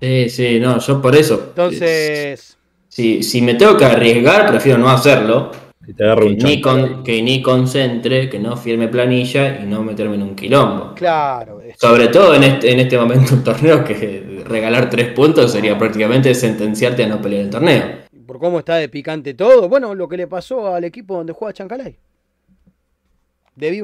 Sí, 0.00 0.28
sí, 0.28 0.60
no, 0.60 0.78
yo 0.78 1.00
por 1.00 1.16
eso. 1.16 1.46
Entonces, 1.50 2.58
Si, 2.88 3.22
si 3.22 3.40
me 3.40 3.54
tengo 3.54 3.76
que 3.76 3.84
arriesgar, 3.84 4.46
prefiero 4.50 4.78
no 4.78 4.90
hacerlo. 4.90 5.52
Si 5.90 5.94
te 5.94 6.04
agarra 6.04 6.22
Que 6.22 6.26
un 6.26 6.36
ni, 6.38 6.60
chanco. 6.60 6.70
con, 6.70 7.02
que 7.02 7.20
ni 7.20 7.42
concentre, 7.42 8.28
que 8.30 8.38
no 8.38 8.56
firme 8.56 8.86
planilla 8.88 9.60
y 9.60 9.66
no 9.66 9.82
meterme 9.82 10.14
en 10.14 10.22
un 10.22 10.36
quilombo. 10.36 10.94
claro, 10.94 11.60
Sobre 11.76 12.08
todo 12.08 12.34
en 12.34 12.44
este, 12.44 12.70
en 12.72 12.78
este 12.80 12.96
momento 12.96 13.34
un 13.34 13.42
torneo 13.42 13.84
que 13.84 14.42
regalar 14.46 14.88
tres 14.88 15.08
puntos 15.12 15.50
sería 15.52 15.76
prácticamente 15.76 16.32
sentenciarte 16.34 17.02
a 17.04 17.08
no 17.08 17.20
pelear 17.20 17.42
el 17.44 17.50
torneo. 17.50 17.82
por 18.26 18.38
cómo 18.38 18.60
está 18.60 18.76
de 18.76 18.88
picante 18.88 19.34
todo. 19.34 19.68
Bueno, 19.68 19.94
lo 19.96 20.08
que 20.08 20.16
le 20.16 20.28
pasó 20.28 20.72
al 20.74 20.84
equipo 20.84 21.16
donde 21.16 21.32
juega 21.32 21.52
Chancalay. 21.54 21.96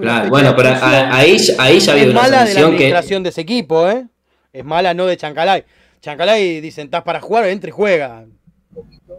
Claro, 0.00 0.30
bueno, 0.30 0.50
de 0.50 0.54
pero 0.54 0.68
ahí, 0.80 1.36
ahí 1.58 1.80
ya 1.80 1.92
había 1.92 2.04
es 2.04 2.10
una 2.10 2.22
mala 2.22 2.38
de 2.38 2.44
la 2.44 2.46
sanción 2.46 2.70
que. 2.70 2.76
administración 2.76 3.22
de 3.24 3.28
ese 3.30 3.40
equipo, 3.42 3.90
¿eh? 3.90 4.06
Es 4.52 4.64
mala 4.64 4.94
no 4.94 5.06
de 5.06 5.16
Chancalay. 5.16 5.64
Chancalay 6.00 6.60
dicen, 6.60 6.84
estás 6.86 7.02
para 7.02 7.20
jugar, 7.20 7.46
entra 7.46 7.68
y 7.68 7.72
juega. 7.72 8.24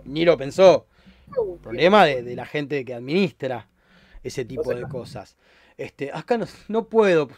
Ni 0.06 0.26
lo 0.26 0.38
pensó. 0.38 0.88
Problema 1.62 2.06
de, 2.06 2.24
de 2.24 2.36
la 2.36 2.46
gente 2.46 2.84
que 2.86 2.94
administra 2.94 3.68
ese 4.24 4.46
tipo 4.46 4.74
de 4.74 4.84
cosas. 4.84 5.38
Este, 5.78 6.12
acá 6.12 6.38
no, 6.38 6.46
no 6.68 6.88
puedo. 6.88 7.30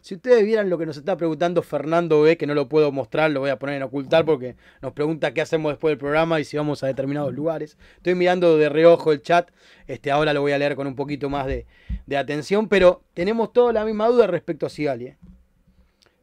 Si 0.00 0.14
ustedes 0.14 0.44
vieran 0.44 0.70
lo 0.70 0.78
que 0.78 0.86
nos 0.86 0.96
está 0.96 1.16
preguntando 1.16 1.60
Fernando 1.62 2.22
B, 2.22 2.36
que 2.36 2.46
no 2.46 2.54
lo 2.54 2.68
puedo 2.68 2.92
mostrar, 2.92 3.30
lo 3.30 3.40
voy 3.40 3.50
a 3.50 3.58
poner 3.58 3.76
en 3.76 3.82
ocultar 3.82 4.24
porque 4.24 4.54
nos 4.80 4.92
pregunta 4.92 5.34
qué 5.34 5.40
hacemos 5.40 5.72
después 5.72 5.90
del 5.90 5.98
programa 5.98 6.38
y 6.38 6.44
si 6.44 6.56
vamos 6.56 6.82
a 6.82 6.86
determinados 6.86 7.34
lugares. 7.34 7.76
Estoy 7.96 8.14
mirando 8.14 8.56
de 8.56 8.68
reojo 8.68 9.12
el 9.12 9.22
chat, 9.22 9.50
este, 9.86 10.10
ahora 10.12 10.32
lo 10.32 10.40
voy 10.40 10.52
a 10.52 10.58
leer 10.58 10.76
con 10.76 10.86
un 10.86 10.94
poquito 10.94 11.28
más 11.28 11.46
de, 11.46 11.66
de 12.06 12.16
atención, 12.16 12.68
pero 12.68 13.02
tenemos 13.12 13.52
toda 13.52 13.72
la 13.72 13.84
misma 13.84 14.06
duda 14.08 14.28
respecto 14.28 14.66
a 14.66 14.70
Sigali. 14.70 15.06
¿eh? 15.08 15.18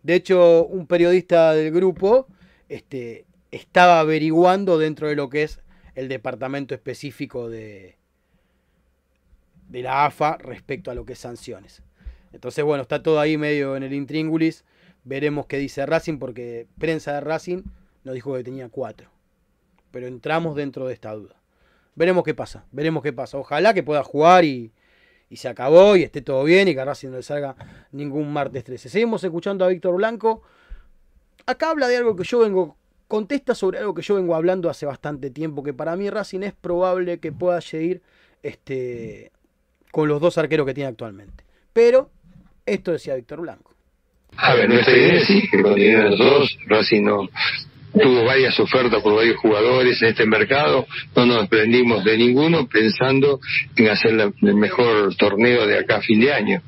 De 0.04 0.16
hecho, 0.16 0.66
un 0.66 0.88
periodista 0.88 1.54
del 1.54 1.74
grupo 1.74 2.28
este, 2.70 3.26
estaba 3.52 4.00
averiguando 4.00 4.78
dentro 4.78 5.10
de 5.10 5.16
lo 5.16 5.30
que 5.30 5.44
es 5.44 5.60
el 5.96 6.08
departamento 6.08 6.76
específico 6.76 7.50
de, 7.50 7.98
de 9.70 9.82
la 9.82 10.06
AFA 10.06 10.38
respecto 10.38 10.92
a 10.92 10.96
lo 10.96 11.06
que 11.06 11.14
es 11.14 11.20
sanciones. 11.20 11.82
Entonces, 12.34 12.64
bueno, 12.64 12.84
está 12.84 13.02
todo 13.02 13.20
ahí 13.20 13.38
medio 13.38 13.76
en 13.76 13.84
el 13.84 13.94
intríngulis. 13.94 14.66
Veremos 15.04 15.46
qué 15.46 15.58
dice 15.58 15.86
Racing, 15.86 16.18
porque 16.18 16.68
prensa 16.78 17.14
de 17.14 17.22
Racing 17.22 17.64
nos 18.04 18.14
dijo 18.14 18.36
que 18.36 18.44
tenía 18.44 18.70
cuatro. 18.70 19.10
Pero 19.92 20.08
entramos 20.08 20.56
dentro 20.56 20.88
de 20.88 20.94
esta 20.94 21.14
duda. 21.14 21.36
Veremos 21.96 22.26
qué 22.26 22.34
pasa, 22.34 22.66
veremos 22.72 23.02
qué 23.04 23.14
pasa. 23.14 23.38
Ojalá 23.38 23.74
que 23.74 23.84
pueda 23.84 24.04
jugar 24.04 24.44
y, 24.44 24.74
y 25.30 25.38
se 25.38 25.48
acabó 25.48 25.96
y 25.96 26.04
esté 26.04 26.22
todo 26.22 26.44
bien 26.44 26.68
y 26.68 26.74
que 26.74 26.82
a 26.82 26.86
Racing 26.86 27.10
no 27.10 27.18
le 27.18 27.24
salga 27.24 27.56
ningún 27.92 28.34
martes 28.34 28.66
13. 28.66 28.90
Seguimos 28.90 29.24
escuchando 29.24 29.64
a 29.64 29.70
Víctor 29.70 29.96
Blanco. 29.96 30.42
Acá 31.46 31.70
habla 31.70 31.88
de 31.88 31.96
algo 31.98 32.16
que 32.16 32.26
yo 32.26 32.40
vengo, 32.40 32.76
contesta 33.08 33.56
sobre 33.56 33.80
algo 33.80 33.94
que 33.94 34.02
yo 34.02 34.16
vengo 34.16 34.36
hablando 34.36 34.70
hace 34.70 34.86
bastante 34.86 35.30
tiempo, 35.30 35.64
que 35.64 35.74
para 35.74 35.96
mí 35.96 36.10
Racing 36.10 36.42
es 36.42 36.54
probable 36.54 37.20
que 37.20 37.32
pueda 37.32 37.62
seguir 37.62 38.02
este, 38.44 39.32
con 39.92 40.08
los 40.08 40.22
dos 40.22 40.38
arqueros 40.38 40.66
que 40.66 40.74
tiene 40.74 40.90
actualmente. 40.90 41.44
Pero 41.74 42.10
esto 42.66 42.92
decía 42.92 43.16
Víctor 43.16 43.42
Blanco. 43.42 43.74
A 44.38 44.54
ver, 44.56 44.70
nuestra 44.70 44.96
idea 44.96 45.24
sí, 45.24 45.48
que 45.50 45.62
continúen 45.62 46.10
los 46.12 46.20
dos. 46.20 46.58
Racing 46.68 47.04
no 47.04 47.30
tuvo 47.94 48.26
varias 48.26 48.60
ofertas 48.60 49.02
por 49.02 49.16
varios 49.16 49.38
jugadores 49.38 50.02
en 50.02 50.10
este 50.10 50.26
mercado. 50.26 50.86
No 51.16 51.26
nos 51.26 51.42
desprendimos 51.42 52.04
de 52.04 52.18
ninguno 52.18 52.68
pensando 52.68 53.40
en 53.76 53.90
hacer 53.90 54.34
el 54.42 54.56
mejor 54.56 55.16
torneo 55.16 55.66
de 55.66 55.80
acá 55.80 55.98
a 55.98 56.02
fin 56.02 56.20
de 56.20 56.34
año. 56.34 56.62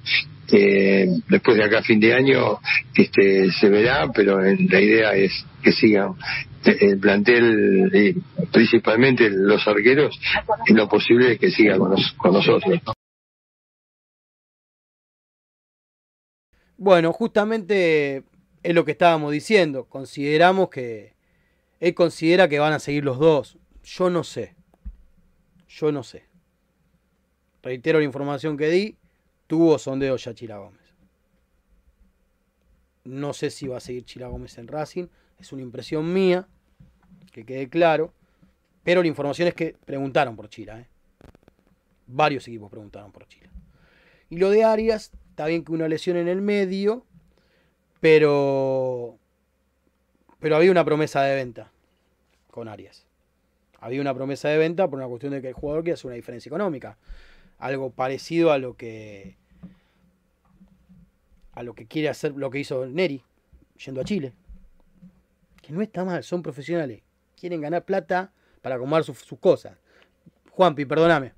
Eh, 0.50 1.08
después 1.28 1.58
de 1.58 1.64
acá 1.64 1.82
fin 1.82 2.00
de 2.00 2.14
año 2.14 2.60
este, 2.96 3.52
se 3.52 3.70
verá, 3.70 4.10
pero 4.14 4.40
la 4.42 4.82
idea 4.82 5.12
es 5.14 5.32
que 5.62 5.72
sigan 5.72 6.14
el 6.64 7.00
plantel, 7.00 8.22
principalmente 8.52 9.30
los 9.30 9.66
arqueros, 9.68 10.20
lo 10.70 10.88
posible 10.88 11.38
que 11.38 11.52
sigan 11.52 11.80
con, 11.80 11.96
con 12.18 12.34
nosotros. 12.34 12.82
Bueno, 16.78 17.12
justamente 17.12 18.24
es 18.62 18.76
lo 18.76 18.86
que 18.86 18.92
estábamos 18.92 19.32
diciendo. 19.32 19.86
Consideramos 19.86 20.70
que. 20.70 21.16
Él 21.80 21.94
considera 21.94 22.48
que 22.48 22.60
van 22.60 22.74
a 22.74 22.80
seguir 22.80 23.04
los 23.04 23.20
dos. 23.20 23.58
Yo 23.84 24.10
no 24.10 24.24
sé. 24.24 24.56
Yo 25.68 25.92
no 25.92 26.04
sé. 26.04 26.26
Reitero 27.62 28.00
la 28.00 28.06
información 28.06 28.58
que 28.58 28.70
di. 28.70 28.96
Tuvo 29.48 29.80
sondeo 29.80 30.18
ya 30.18 30.34
Chila 30.34 30.58
Gómez. 30.58 30.82
No 33.06 33.34
sé 33.34 33.50
si 33.50 33.68
va 33.68 33.78
a 33.78 33.80
seguir 33.80 34.04
Chila 34.04 34.28
Gómez 34.28 34.58
en 34.58 34.68
Racing. 34.68 35.08
Es 35.40 35.54
una 35.54 35.62
impresión 35.62 36.14
mía. 36.14 36.48
Que 37.32 37.46
quede 37.46 37.70
claro. 37.70 38.14
Pero 38.84 39.02
la 39.02 39.08
información 39.08 39.48
es 39.48 39.54
que 39.54 39.76
preguntaron 39.86 40.36
por 40.36 40.50
Chila. 40.50 40.80
¿eh? 40.80 40.88
Varios 42.08 42.48
equipos 42.48 42.70
preguntaron 42.70 43.12
por 43.12 43.28
Chila. 43.28 43.50
Y 44.30 44.38
lo 44.38 44.50
de 44.50 44.64
Arias, 44.64 45.12
está 45.30 45.46
bien 45.46 45.64
que 45.64 45.72
una 45.72 45.88
lesión 45.88 46.18
en 46.18 46.28
el 46.28 46.42
medio, 46.42 47.06
pero 48.02 49.18
pero 50.40 50.56
había 50.56 50.72
una 50.72 50.86
promesa 50.86 51.24
de 51.24 51.36
venta 51.36 51.72
con 52.52 52.68
Arias. 52.68 53.06
Había 53.80 54.02
una 54.02 54.14
promesa 54.14 54.50
de 54.50 54.58
venta 54.58 54.88
por 54.88 54.98
una 54.98 55.08
cuestión 55.08 55.32
de 55.34 55.42
que 55.42 55.50
el 55.50 55.54
jugador 55.54 55.84
quiere 55.84 55.94
hacer 55.94 56.08
una 56.08 56.16
diferencia 56.16 56.50
económica. 56.50 56.98
Algo 57.58 57.92
parecido 57.92 58.52
a 58.52 58.58
lo 58.58 58.76
que 58.76 59.38
a 61.54 61.64
lo 61.64 61.74
que 61.74 61.88
quiere 61.88 62.08
hacer 62.10 62.34
lo 62.34 62.52
que 62.52 62.60
hizo 62.60 62.86
Neri 62.86 63.24
yendo 63.84 64.02
a 64.02 64.04
Chile. 64.04 64.34
Que 65.62 65.74
no 65.74 65.82
está 65.82 66.06
mal, 66.06 66.24
son 66.24 66.44
profesionales. 66.44 67.02
Quieren 67.36 67.62
ganar 67.62 67.84
plata 67.84 68.32
para 68.62 68.76
acomodar 68.76 69.04
sus, 69.04 69.18
sus 69.20 69.40
cosas. 69.40 69.78
Juanpi, 70.52 70.86
perdóname. 70.86 71.34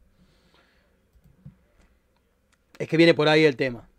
Es 2.78 2.88
que 2.88 2.98
viene 2.98 3.14
por 3.14 3.28
ahí 3.28 3.44
el 3.44 3.58
tema. 3.58 3.90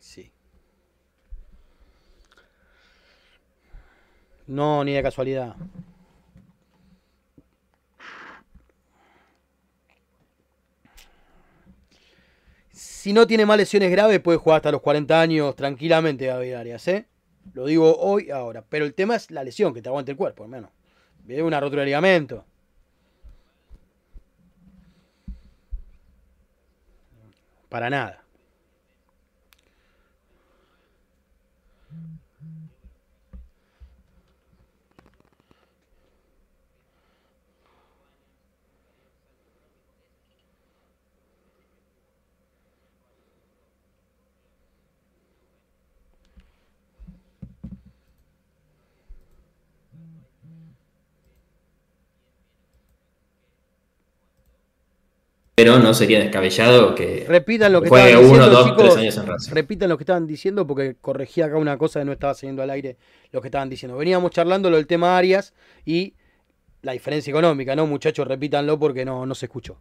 Sí. 0.00 0.32
No, 4.46 4.84
ni 4.84 4.92
de 4.92 5.02
casualidad. 5.02 5.56
Si 12.70 13.12
no 13.12 13.26
tiene 13.26 13.46
más 13.46 13.58
lesiones 13.58 13.90
graves, 13.90 14.20
puede 14.20 14.38
jugar 14.38 14.56
hasta 14.56 14.72
los 14.72 14.80
40 14.80 15.20
años 15.20 15.54
tranquilamente 15.56 16.26
David 16.26 16.54
Arias, 16.54 16.88
¿eh? 16.88 17.06
Lo 17.52 17.66
digo 17.66 17.96
hoy, 17.98 18.30
ahora. 18.30 18.64
Pero 18.68 18.84
el 18.84 18.94
tema 18.94 19.16
es 19.16 19.30
la 19.30 19.44
lesión, 19.44 19.74
que 19.74 19.82
te 19.82 19.88
aguante 19.88 20.12
el 20.12 20.16
cuerpo, 20.16 20.44
hermano. 20.44 20.70
Viene 21.24 21.42
una 21.42 21.60
rotura 21.60 21.80
de 21.82 21.86
ligamento. 21.86 22.44
Para 27.68 27.90
nada. 27.90 28.23
Pero 55.54 55.78
no 55.78 55.94
sería 55.94 56.18
descabellado 56.18 56.94
que 56.94 57.24
Repitan 57.28 57.72
lo 57.72 57.80
que 57.80 57.88
juegue 57.88 58.16
uno, 58.16 58.22
diciendo, 58.22 58.50
dos, 58.50 58.64
chicos. 58.64 58.82
tres 58.82 58.96
años 58.96 59.16
en 59.16 59.26
Racing. 59.26 59.52
Repitan 59.52 59.88
lo 59.88 59.96
que 59.96 60.02
estaban 60.02 60.26
diciendo 60.26 60.66
porque 60.66 60.96
corregí 61.00 61.42
acá 61.42 61.56
una 61.56 61.78
cosa 61.78 62.00
que 62.00 62.06
no 62.06 62.12
estaba 62.12 62.34
saliendo 62.34 62.62
al 62.62 62.70
aire 62.70 62.96
lo 63.30 63.40
que 63.40 63.48
estaban 63.48 63.70
diciendo. 63.70 63.96
Veníamos 63.96 64.32
charlando 64.32 64.68
lo 64.68 64.76
del 64.76 64.86
tema 64.86 65.16
Arias 65.16 65.54
y 65.84 66.14
la 66.82 66.92
diferencia 66.92 67.30
económica, 67.30 67.76
¿no? 67.76 67.86
Muchachos, 67.86 68.26
repítanlo 68.26 68.78
porque 68.78 69.04
no, 69.04 69.26
no 69.26 69.34
se 69.34 69.46
escuchó. 69.46 69.76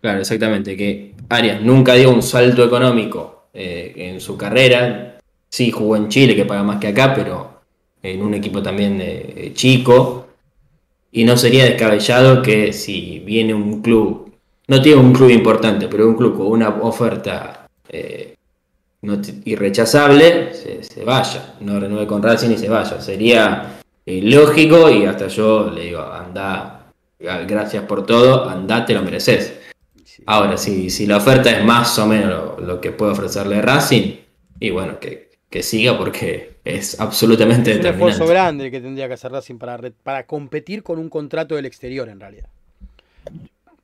Claro, 0.00 0.20
exactamente, 0.20 0.76
que 0.76 1.14
Arias 1.28 1.60
nunca 1.60 1.94
dio 1.94 2.10
un 2.10 2.22
salto 2.22 2.64
económico 2.64 3.48
eh, 3.52 3.92
en 3.96 4.20
su 4.20 4.36
carrera. 4.36 5.18
Sí, 5.48 5.72
jugó 5.72 5.96
en 5.96 6.08
Chile, 6.08 6.36
que 6.36 6.46
paga 6.46 6.62
más 6.62 6.78
que 6.78 6.86
acá, 6.86 7.12
pero 7.14 7.60
en 8.02 8.22
un 8.22 8.32
equipo 8.34 8.62
también 8.62 9.52
chico. 9.54 10.28
Y 11.12 11.24
no 11.24 11.36
sería 11.36 11.64
descabellado 11.64 12.40
que 12.40 12.72
si 12.72 13.18
viene 13.18 13.52
un 13.52 13.82
club, 13.82 14.29
no 14.70 14.80
tiene 14.80 15.00
un 15.00 15.12
club 15.12 15.30
importante, 15.30 15.88
pero 15.88 16.08
un 16.08 16.14
club 16.14 16.36
con 16.36 16.46
una 16.46 16.68
oferta 16.68 17.66
eh, 17.88 18.36
no 19.02 19.20
irrechazable, 19.44 20.54
se, 20.54 20.84
se 20.84 21.04
vaya, 21.04 21.54
no 21.58 21.80
renueve 21.80 22.06
con 22.06 22.22
Racing 22.22 22.50
y 22.50 22.56
se 22.56 22.68
vaya. 22.68 23.00
Sería 23.00 23.80
eh, 24.06 24.20
lógico 24.22 24.88
y 24.88 25.06
hasta 25.06 25.26
yo 25.26 25.72
le 25.72 25.86
digo, 25.86 26.00
anda, 26.00 26.92
gracias 27.18 27.82
por 27.82 28.06
todo, 28.06 28.48
andá, 28.48 28.86
te 28.86 28.94
lo 28.94 29.02
mereces. 29.02 29.58
Ahora, 30.26 30.56
si, 30.56 30.88
si 30.88 31.04
la 31.04 31.16
oferta 31.16 31.50
es 31.50 31.64
más 31.64 31.98
o 31.98 32.06
menos 32.06 32.28
lo, 32.28 32.60
lo 32.64 32.80
que 32.80 32.92
puede 32.92 33.10
ofrecerle 33.10 33.60
Racing, 33.60 34.18
y 34.60 34.70
bueno, 34.70 35.00
que, 35.00 35.32
que 35.50 35.64
siga 35.64 35.98
porque 35.98 36.58
es 36.64 37.00
absolutamente 37.00 37.72
Es 37.72 37.80
un 37.80 37.86
esfuerzo 37.86 38.24
grande 38.24 38.66
el 38.66 38.70
que 38.70 38.80
tendría 38.80 39.08
que 39.08 39.14
hacer 39.14 39.32
Racing 39.32 39.58
para, 39.58 39.80
para 40.04 40.26
competir 40.26 40.84
con 40.84 41.00
un 41.00 41.08
contrato 41.08 41.56
del 41.56 41.66
exterior, 41.66 42.08
en 42.08 42.20
realidad. 42.20 42.46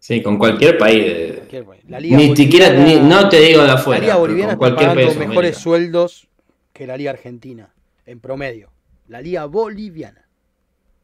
Sí, 0.06 0.22
con 0.22 0.38
cualquier 0.38 0.78
país. 0.78 1.04
de- 1.04 1.34
Cualquier 1.34 1.64
país. 1.64 1.82
La 1.88 1.98
Liga 1.98 2.16
Ni 2.16 2.36
siquiera, 2.36 2.70
ni- 2.72 3.00
no 3.00 3.28
te 3.28 3.40
digo 3.40 3.62
de 3.62 3.66
La 3.66 3.72
afuera, 3.74 4.00
Liga 4.00 4.12
pero 4.12 4.20
Boliviana 4.20 4.56
con 4.56 4.68
está 4.68 4.76
cualquier 4.76 4.88
pagando 4.90 5.06
país 5.08 5.18
de 5.18 5.26
mejores 5.26 5.48
América. 5.50 5.60
sueldos 5.60 6.28
que 6.72 6.86
la 6.86 6.96
Liga 6.96 7.10
Argentina, 7.10 7.74
en 8.04 8.20
promedio. 8.20 8.70
La 9.08 9.20
Liga 9.20 9.44
Boliviana. 9.46 10.28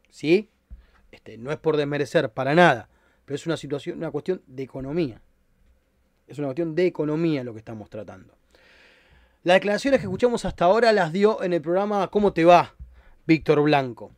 ¿Sí? 0.09 0.51
Este, 1.11 1.37
no 1.37 1.51
es 1.51 1.57
por 1.59 1.77
desmerecer 1.77 2.31
para 2.31 2.55
nada, 2.55 2.89
pero 3.25 3.35
es 3.35 3.45
una 3.45 3.57
situación, 3.57 3.99
una 3.99 4.13
cuestión 4.13 4.41
de 4.47 4.63
economía. 4.63 5.21
Es 6.29 6.39
una 6.39 6.47
cuestión 6.47 6.77
de 6.77 6.87
economía 6.87 7.43
lo 7.43 7.55
que 7.55 7.59
estamos 7.59 7.91
tratando. 7.91 8.35
Las 9.43 9.57
declaraciones 9.57 9.99
que 9.99 10.05
escuchamos 10.07 10.45
hasta 10.45 10.67
ahora 10.67 10.93
las 10.93 11.13
dio 11.13 11.43
en 11.43 11.53
el 11.55 11.61
programa 11.61 12.07
¿Cómo 12.07 12.33
te 12.33 12.45
va? 12.45 12.77
Víctor 13.27 13.63
Blanco. 13.63 14.13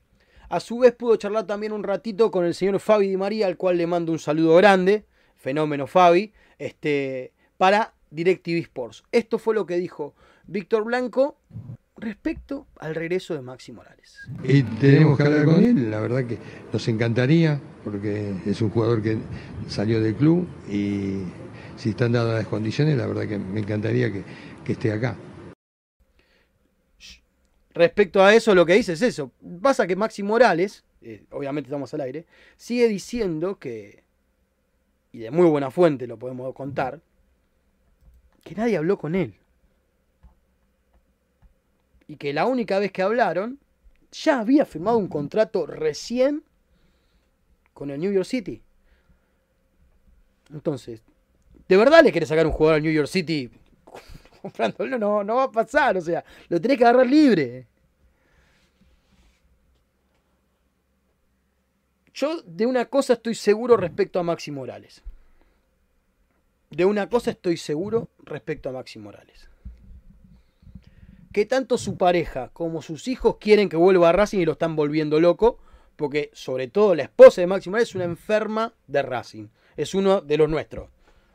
A 0.54 0.60
su 0.60 0.78
vez 0.78 0.94
pudo 0.94 1.16
charlar 1.16 1.48
también 1.48 1.72
un 1.72 1.82
ratito 1.82 2.30
con 2.30 2.44
el 2.44 2.54
señor 2.54 2.78
Fabi 2.78 3.08
Di 3.08 3.16
María, 3.16 3.48
al 3.48 3.56
cual 3.56 3.76
le 3.76 3.88
mando 3.88 4.12
un 4.12 4.20
saludo 4.20 4.54
grande, 4.54 5.04
fenómeno 5.34 5.88
Fabi, 5.88 6.32
este, 6.60 7.32
para 7.56 7.92
DirecTV 8.12 8.58
Sports. 8.58 9.02
Esto 9.10 9.40
fue 9.40 9.56
lo 9.56 9.66
que 9.66 9.76
dijo 9.78 10.14
Víctor 10.46 10.84
Blanco 10.84 11.38
respecto 11.96 12.68
al 12.78 12.94
regreso 12.94 13.34
de 13.34 13.40
Maxi 13.40 13.72
Morales. 13.72 14.16
Y 14.44 14.62
tenemos 14.62 15.16
que 15.16 15.24
hablar 15.24 15.44
con 15.44 15.56
él, 15.56 15.90
la 15.90 15.98
verdad 15.98 16.24
que 16.24 16.38
nos 16.72 16.86
encantaría, 16.86 17.60
porque 17.82 18.36
es 18.46 18.62
un 18.62 18.70
jugador 18.70 19.02
que 19.02 19.18
salió 19.66 20.00
del 20.00 20.14
club 20.14 20.46
y 20.70 21.22
si 21.76 21.90
están 21.90 22.12
dadas 22.12 22.32
las 22.32 22.46
condiciones, 22.46 22.96
la 22.96 23.08
verdad 23.08 23.26
que 23.26 23.40
me 23.40 23.58
encantaría 23.58 24.12
que, 24.12 24.22
que 24.64 24.74
esté 24.74 24.92
acá. 24.92 25.16
Respecto 27.74 28.22
a 28.22 28.32
eso, 28.32 28.54
lo 28.54 28.64
que 28.64 28.74
dice 28.74 28.92
es 28.92 29.02
eso. 29.02 29.32
Pasa 29.60 29.86
que 29.86 29.96
Maxi 29.96 30.22
Morales, 30.22 30.84
eh, 31.02 31.24
obviamente 31.32 31.68
estamos 31.68 31.92
al 31.92 32.02
aire, 32.02 32.24
sigue 32.56 32.86
diciendo 32.86 33.58
que, 33.58 34.04
y 35.10 35.18
de 35.18 35.32
muy 35.32 35.46
buena 35.46 35.72
fuente 35.72 36.06
lo 36.06 36.16
podemos 36.16 36.54
contar, 36.54 37.00
que 38.44 38.54
nadie 38.54 38.76
habló 38.76 38.96
con 38.96 39.16
él. 39.16 39.34
Y 42.06 42.16
que 42.16 42.32
la 42.32 42.46
única 42.46 42.78
vez 42.78 42.92
que 42.92 43.02
hablaron, 43.02 43.58
ya 44.12 44.38
había 44.38 44.64
firmado 44.64 44.98
un 44.98 45.08
contrato 45.08 45.66
recién 45.66 46.44
con 47.72 47.90
el 47.90 47.98
New 47.98 48.12
York 48.12 48.26
City. 48.26 48.62
Entonces, 50.52 51.02
¿de 51.66 51.76
verdad 51.76 52.04
le 52.04 52.12
querés 52.12 52.28
sacar 52.28 52.46
un 52.46 52.52
jugador 52.52 52.76
al 52.76 52.82
New 52.82 52.92
York 52.92 53.08
City 53.08 53.50
No, 54.98 55.24
no 55.24 55.36
va 55.36 55.44
a 55.44 55.50
pasar, 55.50 55.96
o 55.96 56.00
sea, 56.00 56.24
lo 56.48 56.60
tenés 56.60 56.78
que 56.78 56.84
agarrar 56.84 57.06
libre. 57.06 57.66
Yo 62.14 62.42
de 62.42 62.64
una 62.64 62.84
cosa 62.86 63.14
estoy 63.14 63.34
seguro 63.34 63.76
respecto 63.76 64.20
a 64.20 64.22
Maxi 64.22 64.52
Morales. 64.52 65.02
De 66.70 66.84
una 66.84 67.08
cosa 67.08 67.32
estoy 67.32 67.56
seguro 67.56 68.08
respecto 68.22 68.68
a 68.68 68.72
Maxi 68.72 68.98
Morales. 69.00 69.48
Que 71.32 71.44
tanto 71.46 71.76
su 71.76 71.96
pareja 71.96 72.50
como 72.52 72.82
sus 72.82 73.08
hijos 73.08 73.38
quieren 73.40 73.68
que 73.68 73.76
vuelva 73.76 74.10
a 74.10 74.12
Racing 74.12 74.38
y 74.38 74.44
lo 74.44 74.52
están 74.52 74.76
volviendo 74.76 75.18
loco. 75.18 75.58
Porque 75.96 76.30
sobre 76.32 76.68
todo 76.68 76.94
la 76.94 77.04
esposa 77.04 77.40
de 77.40 77.48
Maxi 77.48 77.70
Morales 77.70 77.88
es 77.88 77.94
una 77.96 78.04
enferma 78.04 78.74
de 78.86 79.02
Racing. 79.02 79.48
Es 79.76 79.94
uno 79.94 80.20
de 80.20 80.36
los 80.36 80.48
nuestros. 80.48 80.93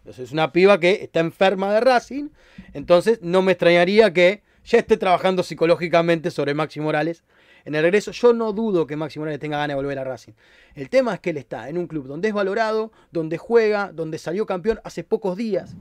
Entonces, 0.09 0.29
es 0.29 0.33
una 0.33 0.51
piba 0.51 0.79
que 0.79 1.03
está 1.03 1.19
enferma 1.19 1.71
de 1.71 1.81
Racing. 1.81 2.29
Entonces 2.73 3.19
no 3.21 3.43
me 3.43 3.51
extrañaría 3.51 4.11
que 4.11 4.41
ya 4.65 4.79
esté 4.79 4.97
trabajando 4.97 5.43
psicológicamente 5.43 6.31
sobre 6.31 6.55
Maxi 6.55 6.79
Morales 6.79 7.23
en 7.63 7.75
el 7.75 7.83
regreso. 7.83 8.09
Yo 8.09 8.33
no 8.33 8.51
dudo 8.51 8.87
que 8.87 8.95
Maxi 8.95 9.19
Morales 9.19 9.39
tenga 9.39 9.57
ganas 9.57 9.69
de 9.69 9.75
volver 9.75 9.99
a 9.99 10.03
Racing. 10.03 10.33
El 10.73 10.89
tema 10.89 11.13
es 11.13 11.19
que 11.19 11.29
él 11.29 11.37
está 11.37 11.69
en 11.69 11.77
un 11.77 11.85
club 11.85 12.07
donde 12.07 12.29
es 12.29 12.33
valorado, 12.33 12.91
donde 13.11 13.37
juega, 13.37 13.91
donde 13.93 14.17
salió 14.17 14.47
campeón 14.47 14.79
hace 14.83 15.03
pocos 15.03 15.37
días. 15.37 15.75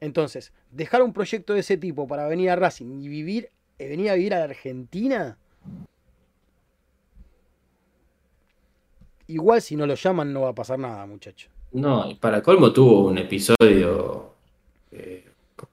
Entonces, 0.00 0.54
dejar 0.70 1.02
un 1.02 1.12
proyecto 1.12 1.52
de 1.52 1.60
ese 1.60 1.76
tipo 1.76 2.06
para 2.06 2.26
venir 2.28 2.48
a 2.48 2.56
Racing 2.56 2.98
y 3.02 3.08
vivir, 3.08 3.50
eh, 3.78 3.88
venir 3.88 4.08
a 4.08 4.14
vivir 4.14 4.32
a 4.32 4.38
la 4.38 4.44
Argentina, 4.44 5.36
igual 9.30 9.62
si 9.62 9.76
no 9.76 9.86
lo 9.86 9.94
llaman 9.94 10.32
no 10.32 10.42
va 10.42 10.50
a 10.50 10.54
pasar 10.54 10.78
nada, 10.78 11.06
muchacho. 11.06 11.48
No, 11.72 12.10
y 12.10 12.14
para 12.14 12.42
colmo 12.42 12.72
tuvo 12.72 13.06
un 13.06 13.18
episodio 13.18 14.30
eh, 14.92 15.24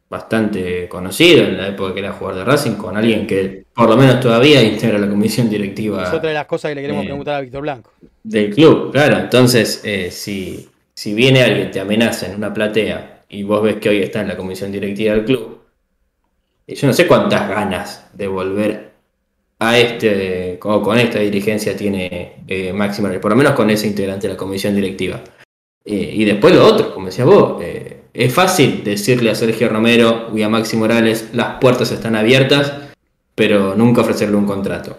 bastante 0.10 0.88
conocido 0.88 1.44
en 1.46 1.58
la 1.58 1.68
época 1.70 1.94
que 1.94 2.00
era 2.00 2.14
jugador 2.14 2.40
de 2.40 2.46
Racing 2.46 2.76
con 2.76 2.96
alguien 2.96 3.26
que 3.26 3.66
por 3.74 3.90
lo 3.90 3.98
menos 3.98 4.20
todavía 4.20 4.62
integra 4.62 4.98
la 4.98 5.10
comisión 5.10 5.50
directiva 5.50 6.04
Es 6.04 6.14
otra 6.14 6.30
de 6.30 6.36
las 6.36 6.46
cosas 6.46 6.70
que 6.70 6.76
le 6.76 6.82
queremos 6.82 7.04
eh, 7.04 7.08
preguntar 7.08 7.36
a 7.36 7.42
Víctor 7.42 7.62
Blanco. 7.62 7.92
del 8.24 8.54
club, 8.54 8.92
claro. 8.92 9.18
Entonces, 9.18 9.82
eh, 9.84 10.12
si, 10.12 10.70
si 10.94 11.14
viene 11.14 11.42
alguien, 11.42 11.72
te 11.72 11.80
amenaza 11.80 12.28
en 12.28 12.36
una 12.36 12.54
platea 12.54 13.24
y 13.30 13.44
vos 13.44 13.62
ves 13.64 13.78
que 13.78 13.90
hoy 13.90 14.02
está 14.02 14.22
en 14.22 14.30
la 14.30 14.38
comisión 14.38 14.72
directiva 14.72 15.14
del 15.14 15.26
club, 15.26 15.58
y 16.66 16.76
yo 16.76 16.88
no 16.88 16.94
sé 16.94 17.08
cuántas 17.08 17.50
ganas 17.50 18.08
de 18.14 18.28
volver 18.28 18.92
a 19.60 19.78
este, 19.78 20.47
con 20.60 20.98
esta 20.98 21.20
dirigencia 21.20 21.76
tiene 21.76 22.44
eh, 22.48 22.74
Morales, 22.74 23.20
por 23.20 23.32
lo 23.32 23.38
menos 23.38 23.54
con 23.54 23.70
ese 23.70 23.88
integrante 23.88 24.28
de 24.28 24.34
la 24.34 24.38
comisión 24.38 24.76
directiva. 24.76 25.22
Eh, 25.86 26.12
y 26.16 26.26
después 26.26 26.54
lo 26.54 26.66
otro, 26.66 26.94
como 26.94 27.06
decías 27.06 27.28
vos, 27.28 27.62
eh, 27.62 28.02
es 28.14 28.34
fácil 28.34 28.84
decirle 28.84 29.30
a 29.30 29.36
Sergio 29.36 29.70
Romero 29.70 30.32
y 30.36 30.42
a 30.42 30.50
Maxi 30.50 30.76
Morales 30.76 31.30
las 31.34 31.60
puertas 31.60 31.92
están 31.92 32.16
abiertas, 32.16 32.74
pero 33.36 33.76
nunca 33.76 34.02
ofrecerle 34.02 34.36
un 34.36 34.46
contrato. 34.46 34.98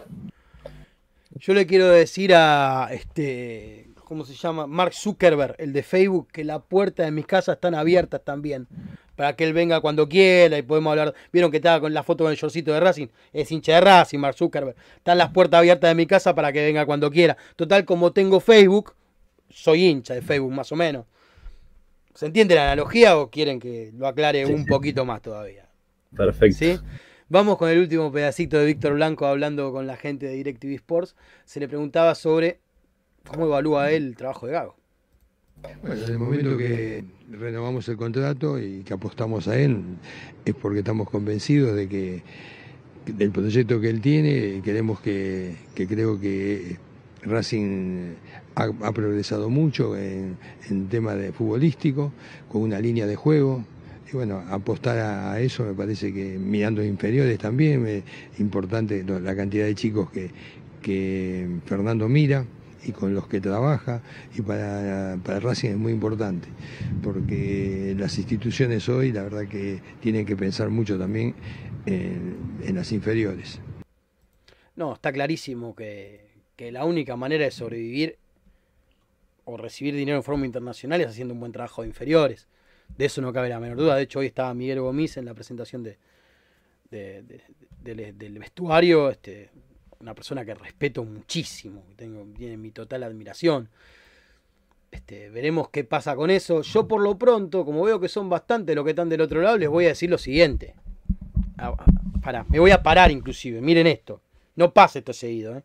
Yo 1.40 1.54
le 1.54 1.66
quiero 1.66 1.88
decir 1.88 2.32
a 2.34 2.88
este, 2.90 3.90
¿cómo 4.04 4.24
se 4.24 4.34
llama? 4.34 4.66
Mark 4.66 4.94
Zuckerberg, 4.94 5.56
el 5.59 5.72
de 5.72 5.82
Facebook, 5.82 6.28
que 6.32 6.42
las 6.42 6.62
puertas 6.62 7.06
de 7.06 7.12
mis 7.12 7.26
casas 7.26 7.56
están 7.56 7.74
abiertas 7.74 8.22
también. 8.24 8.66
Para 9.18 9.34
que 9.34 9.42
él 9.42 9.52
venga 9.52 9.80
cuando 9.80 10.08
quiera 10.08 10.56
y 10.58 10.62
podemos 10.62 10.92
hablar. 10.92 11.12
Vieron 11.32 11.50
que 11.50 11.56
estaba 11.56 11.80
con 11.80 11.92
la 11.92 12.04
foto 12.04 12.22
con 12.22 12.30
el 12.30 12.38
shortcito 12.38 12.72
de 12.72 12.78
Racing. 12.78 13.08
Es 13.32 13.50
hincha 13.50 13.72
de 13.74 13.80
Racing, 13.80 14.20
Mark 14.20 14.36
Zuckerberg. 14.36 14.76
Están 14.96 15.18
las 15.18 15.30
puertas 15.32 15.58
abiertas 15.58 15.90
de 15.90 15.96
mi 15.96 16.06
casa 16.06 16.36
para 16.36 16.52
que 16.52 16.64
venga 16.64 16.86
cuando 16.86 17.10
quiera. 17.10 17.36
Total, 17.56 17.84
como 17.84 18.12
tengo 18.12 18.38
Facebook, 18.38 18.94
soy 19.50 19.86
hincha 19.86 20.14
de 20.14 20.22
Facebook 20.22 20.52
más 20.52 20.70
o 20.70 20.76
menos. 20.76 21.04
¿Se 22.14 22.26
entiende 22.26 22.54
la 22.54 22.66
analogía 22.66 23.18
o 23.18 23.28
quieren 23.28 23.58
que 23.58 23.90
lo 23.98 24.06
aclare 24.06 24.46
Sí, 24.46 24.52
un 24.52 24.60
sí. 24.62 24.66
poquito 24.68 25.04
más 25.04 25.20
todavía? 25.20 25.66
Perfecto. 26.16 26.56
¿Sí? 26.56 26.78
Vamos 27.28 27.58
con 27.58 27.70
el 27.70 27.80
último 27.80 28.12
pedacito 28.12 28.56
de 28.56 28.66
Víctor 28.66 28.94
Blanco 28.94 29.26
hablando 29.26 29.72
con 29.72 29.88
la 29.88 29.96
gente 29.96 30.26
de 30.26 30.34
DirecTV 30.34 30.74
Sports. 30.76 31.16
Se 31.44 31.58
le 31.58 31.66
preguntaba 31.66 32.14
sobre 32.14 32.60
cómo 33.28 33.46
evalúa 33.46 33.90
él 33.90 34.06
el 34.06 34.16
trabajo 34.16 34.46
de 34.46 34.52
Gago. 34.52 34.77
Bueno, 35.82 36.04
en 36.04 36.12
el 36.12 36.18
momento 36.18 36.56
que 36.56 37.04
renovamos 37.30 37.88
el 37.88 37.96
contrato 37.96 38.61
y 38.61 38.82
que 38.82 38.94
apostamos 38.94 39.48
a 39.48 39.59
él, 39.59 39.80
es 40.44 40.54
porque 40.54 40.80
estamos 40.80 41.09
convencidos 41.09 41.74
de 41.76 41.88
que 41.88 42.22
del 43.06 43.30
proyecto 43.30 43.80
que 43.80 43.88
él 43.88 44.00
tiene, 44.00 44.61
queremos 44.62 45.00
que, 45.00 45.54
que 45.74 45.86
creo 45.86 46.20
que 46.20 46.76
Racing 47.22 48.14
ha, 48.54 48.92
progresado 48.92 49.48
mucho 49.48 49.96
en, 49.96 50.36
en 50.68 50.88
tema 50.88 51.14
de 51.14 51.32
futbolístico, 51.32 52.12
con 52.50 52.62
una 52.62 52.80
línea 52.80 53.06
de 53.06 53.16
juego. 53.16 53.64
Y 54.12 54.16
bueno, 54.16 54.42
apostar 54.50 54.98
a, 54.98 55.40
eso 55.40 55.64
me 55.64 55.74
parece 55.74 56.12
que 56.12 56.38
mirando 56.38 56.84
inferiores 56.84 57.38
también, 57.38 57.86
es 57.86 58.04
importante 58.38 59.04
lo- 59.04 59.20
la 59.20 59.34
cantidad 59.36 59.64
de 59.66 59.74
chicos 59.74 60.11
que, 60.11 60.30
que 60.82 61.46
Fernando 61.66 62.09
mira 62.09 62.44
y 62.84 62.92
con 62.92 63.14
los 63.14 63.26
que 63.26 63.40
trabaja 63.40 64.02
y 64.36 64.42
para, 64.42 65.18
para 65.24 65.40
Racing 65.40 65.70
es 65.70 65.76
muy 65.76 65.92
importante, 65.92 66.48
porque 67.02 67.94
las 67.98 68.18
instituciones 68.18 68.88
hoy 68.88 69.12
la 69.12 69.22
verdad 69.22 69.46
que 69.48 69.80
tienen 70.00 70.24
que 70.26 70.36
pensar 70.36 70.70
mucho 70.70 70.98
también 70.98 71.34
en, 71.86 72.74
las 72.74 72.92
inferiores. 72.92 73.60
No, 74.76 74.94
está 74.94 75.12
clarísimo 75.12 75.74
que, 75.74 76.28
que 76.56 76.70
la 76.70 76.84
única 76.84 77.16
manera 77.16 77.44
de 77.44 77.50
sobrevivir 77.50 78.16
o 79.44 79.56
recibir 79.56 79.94
dinero 79.94 80.18
en 80.18 80.22
forma 80.22 80.46
internacional 80.46 81.00
es 81.00 81.08
haciendo 81.08 81.34
un 81.34 81.40
buen 81.40 81.52
trabajo 81.52 81.82
de 81.82 81.88
inferiores. 81.88 82.46
De 82.96 83.06
eso 83.06 83.20
no 83.20 83.32
cabe 83.32 83.48
la 83.48 83.60
menor 83.60 83.76
duda. 83.78 83.96
De 83.96 84.02
hecho, 84.02 84.18
hoy 84.20 84.26
estaba 84.26 84.52
Miguel 84.54 84.80
Gomis 84.80 85.16
en 85.16 85.24
la 85.24 85.34
presentación 85.34 85.82
de- 85.82 85.98
del, 86.90 88.18
del 88.18 88.38
vestuario, 88.38 89.10
este, 89.10 89.50
una 90.01 90.14
persona 90.14 90.44
que 90.44 90.55
respeto 90.55 91.05
muchísimo, 91.05 91.84
que 91.88 91.94
tengo, 91.94 92.26
tiene 92.36 92.57
mi 92.57 92.70
total 92.70 93.03
admiración. 93.03 93.68
Este, 94.90 95.28
veremos 95.28 95.68
qué 95.70 95.84
pasa 95.84 96.16
con 96.16 96.30
eso. 96.30 96.62
Yo 96.62 96.88
por 96.88 97.03
lo 97.03 97.18
pronto, 97.18 97.64
como 97.64 97.82
veo 97.82 98.01
que 98.01 98.09
son 98.09 98.28
bastante 98.28 98.74
los 98.74 98.84
que 98.84 98.90
están 98.90 99.09
del 99.09 99.20
otro 99.20 99.42
lado, 99.42 99.59
les 99.59 99.68
voy 99.68 99.86
a 99.86 99.88
decir 99.88 100.09
lo 100.09 100.18
siguiente. 100.18 100.74
Ah, 101.57 101.74
ah, 102.22 102.44
me 102.49 102.59
voy 102.59 102.70
a 102.70 102.82
parar 102.82 103.11
inclusive, 103.11 103.61
miren 103.61 103.86
esto. 103.86 104.20
No 104.57 104.72
pase 104.72 105.01
esto 105.01 105.12
seguido, 105.12 105.57
¿eh? 105.57 105.62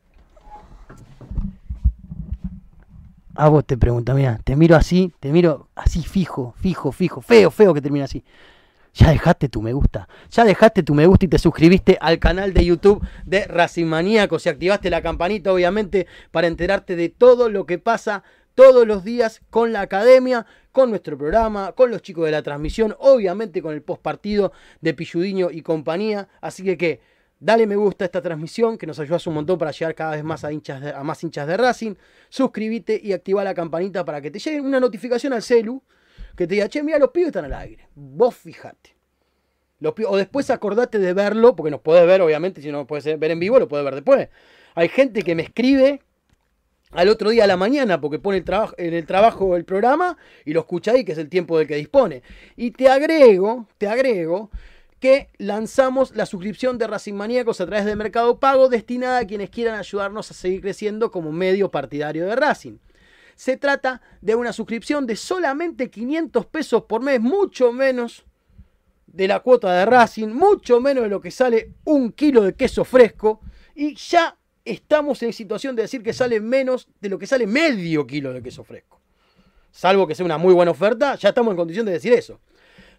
A 3.36 3.50
vos 3.50 3.66
te 3.66 3.78
pregunto, 3.78 4.14
mira, 4.14 4.40
te 4.44 4.56
miro 4.56 4.76
así, 4.76 5.12
te 5.20 5.32
miro 5.32 5.70
así 5.74 6.04
fijo, 6.04 6.54
fijo, 6.60 6.92
fijo, 6.92 7.22
feo, 7.22 7.50
feo 7.50 7.74
que 7.74 7.82
termina 7.82 8.06
así. 8.06 8.24
Ya 8.94 9.10
dejaste 9.10 9.50
tu 9.50 9.64
me 9.64 9.74
gusta, 9.74 10.08
ya 10.30 10.46
dejaste 10.46 10.84
tu 10.84 10.94
me 10.94 11.08
gusta 11.08 11.26
y 11.26 11.28
te 11.28 11.40
suscribiste 11.40 11.98
al 12.00 12.20
canal 12.20 12.54
de 12.54 12.64
YouTube 12.64 13.04
de 13.26 13.46
Racing 13.46 13.88
Maníacos 13.88 14.46
y 14.46 14.50
activaste 14.50 14.92
la 14.92 15.02
campanita, 15.02 15.52
obviamente, 15.52 16.06
para 16.30 16.46
enterarte 16.46 16.96
de 16.96 17.10
todo 17.10 17.50
lo 17.50 17.66
que 17.66 17.80
pasa 17.80 18.24
todos 18.54 18.86
los 18.86 19.04
días 19.04 19.42
con 19.50 19.74
la 19.74 19.82
academia, 19.82 20.46
con 20.72 20.92
nuestro 20.92 21.18
programa, 21.18 21.72
con 21.72 21.90
los 21.90 22.04
chicos 22.04 22.26
de 22.26 22.32
la 22.32 22.44
transmisión, 22.44 22.96
obviamente 23.00 23.64
con 23.64 23.74
el 23.74 23.82
post 23.82 24.04
partido 24.04 24.52
de 24.82 24.94
Pilludiño 24.94 25.50
y 25.50 25.64
compañía. 25.64 26.28
Así 26.40 26.64
que, 26.64 26.78
que 26.78 27.02
dale 27.40 27.66
me 27.66 27.76
gusta 27.76 28.06
a 28.06 28.08
esta 28.08 28.22
transmisión 28.22 28.78
que 28.78 28.86
nos 28.86 29.00
ayudas 29.00 29.26
un 29.26 29.34
montón 29.34 29.58
para 29.58 29.72
llegar 29.72 29.96
cada 29.96 30.12
vez 30.12 30.24
más 30.24 30.44
a, 30.44 30.54
hinchas 30.54 30.94
a 30.94 31.04
más 31.04 31.24
hinchas 31.24 31.48
de 31.48 31.58
Racing. 31.58 31.96
Suscríbete 32.30 33.02
y 33.04 33.14
activa 33.14 33.44
la 33.44 33.56
campanita 33.56 34.06
para 34.06 34.22
que 34.22 34.30
te 34.30 34.38
llegue 34.38 34.62
una 34.62 34.80
notificación 34.80 35.34
al 35.34 35.42
celu 35.42 35.82
que 36.36 36.48
te 36.48 36.56
diga, 36.56 36.68
che, 36.70 36.84
mira, 36.84 37.00
los 37.00 37.12
pibes 37.12 37.28
están 37.28 37.46
al 37.46 37.54
aire. 37.54 37.88
Vos 37.96 38.36
fijate. 38.36 38.96
Los 39.80 39.94
pi- 39.94 40.06
o 40.08 40.16
después 40.16 40.50
acordate 40.50 40.98
de 41.00 41.14
verlo, 41.14 41.56
porque 41.56 41.72
nos 41.72 41.82
podés 41.82 42.08
ver, 42.08 42.22
obviamente, 42.22 42.62
si 42.62 42.72
no 42.72 42.80
nos 42.80 42.88
puedes 42.88 43.20
ver 43.20 43.32
en 43.32 43.40
vivo, 43.40 43.60
lo 43.60 43.68
podés 43.68 43.86
ver 43.86 43.96
después. 43.96 44.30
Hay 44.76 44.90
gente 44.90 45.22
que 45.22 45.36
me 45.36 45.44
escribe 45.44 46.02
al 46.92 47.10
otro 47.10 47.32
día 47.32 47.44
a 47.44 47.48
la 47.48 47.58
mañana 47.58 48.00
porque 48.00 48.20
pone 48.20 48.38
el 48.38 48.44
trabajo, 48.44 48.76
en 48.78 48.94
el 48.94 49.06
trabajo 49.06 49.56
el 49.56 49.66
programa 49.66 50.18
y 50.46 50.54
lo 50.54 50.62
escucha 50.62 50.92
ahí, 50.92 51.04
que 51.04 51.12
es 51.12 51.18
el 51.18 51.30
tiempo 51.30 51.58
del 51.58 51.68
que 51.68 51.76
dispone. 51.76 52.24
Y 52.56 52.72
te 52.72 52.88
agrego, 52.88 53.68
te 53.78 53.88
agrego 53.88 54.50
que 55.00 55.30
lanzamos 55.38 56.16
la 56.16 56.26
suscripción 56.26 56.78
de 56.78 56.88
Racing 56.88 57.14
Maníacos 57.16 57.60
a 57.60 57.66
través 57.66 57.86
de 57.86 57.96
Mercado 57.96 58.40
Pago 58.40 58.70
destinada 58.70 59.20
a 59.20 59.28
quienes 59.28 59.50
quieran 59.50 59.76
ayudarnos 59.76 60.32
a 60.32 60.34
seguir 60.34 60.62
creciendo 60.62 61.12
como 61.12 61.32
medio 61.32 61.70
partidario 61.70 62.26
de 62.26 62.36
Racing. 62.36 62.78
Se 63.36 63.58
trata 63.58 64.02
de 64.22 64.36
una 64.36 64.54
suscripción 64.54 65.06
de 65.06 65.16
solamente 65.16 65.90
500 65.90 66.46
pesos 66.46 66.84
por 66.84 67.02
mes, 67.02 67.20
mucho 67.20 67.72
menos 67.72 68.26
de 69.08 69.28
la 69.28 69.42
cuota 69.42 69.74
de 69.74 69.86
Racing, 69.86 70.30
mucho 70.30 70.80
menos 70.80 71.04
de 71.04 71.10
lo 71.10 71.22
que 71.22 71.32
sale 71.32 71.74
un 71.86 72.12
kilo 72.12 72.42
de 72.42 72.56
queso 72.56 72.84
fresco 72.84 73.42
y 73.76 73.96
ya 73.96 74.38
estamos 74.66 75.22
en 75.24 75.34
situación 75.34 75.76
de 75.76 75.84
decir 75.84 76.02
que 76.02 76.14
sale 76.14 76.40
menos 76.40 76.88
de 77.00 77.10
lo 77.10 77.20
que 77.20 77.28
sale 77.28 77.46
medio 77.46 78.08
kilo 78.08 78.34
de 78.34 78.42
queso 78.42 78.64
fresco. 78.64 79.00
Salvo 79.72 80.08
que 80.08 80.16
sea 80.16 80.26
una 80.26 80.38
muy 80.38 80.54
buena 80.54 80.72
oferta, 80.72 81.16
ya 81.16 81.30
estamos 81.30 81.52
en 81.52 81.58
condición 81.58 81.86
de 81.86 81.94
decir 81.94 82.14
eso. 82.14 82.40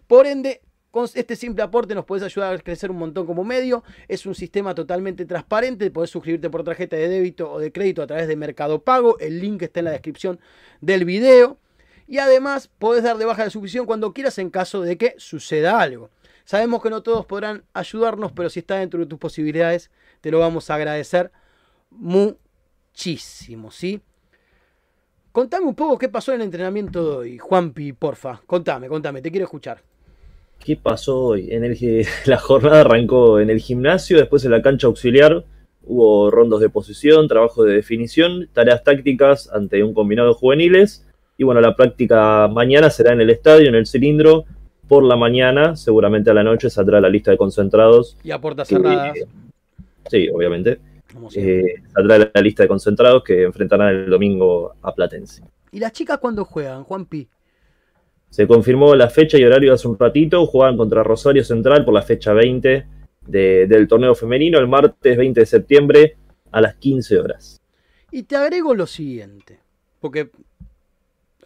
Por 0.07 0.27
ende, 0.27 0.61
con 0.95 1.09
este 1.13 1.35
simple 1.35 1.61
aporte 1.61 1.93
nos 1.93 2.05
puedes 2.05 2.23
ayudar 2.23 2.53
a 2.53 2.57
crecer 2.57 2.89
un 2.89 2.95
montón 2.95 3.25
como 3.25 3.43
medio. 3.43 3.83
Es 4.07 4.25
un 4.25 4.33
sistema 4.33 4.73
totalmente 4.73 5.25
transparente. 5.25 5.91
Podés 5.91 6.09
suscribirte 6.09 6.49
por 6.49 6.63
tarjeta 6.63 6.95
de 6.95 7.09
débito 7.09 7.51
o 7.51 7.59
de 7.59 7.73
crédito 7.73 8.01
a 8.01 8.07
través 8.07 8.29
de 8.29 8.37
Mercado 8.37 8.81
Pago. 8.81 9.19
El 9.19 9.41
link 9.41 9.61
está 9.61 9.81
en 9.81 9.85
la 9.87 9.91
descripción 9.91 10.39
del 10.79 11.03
video. 11.03 11.57
Y 12.07 12.19
además 12.19 12.69
podés 12.79 13.03
dar 13.03 13.17
de 13.17 13.25
baja 13.25 13.43
la 13.43 13.49
suscripción 13.49 13.85
cuando 13.85 14.13
quieras 14.13 14.37
en 14.37 14.49
caso 14.49 14.83
de 14.83 14.97
que 14.97 15.15
suceda 15.17 15.81
algo. 15.81 16.11
Sabemos 16.45 16.81
que 16.81 16.89
no 16.89 17.03
todos 17.03 17.25
podrán 17.25 17.65
ayudarnos, 17.73 18.31
pero 18.31 18.49
si 18.49 18.59
está 18.59 18.77
dentro 18.77 19.01
de 19.01 19.05
tus 19.05 19.19
posibilidades, 19.19 19.91
te 20.21 20.31
lo 20.31 20.39
vamos 20.39 20.69
a 20.69 20.75
agradecer 20.75 21.29
muchísimo, 21.89 23.69
¿sí? 23.69 23.99
Contame 25.33 25.65
un 25.65 25.75
poco 25.75 25.97
qué 25.97 26.07
pasó 26.07 26.31
en 26.31 26.39
el 26.39 26.45
entrenamiento 26.45 27.03
de 27.03 27.17
hoy, 27.17 27.37
Juanpi, 27.37 27.91
porfa. 27.91 28.39
Contame, 28.47 28.87
contame, 28.87 29.21
te 29.21 29.29
quiero 29.29 29.43
escuchar. 29.43 29.94
¿Qué 30.65 30.75
pasó 30.75 31.25
hoy? 31.25 31.51
En 31.51 31.63
el, 31.63 31.77
la 32.25 32.39
jornada 32.39 32.81
arrancó 32.81 33.39
en 33.39 33.51
el 33.51 33.59
gimnasio, 33.59 34.17
después 34.17 34.43
en 34.45 34.51
la 34.51 34.63
cancha 34.63 34.87
auxiliar. 34.87 35.45
Hubo 35.83 36.31
rondos 36.31 36.59
de 36.59 36.69
posición, 36.69 37.27
trabajo 37.27 37.63
de 37.63 37.75
definición, 37.75 38.49
tareas 38.51 38.83
tácticas 38.83 39.47
ante 39.53 39.83
un 39.83 39.93
combinado 39.93 40.29
de 40.29 40.33
juveniles. 40.33 41.05
Y 41.37 41.43
bueno, 41.43 41.61
la 41.61 41.75
práctica 41.75 42.47
mañana 42.47 42.89
será 42.89 43.13
en 43.13 43.21
el 43.21 43.29
estadio, 43.29 43.69
en 43.69 43.75
el 43.75 43.85
cilindro. 43.85 44.45
Por 44.87 45.03
la 45.03 45.15
mañana, 45.15 45.75
seguramente 45.75 46.31
a 46.31 46.33
la 46.33 46.43
noche, 46.43 46.71
saldrá 46.71 46.99
la 46.99 47.09
lista 47.09 47.29
de 47.29 47.37
concentrados. 47.37 48.17
Y 48.23 48.31
a 48.31 48.41
puertas 48.41 48.67
cerradas. 48.67 49.15
Sí, 50.09 50.29
obviamente. 50.29 50.79
Eh, 51.35 51.75
saldrá 51.93 52.31
la 52.33 52.41
lista 52.41 52.63
de 52.63 52.69
concentrados 52.69 53.23
que 53.23 53.43
enfrentarán 53.43 53.89
el 53.89 54.09
domingo 54.09 54.73
a 54.81 54.95
Platense. 54.95 55.43
¿Y 55.71 55.79
las 55.79 55.91
chicas 55.91 56.17
cuándo 56.17 56.43
juegan, 56.43 56.83
Juanpi? 56.83 57.27
Se 58.35 58.47
confirmó 58.47 58.93
la 58.95 59.09
fecha 59.09 59.37
y 59.37 59.45
horario 59.45 59.71
hace 59.73 59.87
un 59.87 59.97
ratito. 59.97 60.45
Jugaban 60.45 60.75
contra 60.75 61.03
Rosario 61.03 61.41
Central 61.41 61.85
por 61.85 61.93
la 61.93 62.01
fecha 62.01 62.33
20 62.33 62.85
de- 63.25 63.65
del 63.65 63.87
torneo 63.87 64.13
femenino 64.13 64.59
el 64.59 64.67
martes 64.67 65.15
20 65.15 65.39
de 65.39 65.45
septiembre 65.45 66.17
a 66.51 66.59
las 66.59 66.75
15 66.75 67.17
horas. 67.17 67.61
Y 68.11 68.23
te 68.23 68.35
agrego 68.35 68.75
lo 68.75 68.87
siguiente, 68.87 69.59
porque 70.01 70.31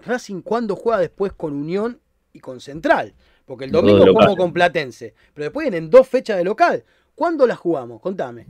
Racing 0.04 0.42
cuando 0.42 0.76
juega 0.76 0.98
después 1.00 1.32
con 1.34 1.54
Unión 1.54 2.00
y 2.34 2.40
con 2.40 2.60
Central, 2.60 3.14
porque 3.46 3.66
el 3.66 3.72
domingo 3.72 4.08
jugamos 4.08 4.36
con 4.36 4.52
Platense, 4.52 5.14
pero 5.36 5.44
después 5.46 5.70
vienen 5.70 5.92
dos 5.92 6.08
fechas 6.08 6.38
de 6.40 6.44
local. 6.44 6.84
¿Cuándo 7.14 7.46
las 7.46 7.60
jugamos? 7.60 8.02
Contame. 8.02 8.48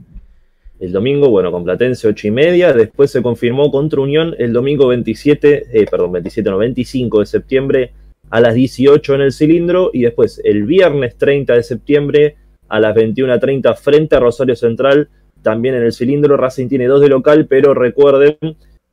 El 0.78 0.92
domingo, 0.92 1.28
bueno, 1.28 1.52
con 1.52 1.62
Platense 1.62 2.08
8 2.08 2.28
y 2.28 2.30
media. 2.30 2.72
Después 2.72 3.10
se 3.10 3.20
confirmó 3.20 3.70
contra 3.70 4.00
Unión 4.00 4.34
el 4.38 4.54
domingo 4.54 4.86
27, 4.86 5.66
eh, 5.78 5.84
perdón, 5.90 6.12
27, 6.12 6.48
no, 6.48 6.56
25 6.56 7.20
de 7.20 7.26
septiembre 7.26 7.92
a 8.30 8.40
las 8.40 8.54
18 8.54 9.14
en 9.14 9.20
el 9.20 9.32
cilindro. 9.32 9.90
Y 9.92 10.02
después 10.02 10.40
el 10.44 10.64
viernes 10.64 11.16
30 11.18 11.54
de 11.54 11.62
septiembre 11.62 12.36
a 12.68 12.80
las 12.80 12.94
21.30 12.94 13.76
frente 13.76 14.16
a 14.16 14.20
Rosario 14.20 14.56
Central, 14.56 15.08
también 15.42 15.74
en 15.74 15.82
el 15.82 15.92
cilindro. 15.92 16.36
Racing 16.36 16.68
tiene 16.68 16.86
dos 16.86 17.00
de 17.00 17.08
local, 17.08 17.46
pero 17.46 17.74
recuerden 17.74 18.36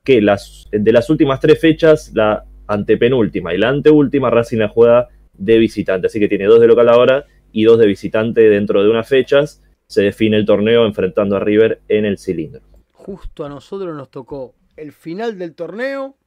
que 0.03 0.21
las, 0.21 0.67
de 0.71 0.91
las 0.91 1.09
últimas 1.09 1.39
tres 1.39 1.59
fechas, 1.59 2.11
la 2.13 2.43
antepenúltima 2.67 3.53
y 3.53 3.57
la 3.57 3.69
anteúltima, 3.69 4.29
Racing 4.29 4.57
la 4.57 4.69
juega 4.69 5.07
de 5.33 5.57
visitante. 5.57 6.07
Así 6.07 6.19
que 6.19 6.27
tiene 6.27 6.45
dos 6.45 6.59
de 6.59 6.67
local 6.67 6.89
ahora 6.89 7.25
y 7.51 7.63
dos 7.63 7.79
de 7.79 7.87
visitante 7.87 8.41
dentro 8.49 8.83
de 8.83 8.89
unas 8.89 9.07
fechas. 9.07 9.61
Se 9.85 10.01
define 10.01 10.37
el 10.37 10.45
torneo 10.45 10.85
enfrentando 10.85 11.37
a 11.37 11.39
River 11.39 11.81
en 11.87 12.05
el 12.05 12.17
cilindro. 12.17 12.61
Justo 12.91 13.45
a 13.45 13.49
nosotros 13.49 13.95
nos 13.95 14.09
tocó 14.09 14.55
el 14.75 14.91
final 14.91 15.37
del 15.37 15.55
torneo 15.55 16.17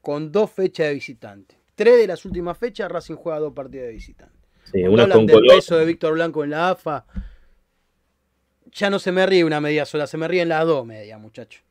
con 0.00 0.30
dos 0.30 0.50
fechas 0.50 0.88
de 0.88 0.94
visitante. 0.94 1.57
Tres 1.78 1.96
de 1.96 2.08
las 2.08 2.24
últimas 2.24 2.58
fechas 2.58 2.90
Racing 2.90 3.14
juega 3.14 3.38
dos 3.38 3.52
partidos 3.52 3.86
de 3.86 3.92
visitante. 3.92 4.34
Sí, 4.64 4.82
una 4.82 5.04
hablan 5.04 5.18
con 5.18 5.26
del 5.26 5.42
peso 5.46 5.76
de 5.76 5.84
Víctor 5.84 6.14
Blanco 6.14 6.42
en 6.42 6.50
la 6.50 6.70
AFA, 6.70 7.06
ya 8.72 8.90
no 8.90 8.98
se 8.98 9.12
me 9.12 9.24
ríe 9.24 9.44
una 9.44 9.60
media 9.60 9.86
sola, 9.86 10.08
se 10.08 10.16
me 10.16 10.26
ríen 10.26 10.48
las 10.48 10.66
dos 10.66 10.84
medias, 10.84 11.20
muchachos. 11.20 11.62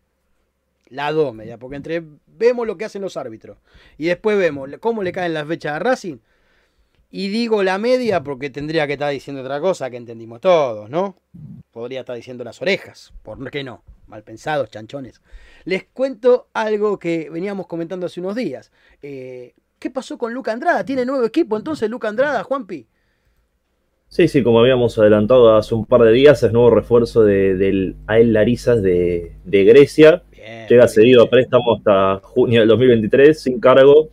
Las 0.88 1.14
dos 1.14 1.34
medias, 1.34 1.60
porque 1.60 1.76
entre 1.76 2.02
vemos 2.26 2.66
lo 2.66 2.78
que 2.78 2.86
hacen 2.86 3.02
los 3.02 3.18
árbitros 3.18 3.58
y 3.98 4.06
después 4.06 4.38
vemos 4.38 4.70
cómo 4.80 5.04
le 5.04 5.12
caen 5.12 5.34
las 5.34 5.46
fechas 5.46 5.74
a 5.74 5.80
Racing. 5.80 6.20
Y 7.12 7.28
digo 7.28 7.62
la 7.62 7.78
media 7.78 8.24
porque 8.24 8.50
tendría 8.50 8.88
que 8.88 8.94
estar 8.94 9.12
diciendo 9.12 9.42
otra 9.42 9.60
cosa 9.60 9.90
que 9.90 9.98
entendimos 9.98 10.40
todos, 10.40 10.90
¿no? 10.90 11.18
Podría 11.72 12.00
estar 12.00 12.16
diciendo 12.16 12.46
las 12.46 12.62
orejas, 12.62 13.12
¿por 13.24 13.52
qué 13.52 13.62
no? 13.66 13.84
Mal 14.08 14.24
pensados, 14.24 14.70
chanchones. 14.70 15.20
Les 15.66 15.84
cuento 15.84 16.48
algo 16.54 16.98
que 16.98 17.30
veníamos 17.30 17.68
comentando 17.68 18.06
hace 18.06 18.22
unos 18.22 18.38
días. 18.38 18.72
Eh, 19.02 19.54
¿Qué 19.80 19.90
pasó 19.90 20.18
con 20.18 20.34
Luca 20.34 20.52
Andrada? 20.52 20.84
¿Tiene 20.84 21.06
nuevo 21.06 21.24
equipo 21.26 21.56
entonces 21.58 21.90
Luca 21.90 22.08
Andrada, 22.08 22.44
Juanpi? 22.44 22.88
Sí, 24.10 24.28
sí, 24.28 24.42
como 24.42 24.60
habíamos 24.62 24.98
adelantado 24.98 25.56
hace 25.56 25.76
un 25.76 25.86
par 25.86 26.02
de 26.02 26.12
días, 26.14 26.42
es 26.42 26.52
nuevo 26.54 26.70
refuerzo 26.70 27.24
de- 27.24 27.56
del 27.56 27.96
AEL 28.08 28.34
Larizas 28.34 28.82
de, 28.82 29.34
de 29.44 29.64
Grecia. 29.66 30.24
Bien, 30.32 30.68
Llega 30.68 30.88
cedido 30.88 31.24
a 31.24 31.30
préstamo 31.30 31.76
hasta 31.76 32.20
junio 32.24 32.62
del 32.62 32.70
2023 32.70 33.40
sin 33.40 33.60
cargo 33.60 34.10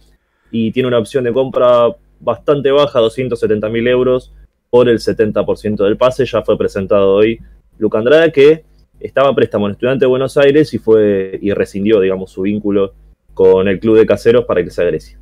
y 0.51 0.73
tiene 0.73 0.89
una 0.89 0.99
opción 0.99 1.25
de 1.25 1.33
compra 1.33 1.95
bastante 2.21 2.71
baja, 2.73 2.99
270 2.99 3.69
mil 3.69 3.87
euros 3.87 4.33
por 4.69 4.89
el 4.89 4.99
70% 4.99 5.85
del 5.85 5.97
pase. 5.97 6.27
Ya 6.27 6.43
fue 6.43 6.59
presentado 6.59 7.15
hoy 7.15 7.39
Luca 7.79 7.99
Andrada, 7.99 8.31
que 8.33 8.65
estaba 8.99 9.29
a 9.31 9.35
préstamo 9.35 9.67
en 9.67 9.73
Estudiante 9.73 10.05
de 10.05 10.09
Buenos 10.09 10.37
Aires 10.37 10.75
y 10.75 10.79
fue 10.79 11.39
y 11.41 11.53
rescindió, 11.53 12.01
digamos, 12.01 12.33
su 12.33 12.43
vínculo 12.43 12.95
con 13.33 13.69
el 13.69 13.79
club 13.79 13.97
de 13.97 14.07
caseros 14.07 14.45
para 14.45 14.65
que 14.65 14.71
a 14.77 14.85
Grecia. 14.85 15.19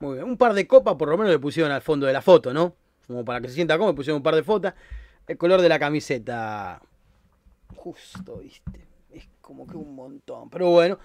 Muy 0.00 0.14
bien. 0.14 0.24
Un 0.28 0.36
par 0.36 0.54
de 0.54 0.66
copas 0.66 0.94
por 0.94 1.08
lo 1.08 1.16
menos 1.18 1.32
le 1.32 1.38
pusieron 1.38 1.72
al 1.72 1.82
fondo 1.82 2.06
de 2.06 2.12
la 2.12 2.22
foto, 2.22 2.52
¿no? 2.52 2.74
Como 3.06 3.24
para 3.24 3.40
que 3.40 3.48
se 3.48 3.54
sienta 3.54 3.76
cómodo, 3.76 3.94
pusieron 3.94 4.18
un 4.18 4.22
par 4.22 4.34
de 4.34 4.42
fotos. 4.42 4.72
El 5.26 5.36
color 5.36 5.60
de 5.60 5.68
la 5.68 5.78
camiseta. 5.78 6.80
Justo, 7.76 8.38
viste. 8.38 8.86
Es 9.10 9.28
como 9.40 9.66
que 9.66 9.76
un 9.76 9.94
montón. 9.94 10.50
Pero 10.50 10.70
bueno, 10.70 10.98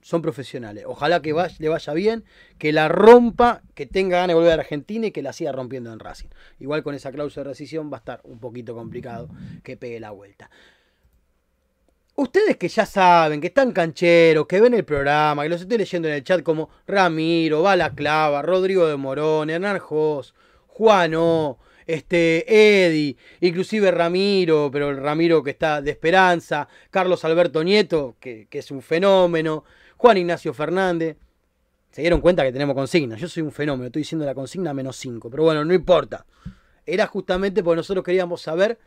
son 0.00 0.22
profesionales. 0.22 0.84
Ojalá 0.86 1.20
que 1.22 1.34
le 1.58 1.68
vaya 1.68 1.92
bien, 1.92 2.24
que 2.58 2.72
la 2.72 2.88
rompa, 2.88 3.62
que 3.74 3.86
tenga 3.86 4.18
ganas 4.18 4.28
de 4.28 4.34
volver 4.34 4.52
a 4.52 4.62
Argentina 4.62 5.06
y 5.06 5.10
que 5.12 5.22
la 5.22 5.32
siga 5.32 5.52
rompiendo 5.52 5.92
en 5.92 5.98
Racing. 5.98 6.28
Igual 6.58 6.82
con 6.82 6.94
esa 6.94 7.12
cláusula 7.12 7.44
de 7.44 7.50
rescisión 7.50 7.90
va 7.92 7.98
a 7.98 8.00
estar 8.00 8.20
un 8.24 8.38
poquito 8.38 8.74
complicado 8.74 9.28
que 9.62 9.76
pegue 9.76 10.00
la 10.00 10.10
vuelta. 10.10 10.50
Ustedes 12.20 12.58
que 12.58 12.68
ya 12.68 12.84
saben, 12.84 13.40
que 13.40 13.46
están 13.46 13.72
cancheros, 13.72 14.46
que 14.46 14.60
ven 14.60 14.74
el 14.74 14.84
programa, 14.84 15.42
que 15.42 15.48
los 15.48 15.62
estoy 15.62 15.78
leyendo 15.78 16.06
en 16.06 16.12
el 16.12 16.22
chat 16.22 16.42
como 16.42 16.68
Ramiro, 16.86 17.62
Balaclava, 17.62 18.42
Rodrigo 18.42 18.86
de 18.86 18.98
Morón, 18.98 19.48
Hernán 19.48 19.78
Jos, 19.78 20.34
Juano, 20.66 21.58
este, 21.86 22.44
Eddie, 22.46 23.16
inclusive 23.40 23.90
Ramiro, 23.90 24.68
pero 24.70 24.90
el 24.90 24.98
Ramiro 24.98 25.42
que 25.42 25.48
está 25.48 25.80
de 25.80 25.92
esperanza, 25.92 26.68
Carlos 26.90 27.24
Alberto 27.24 27.64
Nieto, 27.64 28.16
que, 28.20 28.46
es 28.50 28.70
un 28.70 28.82
fenómeno, 28.82 29.64
Juan 29.96 30.18
Ignacio 30.18 30.52
Fernández. 30.52 31.16
Se 31.90 32.02
dieron 32.02 32.20
cuenta 32.20 32.42
que 32.42 32.52
tenemos 32.52 32.74
consigna. 32.74 33.16
Yo 33.16 33.28
soy 33.28 33.44
un 33.44 33.50
fenómeno, 33.50 33.86
estoy 33.86 34.00
diciendo 34.00 34.26
la 34.26 34.34
consigna 34.34 34.74
menos 34.74 34.96
5, 34.96 35.30
pero 35.30 35.44
bueno, 35.44 35.64
no 35.64 35.72
importa. 35.72 36.26
Era 36.84 37.06
justamente 37.06 37.62
porque 37.62 37.76
nosotros 37.76 38.04
queríamos 38.04 38.42
saber 38.42 38.78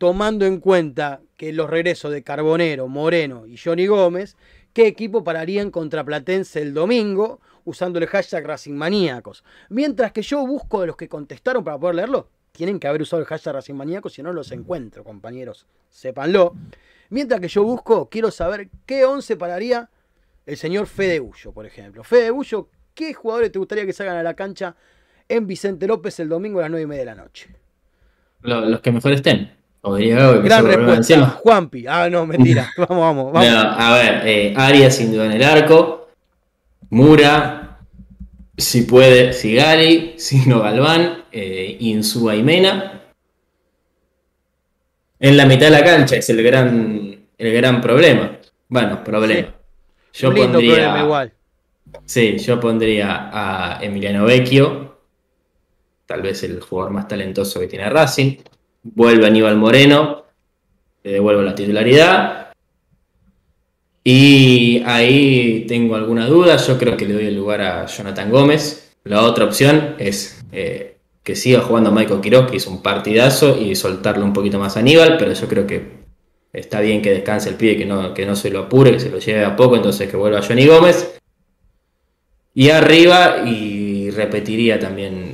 tomando 0.00 0.46
en 0.46 0.60
cuenta 0.60 1.20
que 1.36 1.52
los 1.52 1.68
regresos 1.68 2.10
de 2.10 2.22
Carbonero, 2.22 2.88
Moreno 2.88 3.46
y 3.46 3.58
Johnny 3.58 3.86
Gómez, 3.86 4.34
qué 4.72 4.86
equipo 4.86 5.22
pararían 5.22 5.70
contra 5.70 6.02
Platense 6.02 6.62
el 6.62 6.72
domingo 6.72 7.42
usando 7.66 7.98
el 7.98 8.06
hashtag 8.06 8.46
Racing 8.46 8.72
Maníacos. 8.72 9.44
Mientras 9.68 10.12
que 10.12 10.22
yo 10.22 10.46
busco 10.46 10.80
de 10.80 10.86
los 10.86 10.96
que 10.96 11.06
contestaron 11.06 11.62
para 11.62 11.78
poder 11.78 11.96
leerlo, 11.96 12.30
tienen 12.52 12.80
que 12.80 12.88
haber 12.88 13.02
usado 13.02 13.20
el 13.20 13.26
hashtag 13.26 13.56
Racing 13.56 13.74
Maníacos, 13.74 14.14
si 14.14 14.22
no 14.22 14.32
los 14.32 14.50
encuentro, 14.52 15.04
compañeros, 15.04 15.66
sépanlo. 15.90 16.54
Mientras 17.10 17.38
que 17.38 17.48
yo 17.48 17.62
busco, 17.62 18.08
quiero 18.08 18.30
saber 18.30 18.70
qué 18.86 19.04
once 19.04 19.36
pararía 19.36 19.90
el 20.46 20.56
señor 20.56 20.86
Fede 20.86 21.20
Ullo, 21.20 21.52
por 21.52 21.66
ejemplo. 21.66 22.04
Fede 22.04 22.30
Ullo, 22.30 22.70
¿qué 22.94 23.12
jugadores 23.12 23.52
te 23.52 23.58
gustaría 23.58 23.84
que 23.84 23.92
salgan 23.92 24.16
a 24.16 24.22
la 24.22 24.32
cancha 24.32 24.76
en 25.28 25.46
Vicente 25.46 25.86
López 25.86 26.18
el 26.20 26.30
domingo 26.30 26.60
a 26.60 26.62
las 26.62 26.70
9 26.70 26.84
y 26.84 26.86
media 26.86 27.00
de 27.00 27.06
la 27.06 27.14
noche? 27.16 27.54
Los 28.40 28.80
que 28.80 28.92
mejor 28.92 29.12
estén. 29.12 29.59
Gran 29.82 30.66
respuesta. 30.66 31.26
Juanpi. 31.42 31.86
Ah, 31.88 32.08
no, 32.10 32.26
mentira. 32.26 32.70
vamos, 32.76 32.98
vamos. 32.98 33.32
vamos. 33.32 33.74
a 33.78 33.94
ver, 33.94 34.22
eh, 34.26 34.54
Arias 34.56 34.96
sin 34.96 35.12
duda 35.12 35.26
en 35.26 35.32
el 35.32 35.42
arco. 35.42 36.08
Mura. 36.90 37.78
Si 38.56 38.82
puede, 38.82 39.32
Sigali. 39.32 40.14
Signo 40.18 40.60
Galván. 40.60 41.24
Eh, 41.32 41.76
Insúa 41.80 42.36
y 42.36 42.42
Mena. 42.42 43.02
En 45.18 45.36
la 45.36 45.46
mitad 45.46 45.66
de 45.66 45.70
la 45.70 45.84
cancha 45.84 46.16
es 46.16 46.28
el 46.30 46.42
gran, 46.42 47.26
el 47.36 47.52
gran 47.52 47.80
problema. 47.80 48.38
Bueno, 48.68 49.02
problema. 49.02 49.54
Yo 50.12 50.34
pondría, 50.34 50.74
problema 50.74 51.00
igual. 51.00 51.32
Sí, 52.04 52.38
yo 52.38 52.58
pondría 52.58 53.30
a 53.32 53.78
Emiliano 53.82 54.24
Vecchio. 54.24 54.98
Tal 56.06 56.22
vez 56.22 56.42
el 56.42 56.60
jugador 56.60 56.92
más 56.92 57.06
talentoso 57.06 57.60
que 57.60 57.66
tiene 57.66 57.88
Racing 57.88 58.36
vuelve 58.82 59.26
Aníbal 59.26 59.56
Moreno, 59.56 60.24
le 61.02 61.12
devuelvo 61.12 61.42
la 61.42 61.54
titularidad. 61.54 62.52
Y 64.02 64.82
ahí 64.86 65.66
tengo 65.68 65.94
alguna 65.94 66.26
duda, 66.26 66.56
yo 66.56 66.78
creo 66.78 66.96
que 66.96 67.06
le 67.06 67.14
doy 67.14 67.26
el 67.26 67.36
lugar 67.36 67.60
a 67.60 67.86
Jonathan 67.86 68.30
Gómez. 68.30 68.96
La 69.04 69.22
otra 69.22 69.44
opción 69.44 69.94
es 69.98 70.42
eh, 70.52 70.96
que 71.22 71.36
siga 71.36 71.60
jugando 71.60 71.92
Michael 71.92 72.20
Quiroz, 72.20 72.50
que 72.50 72.56
hizo 72.56 72.70
un 72.70 72.82
partidazo, 72.82 73.58
y 73.60 73.74
soltarle 73.74 74.24
un 74.24 74.32
poquito 74.32 74.58
más 74.58 74.76
a 74.76 74.80
Aníbal, 74.80 75.16
pero 75.18 75.32
yo 75.32 75.48
creo 75.48 75.66
que 75.66 76.00
está 76.52 76.80
bien 76.80 77.02
que 77.02 77.10
descanse 77.10 77.50
el 77.50 77.56
pie, 77.56 77.76
que 77.76 77.84
no, 77.84 78.14
que 78.14 78.26
no 78.26 78.34
se 78.36 78.50
lo 78.50 78.60
apure, 78.60 78.92
que 78.92 79.00
se 79.00 79.10
lo 79.10 79.18
lleve 79.18 79.44
a 79.44 79.56
poco, 79.56 79.76
entonces 79.76 80.10
que 80.10 80.16
vuelva 80.16 80.42
Johnny 80.42 80.66
Gómez. 80.66 81.20
Y 82.54 82.70
arriba, 82.70 83.44
y 83.46 84.10
repetiría 84.10 84.78
también 84.78 85.29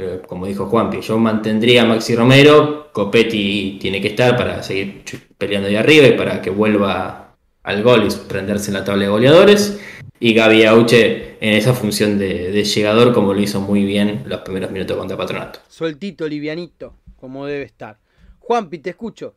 eh, 0.00 0.20
como 0.28 0.46
dijo 0.46 0.66
Juanpi, 0.66 1.00
yo 1.00 1.18
mantendría 1.18 1.82
a 1.82 1.84
Maxi 1.84 2.14
Romero, 2.14 2.92
Copetti 2.92 3.78
tiene 3.80 4.00
que 4.00 4.08
estar 4.08 4.36
para 4.36 4.62
seguir 4.62 5.02
peleando 5.36 5.66
ahí 5.66 5.74
arriba 5.74 6.06
y 6.06 6.12
para 6.12 6.40
que 6.40 6.50
vuelva 6.50 7.34
al 7.64 7.82
gol 7.82 8.06
y 8.06 8.28
prenderse 8.28 8.70
en 8.70 8.74
la 8.74 8.84
tabla 8.84 9.06
de 9.06 9.10
goleadores. 9.10 9.80
Y 10.20 10.34
Gaby 10.34 10.64
Auche 10.66 11.36
en 11.40 11.54
esa 11.54 11.74
función 11.74 12.16
de, 12.16 12.62
llegador, 12.62 13.12
como 13.12 13.34
lo 13.34 13.40
hizo 13.40 13.60
muy 13.60 13.84
bien 13.84 14.22
los 14.26 14.40
primeros 14.42 14.70
minutos 14.70 14.96
contra 14.96 15.16
Patronato. 15.16 15.58
Sueltito, 15.68 16.28
livianito, 16.28 16.94
como 17.16 17.46
debe 17.46 17.64
estar. 17.64 17.98
Juanpi, 18.38 18.78
te 18.78 18.90
escucho. 18.90 19.34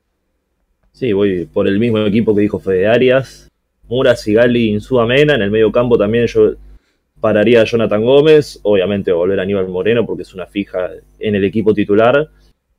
Sí, 0.92 1.12
voy 1.12 1.46
por 1.46 1.68
el 1.68 1.80
mismo 1.80 1.98
equipo 2.06 2.36
que 2.36 2.42
dijo 2.42 2.60
Fede 2.60 2.88
Arias. 2.88 3.50
Mura, 3.88 4.16
Sigali, 4.16 4.70
Insúa 4.70 5.08
Mena. 5.08 5.34
En 5.34 5.42
el 5.42 5.50
medio 5.50 5.72
campo 5.72 5.98
también 5.98 6.28
yo 6.28 6.54
pararía 7.22 7.62
a 7.62 7.66
Jonathan 7.66 8.04
Gómez, 8.04 8.60
obviamente 8.64 9.12
volver 9.12 9.40
a 9.40 9.44
Aníbal 9.44 9.68
Moreno 9.70 10.06
porque 10.06 10.24
es 10.24 10.34
una 10.34 10.48
fija 10.48 10.90
en 11.20 11.36
el 11.36 11.46
equipo 11.46 11.74
titular. 11.74 12.30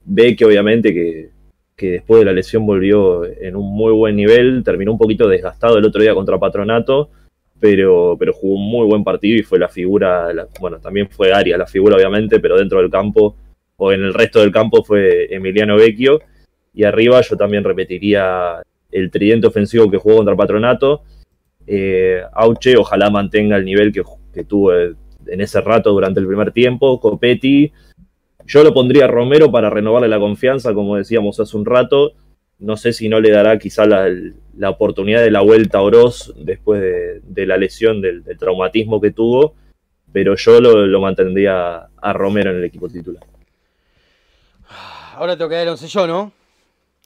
Ve 0.04 0.34
que 0.36 0.44
obviamente 0.44 0.92
que, 0.92 1.30
después 1.90 2.20
de 2.20 2.26
la 2.26 2.32
lesión 2.32 2.66
volvió 2.66 3.24
en 3.24 3.56
un 3.56 3.74
muy 3.74 3.92
buen 3.92 4.16
nivel, 4.16 4.62
terminó 4.64 4.92
un 4.92 4.98
poquito 4.98 5.28
desgastado 5.28 5.78
el 5.78 5.84
otro 5.84 6.02
día 6.02 6.14
contra 6.14 6.38
Patronato, 6.38 7.10
pero, 7.58 8.16
pero 8.18 8.32
jugó 8.32 8.56
un 8.56 8.68
muy 8.68 8.86
buen 8.86 9.04
partido 9.04 9.38
y 9.38 9.42
fue 9.42 9.58
la 9.58 9.68
figura, 9.68 10.28
bueno, 10.60 10.78
también 10.80 11.08
fue 11.08 11.32
Arias 11.32 11.58
la 11.58 11.66
figura 11.66 11.96
obviamente, 11.96 12.40
pero 12.40 12.58
dentro 12.58 12.78
del 12.80 12.90
campo 12.90 13.36
o 13.76 13.92
en 13.92 14.02
el 14.02 14.14
resto 14.14 14.40
del 14.40 14.52
campo 14.52 14.84
fue 14.84 15.32
Emiliano 15.34 15.76
Vecchio. 15.76 16.20
Y 16.74 16.84
arriba 16.84 17.20
yo 17.20 17.36
también 17.36 17.64
repetiría 17.64 18.62
el 18.90 19.10
tridente 19.10 19.46
ofensivo 19.46 19.90
que 19.90 19.98
jugó 19.98 20.16
contra 20.16 20.36
Patronato. 20.36 21.02
Eh, 21.66 22.22
Auche 22.32 22.76
ojalá 22.76 23.10
mantenga 23.10 23.56
el 23.56 23.64
nivel 23.64 23.92
que, 23.92 24.02
que 24.32 24.44
tuvo 24.44 24.72
en 24.74 25.40
ese 25.40 25.60
rato 25.60 25.90
durante 25.90 26.20
el 26.20 26.26
primer 26.26 26.52
tiempo. 26.52 27.00
Copetti, 27.00 27.72
yo 28.46 28.62
lo 28.62 28.74
pondría 28.74 29.04
a 29.04 29.08
Romero 29.08 29.50
para 29.50 29.70
renovarle 29.70 30.08
la 30.08 30.18
confianza, 30.18 30.74
como 30.74 30.96
decíamos 30.96 31.38
hace 31.40 31.56
un 31.56 31.64
rato. 31.64 32.12
No 32.58 32.76
sé 32.76 32.92
si 32.92 33.08
no 33.08 33.20
le 33.20 33.30
dará 33.30 33.58
quizá 33.58 33.86
la, 33.86 34.70
oportunidad 34.70 35.20
de 35.22 35.30
la 35.30 35.40
vuelta 35.40 35.78
a 35.78 35.82
Oroz 35.82 36.32
después 36.36 36.80
de, 36.80 37.46
la 37.46 37.56
lesión, 37.56 38.00
del, 38.00 38.22
traumatismo 38.38 39.00
que 39.00 39.10
tuvo, 39.10 39.54
pero 40.12 40.36
yo 40.36 40.60
lo, 40.60 41.00
mantendría 41.00 41.88
a 42.00 42.12
Romero 42.12 42.50
en 42.50 42.58
el 42.58 42.64
equipo 42.64 42.88
titular. 42.88 43.24
Ahora 45.14 45.36
tengo 45.36 45.48
que 45.48 45.56
dar 45.56 45.64
el 45.64 45.70
once 45.70 45.88
yo, 45.88 46.06
¿no? 46.06 46.32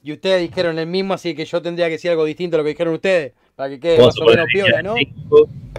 Y 0.03 0.13
ustedes 0.13 0.41
dijeron 0.41 0.77
el 0.79 0.87
mismo, 0.87 1.13
así 1.13 1.35
que 1.35 1.43
yo 1.43 1.61
tendría 1.61 1.87
que 1.87 1.93
decir 1.93 2.11
algo 2.11 2.23
distinto 2.23 2.55
a 2.55 2.59
lo 2.59 2.63
que 2.63 2.69
dijeron 2.69 2.93
ustedes. 2.93 3.33
Para 3.57 3.71
que 3.71 3.79
quede 3.79 3.97
más 3.97 4.15
o 4.21 4.25
menos 4.25 4.45
piola, 4.53 4.83
¿no? 4.83 4.93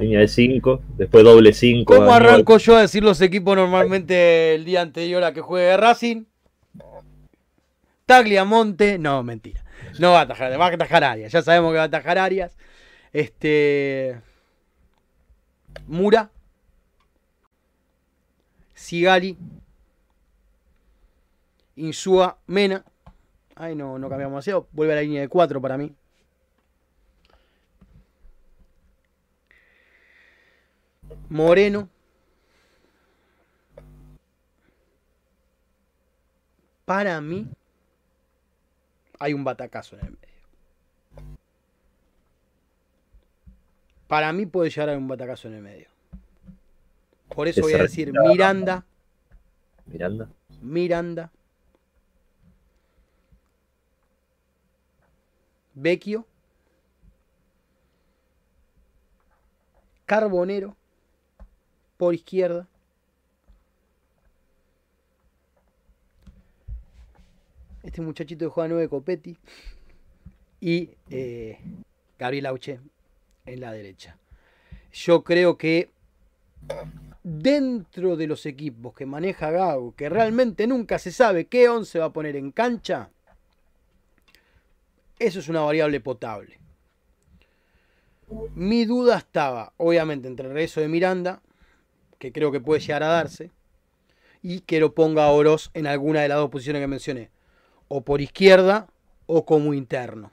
línea 0.01 0.19
de 0.19 0.27
5, 0.27 0.83
después 0.97 1.23
doble 1.23 1.53
5. 1.53 1.95
¿Cómo 1.95 2.13
arranco 2.13 2.59
yo 2.59 2.77
a 2.77 2.81
decir 2.81 3.05
los 3.05 3.21
equipos 3.21 3.57
normalmente 3.57 4.57
el 4.57 4.65
día 4.65 4.81
anterior 4.81 5.23
a 5.23 5.33
que 5.33 5.41
juegue 5.41 5.77
Racing? 5.77 6.25
Tagliamonte, 8.05 8.99
no, 8.99 9.23
mentira. 9.23 9.65
No 10.01 10.11
va 10.11 10.19
a 10.19 10.23
atajar, 10.23 10.61
va 10.61 10.67
a 10.67 10.71
atajar 10.71 11.05
Arias. 11.05 11.31
Ya 11.31 11.41
sabemos 11.41 11.71
que 11.71 11.77
va 11.77 11.83
a 11.83 11.87
atajar 11.87 12.19
Arias. 12.19 12.57
Este. 13.13 14.21
Mura. 15.87 16.33
Sigali. 18.75 19.39
Insúa. 21.77 22.39
Mena. 22.49 22.85
Ay, 23.55 23.77
no, 23.77 24.01
no 24.01 24.09
cambiamos 24.09 24.33
demasiado. 24.33 24.67
Vuelve 24.73 24.95
a 24.95 24.97
la 24.97 25.03
línea 25.03 25.21
de 25.21 25.29
4 25.29 25.61
para 25.61 25.79
mí. 25.79 25.93
Moreno. 31.29 31.89
Para 36.85 37.21
mí, 37.21 37.47
hay 39.19 39.35
un 39.35 39.45
batacazo 39.45 39.97
en 39.97 40.07
el 40.07 40.13
medio. 40.13 40.29
Para 44.07 44.33
mí 44.33 44.47
puede 44.47 44.71
llegar 44.71 44.89
a 44.89 44.93
haber 44.93 45.03
un 45.03 45.09
batacazo 45.09 45.49
en 45.49 45.55
el 45.55 45.63
medio. 45.63 45.89
Por 47.29 47.47
eso 47.47 47.61
voy 47.61 47.75
a 47.75 47.79
decir 47.79 48.11
Miranda. 48.11 48.87
Miranda. 49.85 50.31
Miranda. 50.63 51.31
Vecchio. 55.75 56.27
Carbonero 60.07 60.78
por 61.99 62.15
izquierda. 62.15 62.67
Este 67.83 68.01
muchachito 68.01 68.47
de 68.47 68.51
juega 68.51 68.69
9 68.69 68.89
Copetti. 68.89 69.37
y 70.61 70.91
eh, 71.11 71.59
Gabriel 72.19 72.47
Auche 72.47 72.81
en 73.45 73.61
la 73.61 73.73
derecha. 73.73 74.17
Yo 74.93 75.23
creo 75.23 75.59
que 75.59 75.91
dentro 77.23 78.17
de 78.17 78.27
los 78.27 78.47
equipos 78.47 78.95
que 78.95 79.07
maneja 79.07 79.51
Gago, 79.51 79.95
que 79.95 80.09
realmente 80.09 80.67
nunca 80.67 80.99
se 80.99 81.13
sabe 81.13 81.47
qué 81.47 81.69
11 81.69 81.99
va 81.99 82.07
a 82.07 82.13
poner 82.13 82.37
en 82.37 82.53
cancha, 82.53 83.11
eso 85.19 85.39
es 85.41 85.49
una 85.49 85.61
variable 85.61 86.01
potable. 86.01 86.59
Mi 88.55 88.85
duda 88.85 89.19
estaba, 89.19 89.73
obviamente, 89.79 90.29
entre 90.29 90.47
el 90.47 90.53
regreso 90.53 90.81
de 90.81 90.89
Miranda, 90.89 91.41
que 92.19 92.33
creo 92.33 92.53
que 92.53 92.61
puede 92.61 92.81
llegar 92.81 93.03
a 93.03 93.09
darse, 93.09 93.51
y 94.43 94.61
que 94.61 94.81
lo 94.81 94.95
ponga 94.95 95.25
a 95.25 95.31
Oroz 95.31 95.71
en 95.75 95.87
alguna 95.87 96.23
de 96.23 96.29
las 96.29 96.39
dos 96.39 96.51
posiciones 96.51 96.81
que 96.81 96.87
mencioné, 96.87 97.31
o 97.89 98.03
por 98.03 98.21
izquierda 98.21 98.89
o 99.27 99.45
como 99.45 99.75
interno. 99.75 100.31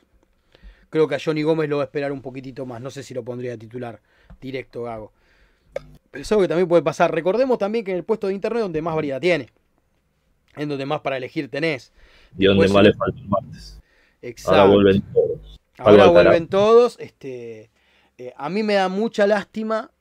Creo 0.90 1.07
que 1.07 1.16
a 1.16 1.20
Johnny 1.24 1.44
Gómez 1.44 1.70
lo 1.70 1.78
va 1.78 1.84
a 1.84 1.86
esperar 1.86 2.12
un 2.12 2.22
poquitito 2.22 2.66
más, 2.66 2.82
no 2.82 2.90
sé 2.90 3.03
si 3.03 3.14
lo 3.14 3.24
pondría 3.24 3.53
a 3.53 3.57
titular 3.57 3.99
directo 4.40 4.84
Gago. 4.84 5.12
Pero 6.12 6.22
es 6.22 6.32
algo 6.32 6.44
que 6.44 6.48
también 6.48 6.68
puede 6.68 6.84
pasar. 6.84 7.14
Recordemos 7.14 7.57
también 7.57 7.84
que 7.84 7.91
en 7.91 7.98
el 7.98 8.03
puesto 8.03 8.28
de 8.28 8.34
interno 8.34 8.60
es 8.60 8.64
donde 8.64 8.82
más 8.82 8.95
variedad 8.95 9.20
tiene, 9.20 9.49
en 10.56 10.70
donde 10.70 10.86
más 10.86 11.02
para 11.02 11.18
elegir 11.18 11.49
tenés. 11.49 11.91
Y 12.38 12.45
donde 12.45 12.68
más 12.70 12.84
le 12.84 12.94
falta 12.94 13.20
el 13.20 13.28
martes. 13.28 13.82
Exacto. 14.22 14.62
Ahora 14.62 14.74
vuelven 14.74 15.02
todos. 15.14 15.60
Ahora 15.78 16.07
vuelven 16.07 16.48
todos. 16.48 16.98
Este, 16.99 17.70
eh, 18.18 18.34
a 18.38 18.49
mí 18.49 18.64
me 18.64 18.76
da 18.76 18.88
mucha 18.88 19.28
lástima 19.28 19.91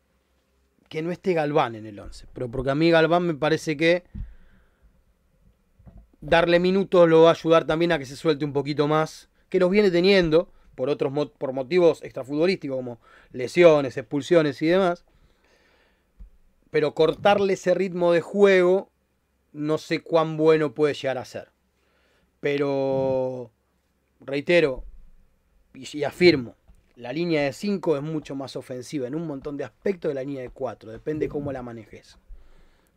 que 0.94 1.02
no 1.02 1.10
esté 1.10 1.34
Galván 1.34 1.74
en 1.74 1.86
el 1.86 1.98
11. 1.98 2.28
Pero 2.32 2.48
porque 2.48 2.70
a 2.70 2.76
mí 2.76 2.88
Galván 2.88 3.26
me 3.26 3.34
parece 3.34 3.76
que 3.76 4.04
darle 6.20 6.60
minutos 6.60 7.08
lo 7.08 7.22
va 7.22 7.30
a 7.30 7.32
ayudar 7.32 7.64
también 7.64 7.90
a 7.90 7.98
que 7.98 8.06
se 8.06 8.14
suelte 8.14 8.44
un 8.44 8.52
poquito 8.52 8.86
más. 8.86 9.28
Que 9.48 9.58
los 9.58 9.70
viene 9.70 9.90
teniendo 9.90 10.52
por 10.76 10.88
otros 10.88 11.12
por 11.36 11.52
motivos 11.52 12.00
extrafutbolísticos 12.04 12.76
como 12.76 13.00
lesiones, 13.32 13.96
expulsiones 13.96 14.62
y 14.62 14.68
demás. 14.68 15.04
Pero 16.70 16.94
cortarle 16.94 17.54
ese 17.54 17.74
ritmo 17.74 18.12
de 18.12 18.20
juego 18.20 18.92
no 19.52 19.78
sé 19.78 20.00
cuán 20.00 20.36
bueno 20.36 20.74
puede 20.74 20.94
llegar 20.94 21.18
a 21.18 21.24
ser. 21.24 21.50
Pero 22.38 23.50
reitero, 24.20 24.84
y, 25.74 25.88
y 25.98 26.04
afirmo, 26.04 26.54
la 26.96 27.12
línea 27.12 27.42
de 27.42 27.52
5 27.52 27.96
es 27.96 28.02
mucho 28.02 28.34
más 28.34 28.54
ofensiva 28.56 29.06
en 29.08 29.14
un 29.14 29.26
montón 29.26 29.56
de 29.56 29.64
aspectos 29.64 30.10
de 30.10 30.14
la 30.14 30.22
línea 30.22 30.42
de 30.42 30.50
4. 30.50 30.92
Depende 30.92 31.28
cómo 31.28 31.50
la 31.52 31.62
manejes 31.62 32.18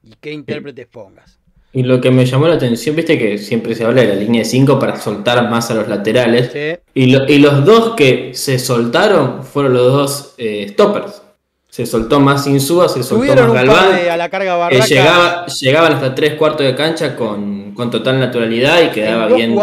y 0.03 0.14
qué 0.22 0.32
intérpretes 0.32 0.86
pongas. 0.88 1.40
Y 1.74 1.84
lo 1.84 1.99
que 1.99 2.11
me 2.11 2.26
llamó 2.26 2.48
la 2.48 2.56
atención, 2.56 2.95
viste 2.95 3.18
que 3.19 3.38
siempre 3.38 3.76
se 3.76 3.84
habla 3.84 4.02
de 4.02 4.07
la 4.07 4.15
línea 4.15 4.40
de 4.41 4.45
5 4.45 4.80
para 4.80 4.95
soltar 4.99 5.49
más 5.49 5.69
a 5.69 5.76
los 5.76 5.88
laterales. 5.88 6.52
Sí, 6.53 6.80
Y, 6.94 7.07
lo- 7.11 7.28
y 7.28 7.40
los 7.40 7.65
dos 7.65 7.95
que 7.95 8.34
se 8.34 8.57
soltaron 8.57 9.44
fueron 9.44 9.74
los 9.74 9.91
dos 9.91 10.34
eh, 10.38 10.68
stoppers. 10.69 11.22
Se 11.69 11.86
soltó 11.86 12.19
más 12.19 12.48
Insúa, 12.48 12.88
se 12.90 13.03
soltó 13.03 13.24
Subieron 13.26 13.48
más 13.53 13.65
Galván. 13.65 13.95
de 13.95 14.10
a 14.10 14.18
la 14.18 14.30
carga 14.30 14.56
Eh, 14.56 14.57
barraca. 14.57 14.86
llegaba- 14.88 15.45
llegaban 15.48 15.94
hasta 15.94 16.15
tres 16.15 16.34
cuartos 16.36 16.65
de 16.65 16.74
cancha 16.76 17.15
con, 17.15 17.74
con 17.74 17.91
total 17.91 18.19
naturalidad 18.19 18.82
y 18.84 18.90
quedaba 18.91 19.28
bien, 19.28 19.53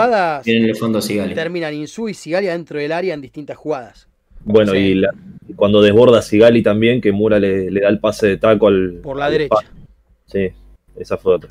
en 0.44 0.64
el 0.66 0.76
fondo 0.76 1.00
Sigali. 1.00 1.34
terminan 1.34 1.74
Insú 1.74 2.08
y 2.08 2.14
Sigalia 2.14 2.52
dentro 2.52 2.78
del 2.78 2.92
área 2.92 3.14
en 3.14 3.20
distintas 3.22 3.56
jugadas. 3.56 4.06
Bueno, 4.44 4.72
Sí. 4.72 4.78
y, 4.78 4.94
la- 4.94 5.14
y 5.48 5.54
cuando 5.54 5.80
desborda 5.82 6.22
Sigali 6.22 6.62
también, 6.62 7.00
que 7.00 7.12
Mura 7.12 7.38
le, 7.38 7.70
le 7.70 7.80
da 7.80 7.88
el 7.88 7.98
pase 7.98 8.26
de 8.28 8.36
taco 8.36 8.68
al. 8.68 9.00
Por 9.02 9.16
la 9.18 9.26
al 9.26 9.32
derecha. 9.32 9.56
Sí, 10.26 10.48
esa 10.96 11.16
fue 11.18 11.34
otra. 11.34 11.50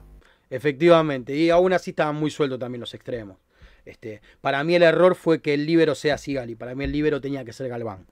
Efectivamente. 0.49 1.35
Y 1.35 1.49
aún 1.49 1.73
así 1.73 1.91
estaban 1.91 2.15
muy 2.15 2.29
sueltos 2.29 2.59
también 2.59 2.79
los 2.81 2.93
extremos. 2.93 3.37
Este, 3.85 4.21
para 4.39 4.63
mí 4.63 4.75
el 4.75 4.83
error 4.83 5.15
fue 5.15 5.41
que 5.41 5.53
el 5.53 5.65
líbero 5.65 5.95
sea 5.95 6.17
Sigali. 6.17 6.55
Para 6.55 6.73
mí 6.75 6.83
el 6.83 6.91
líbero 6.91 7.19
tenía 7.19 7.43
que 7.43 7.53
ser 7.53 7.67
Galván. 7.69 8.05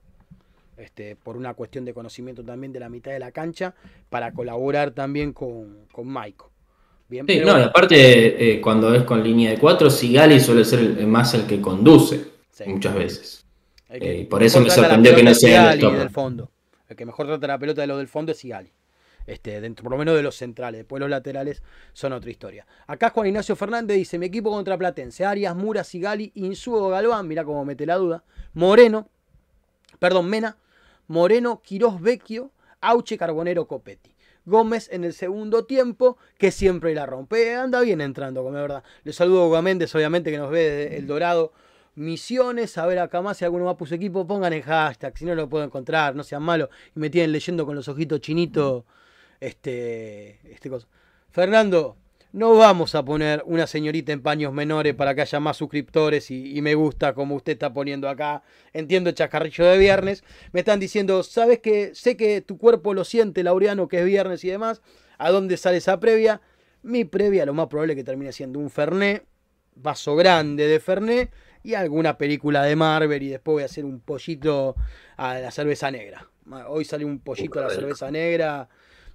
Este, 0.78 1.16
por 1.16 1.38
una 1.38 1.54
cuestión 1.54 1.86
de 1.86 1.94
conocimiento 1.94 2.44
también 2.44 2.74
de 2.74 2.80
la 2.80 2.90
mitad 2.90 3.12
de 3.12 3.20
la 3.20 3.32
cancha, 3.32 3.76
para 4.10 4.32
colaborar 4.34 4.92
también 4.92 5.32
con, 5.32 5.86
con 5.92 6.08
Maiko. 6.08 6.50
Bien, 7.08 7.26
Sí, 7.28 7.36
pero 7.40 7.54
no, 7.54 7.60
y 7.60 7.64
aparte, 7.64 8.54
eh, 8.56 8.62
cuando 8.62 8.94
es 8.96 9.04
con 9.04 9.24
línea 9.24 9.52
de 9.52 9.58
4, 9.60 9.90
Sigali 9.92 10.40
suele 10.40 10.66
ser 10.66 10.80
el- 10.80 11.08
más 11.08 11.34
el 11.36 11.46
que 11.46 11.62
conduce 11.62 12.26
sí. 12.52 12.64
muchas 12.66 12.96
veces. 12.96 13.41
Eh, 13.92 14.20
y 14.20 14.26
por 14.26 14.42
eso 14.42 14.60
me 14.62 14.70
sorprendió 14.70 15.16
que 15.16 15.24
no 15.24 15.34
sea 15.34 15.74
el 15.74 15.80
del 15.80 16.10
fondo. 16.10 16.52
El 16.88 16.96
que 16.96 17.06
mejor 17.06 17.28
trata 17.28 17.48
la 17.48 17.60
pelota 17.60 17.82
de 17.82 17.88
los 17.88 17.98
del 17.98 18.08
fondo 18.08 18.32
es 18.32 18.38
Sigali. 18.38 18.74
Este, 19.28 19.62
dentro, 19.62 19.84
por 19.84 19.92
lo 19.92 19.98
menos 19.98 20.16
de 20.16 20.24
los 20.24 20.36
centrales. 20.36 20.80
Después 20.80 21.00
los 21.00 21.10
laterales 21.10 21.62
son 21.94 22.12
otra 22.14 22.32
historia. 22.32 22.66
Acá 22.88 23.12
Juan 23.12 23.28
Ignacio 23.28 23.56
Fernández 23.56 23.98
dice: 23.98 24.18
Mi 24.18 24.26
equipo 24.28 24.50
contra 24.50 24.78
Platense. 24.78 25.26
Arias, 25.26 25.56
Mura, 25.56 25.84
Sigali, 25.84 26.32
Insúo, 26.36 26.90
Galván. 26.90 27.28
Mirá 27.28 27.44
cómo 27.44 27.64
mete 27.64 27.86
la 27.86 27.98
duda. 27.98 28.24
Moreno, 28.54 29.10
perdón, 30.00 30.30
Mena, 30.30 30.58
Moreno, 31.08 31.62
Quirós, 31.62 32.02
Vecchio, 32.02 32.52
Auche, 32.82 33.18
Carbonero, 33.18 33.68
Copetti. 33.68 34.16
Gómez 34.46 34.90
en 34.92 35.04
el 35.04 35.14
segundo 35.14 35.66
tiempo, 35.66 36.18
que 36.38 36.52
siempre 36.52 36.96
la 36.96 37.06
rompe. 37.06 37.54
Anda 37.56 37.80
bien 37.82 38.02
entrando, 38.02 38.44
como 38.44 38.58
es 38.58 38.62
verdad. 38.62 38.84
Le 39.04 39.14
saludo 39.14 39.56
a 39.56 39.62
Méndez, 39.62 39.94
obviamente, 39.94 40.32
que 40.32 40.38
nos 40.40 40.50
ve 40.50 40.70
desde 40.70 40.98
El 40.98 41.06
Dorado. 41.06 41.54
Misiones, 41.96 42.78
a 42.78 42.86
ver 42.86 43.00
acá 43.00 43.22
más, 43.22 43.38
si 43.38 43.46
alguno 43.46 43.66
más 43.66 43.76
puso 43.76 43.96
equipo, 43.96 44.26
pongan 44.26 44.54
el 44.54 44.64
hashtag, 44.64 45.18
si 45.18 45.26
no 45.26 45.36
lo 45.36 45.50
puedo 45.50 45.66
encontrar, 45.66 46.16
no 46.16 46.24
sean 46.24 46.42
malos. 46.42 46.70
Y 46.96 47.00
me 47.00 47.10
tienen 47.10 47.32
leyendo 47.32 47.66
con 47.66 47.76
los 47.76 47.88
ojitos 47.88 48.22
chinitos 48.22 48.86
este, 49.42 50.40
este 50.50 50.70
cosa. 50.70 50.88
Fernando, 51.32 51.98
no 52.34 52.56
vamos 52.56 52.96
a 52.96 53.04
poner 53.04 53.44
una 53.46 53.68
señorita 53.68 54.14
en 54.14 54.22
paños 54.22 54.54
menores 54.54 54.96
para 54.96 55.14
que 55.14 55.22
haya 55.22 55.42
más 55.42 55.58
suscriptores 55.58 56.32
y, 56.32 56.62
me 56.62 56.76
gusta 56.76 57.14
como 57.14 57.36
usted 57.36 57.54
está 57.54 57.74
poniendo 57.74 58.08
acá. 58.08 58.42
Entiendo 58.72 59.10
el 59.10 59.16
chascarrillo 59.16 59.66
de 59.66 59.78
viernes. 59.78 60.24
Me 60.54 60.62
están 60.62 60.80
diciendo, 60.80 61.24
¿sabes 61.24 61.60
que 61.60 61.94
Sé 61.94 62.16
que 62.16 62.40
tu 62.40 62.58
cuerpo 62.58 62.94
lo 62.94 63.04
siente, 63.04 63.44
Laureano, 63.44 63.90
que 63.90 64.00
es 64.00 64.06
viernes 64.06 64.46
y 64.46 64.50
demás. 64.50 64.82
¿A 65.18 65.30
dónde 65.30 65.58
sale 65.58 65.78
esa 65.78 66.00
previa? 66.00 66.40
Mi 66.84 67.04
previa, 67.04 67.46
lo 67.46 67.54
más 67.54 67.68
probable 67.68 67.94
es 67.94 67.98
que 67.98 68.04
termine 68.06 68.32
siendo 68.32 68.60
un 68.60 68.70
Fernet, 68.70 69.26
vaso 69.76 70.16
grande 70.16 70.68
de 70.68 70.80
Fernet 70.80 71.32
y 71.64 71.74
alguna 71.76 72.18
película 72.18 72.64
de 72.64 72.76
Marvel 72.76 73.22
y 73.24 73.30
después 73.30 73.54
voy 73.54 73.64
a 73.64 73.66
hacer 73.66 73.86
un 73.86 74.00
pollito 74.00 74.76
a 75.18 75.36
la 75.36 75.52
cerveza 75.52 75.92
negra. 75.92 76.28
Hoy 76.68 76.86
sale 76.86 77.06
un 77.06 77.20
pollito 77.20 77.60
a 77.60 77.64
la 77.64 77.70
cerveza 77.70 78.12
negra 78.12 78.68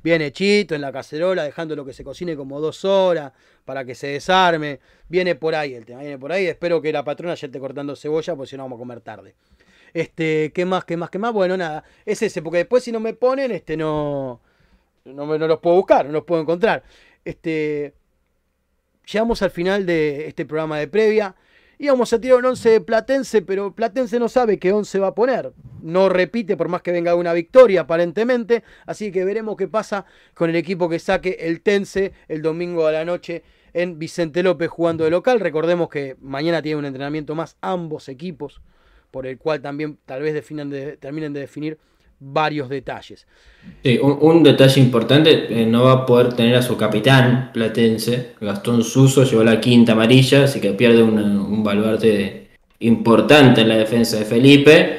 bien 0.03 0.23
hechito 0.23 0.75
en 0.77 0.81
la 0.83 0.93
cacerola, 0.93 1.43
dejándolo 1.43 1.85
que 1.85 1.93
se 1.93 2.05
cocine 2.05 2.37
como 2.37 2.61
dos 2.61 2.85
horas 2.85 3.33
para 3.65 3.85
que 3.85 3.95
se 3.97 4.07
desarme. 4.07 4.79
Viene 5.09 5.35
por 5.35 5.55
ahí 5.57 5.75
el 5.75 5.85
tema, 5.85 6.01
viene 6.01 6.19
por 6.19 6.31
ahí. 6.33 6.47
Espero 6.47 6.81
que 6.81 6.93
la 6.93 7.03
patrona 7.03 7.35
ya 7.35 7.47
esté 7.47 7.59
cortando 7.59 7.97
cebolla, 7.97 8.37
porque 8.37 8.51
si 8.51 8.57
no 8.57 8.63
vamos 8.63 8.77
a 8.77 8.81
comer 8.81 9.01
tarde. 9.01 9.35
Este, 9.93 10.53
¿qué 10.55 10.65
más, 10.65 10.85
qué 10.85 10.97
más, 10.97 11.11
qué 11.11 11.19
más? 11.19 11.33
Bueno, 11.33 11.57
nada, 11.57 11.83
es 12.05 12.23
ese, 12.23 12.43
porque 12.43 12.59
después 12.59 12.85
si 12.85 12.93
no 12.93 13.01
me 13.01 13.15
ponen, 13.15 13.51
este, 13.51 13.77
no, 13.77 14.41
no, 15.07 15.27
me- 15.27 15.39
no 15.39 15.49
los 15.49 15.59
puedo 15.59 15.75
buscar, 15.77 16.07
no 16.07 16.13
los 16.13 16.25
puedo 16.25 16.41
encontrar. 16.43 16.85
Este, 17.25 17.95
llegamos 19.11 19.43
al 19.43 19.51
final 19.51 19.87
de 19.87 20.29
este 20.29 20.45
programa 20.47 20.79
de 20.79 20.87
previa. 20.89 21.35
Íbamos 21.79 22.11
a 22.15 22.21
tirar 22.21 22.39
un 22.39 22.47
11 22.47 22.71
de 22.71 22.81
Platense, 22.81 23.43
pero 23.43 23.75
Platense 23.75 24.19
no 24.19 24.31
sabe 24.31 24.59
qué 24.59 24.73
11 24.73 24.99
va 24.99 25.09
a 25.09 25.15
poner. 25.15 25.53
No 25.83 26.09
repite 26.09 26.57
por 26.57 26.69
más 26.69 26.81
que 26.81 26.91
venga 26.91 27.15
una 27.15 27.35
victoria, 27.35 27.83
aparentemente. 27.83 28.65
Así 28.87 29.13
que 29.13 29.27
veremos 29.27 29.57
qué 29.57 29.69
pasa 29.69 30.07
con 30.33 30.49
el 30.49 30.57
equipo 30.57 30.89
que 30.89 30.99
saque 30.99 31.37
el 31.41 31.61
Tense 31.61 32.15
el 32.29 32.41
domingo 32.41 32.87
a 32.87 32.93
la 32.93 33.05
noche 33.05 33.43
en 33.75 33.99
Vicente 33.99 34.43
López 34.43 34.71
jugando 34.71 35.05
de 35.05 35.11
local. 35.11 35.39
Recordemos 35.39 35.91
que 35.91 36.17
mañana 36.21 36.63
tiene 36.63 36.79
un 36.79 36.87
entrenamiento 36.87 37.35
más 37.35 37.59
ambos 37.61 38.09
equipos, 38.09 38.63
por 39.11 39.27
el 39.27 39.37
cual 39.37 39.61
también 39.61 39.99
tal 40.07 40.23
vez 40.23 40.33
terminen 40.99 41.33
de 41.35 41.41
definir 41.41 41.79
varios 42.19 42.69
detalles. 42.69 43.27
Sí, 43.83 43.99
un, 44.01 44.19
un 44.21 44.43
detalle 44.43 44.81
importante, 44.81 45.47
eh, 45.63 45.67
no 45.67 45.85
va 45.85 45.93
a 45.93 46.07
poder 46.07 46.33
tener 46.35 46.57
a 46.57 46.63
su 46.63 46.77
capitán 46.77 47.51
platense, 47.53 48.35
Gastón 48.41 48.83
Suso, 48.83 49.25
llevó 49.25 49.45
la 49.45 49.61
quinta 49.61 49.93
amarilla, 49.93 50.45
así 50.45 50.61
que 50.61 50.73
pierde 50.73 51.03
un, 51.03 51.19
un 51.19 51.63
baluarte 51.65 52.49
importante 52.81 53.63
en 53.63 53.69
la 53.69 53.77
defensa 53.77 54.19
de 54.19 54.25
Felipe. 54.25 54.99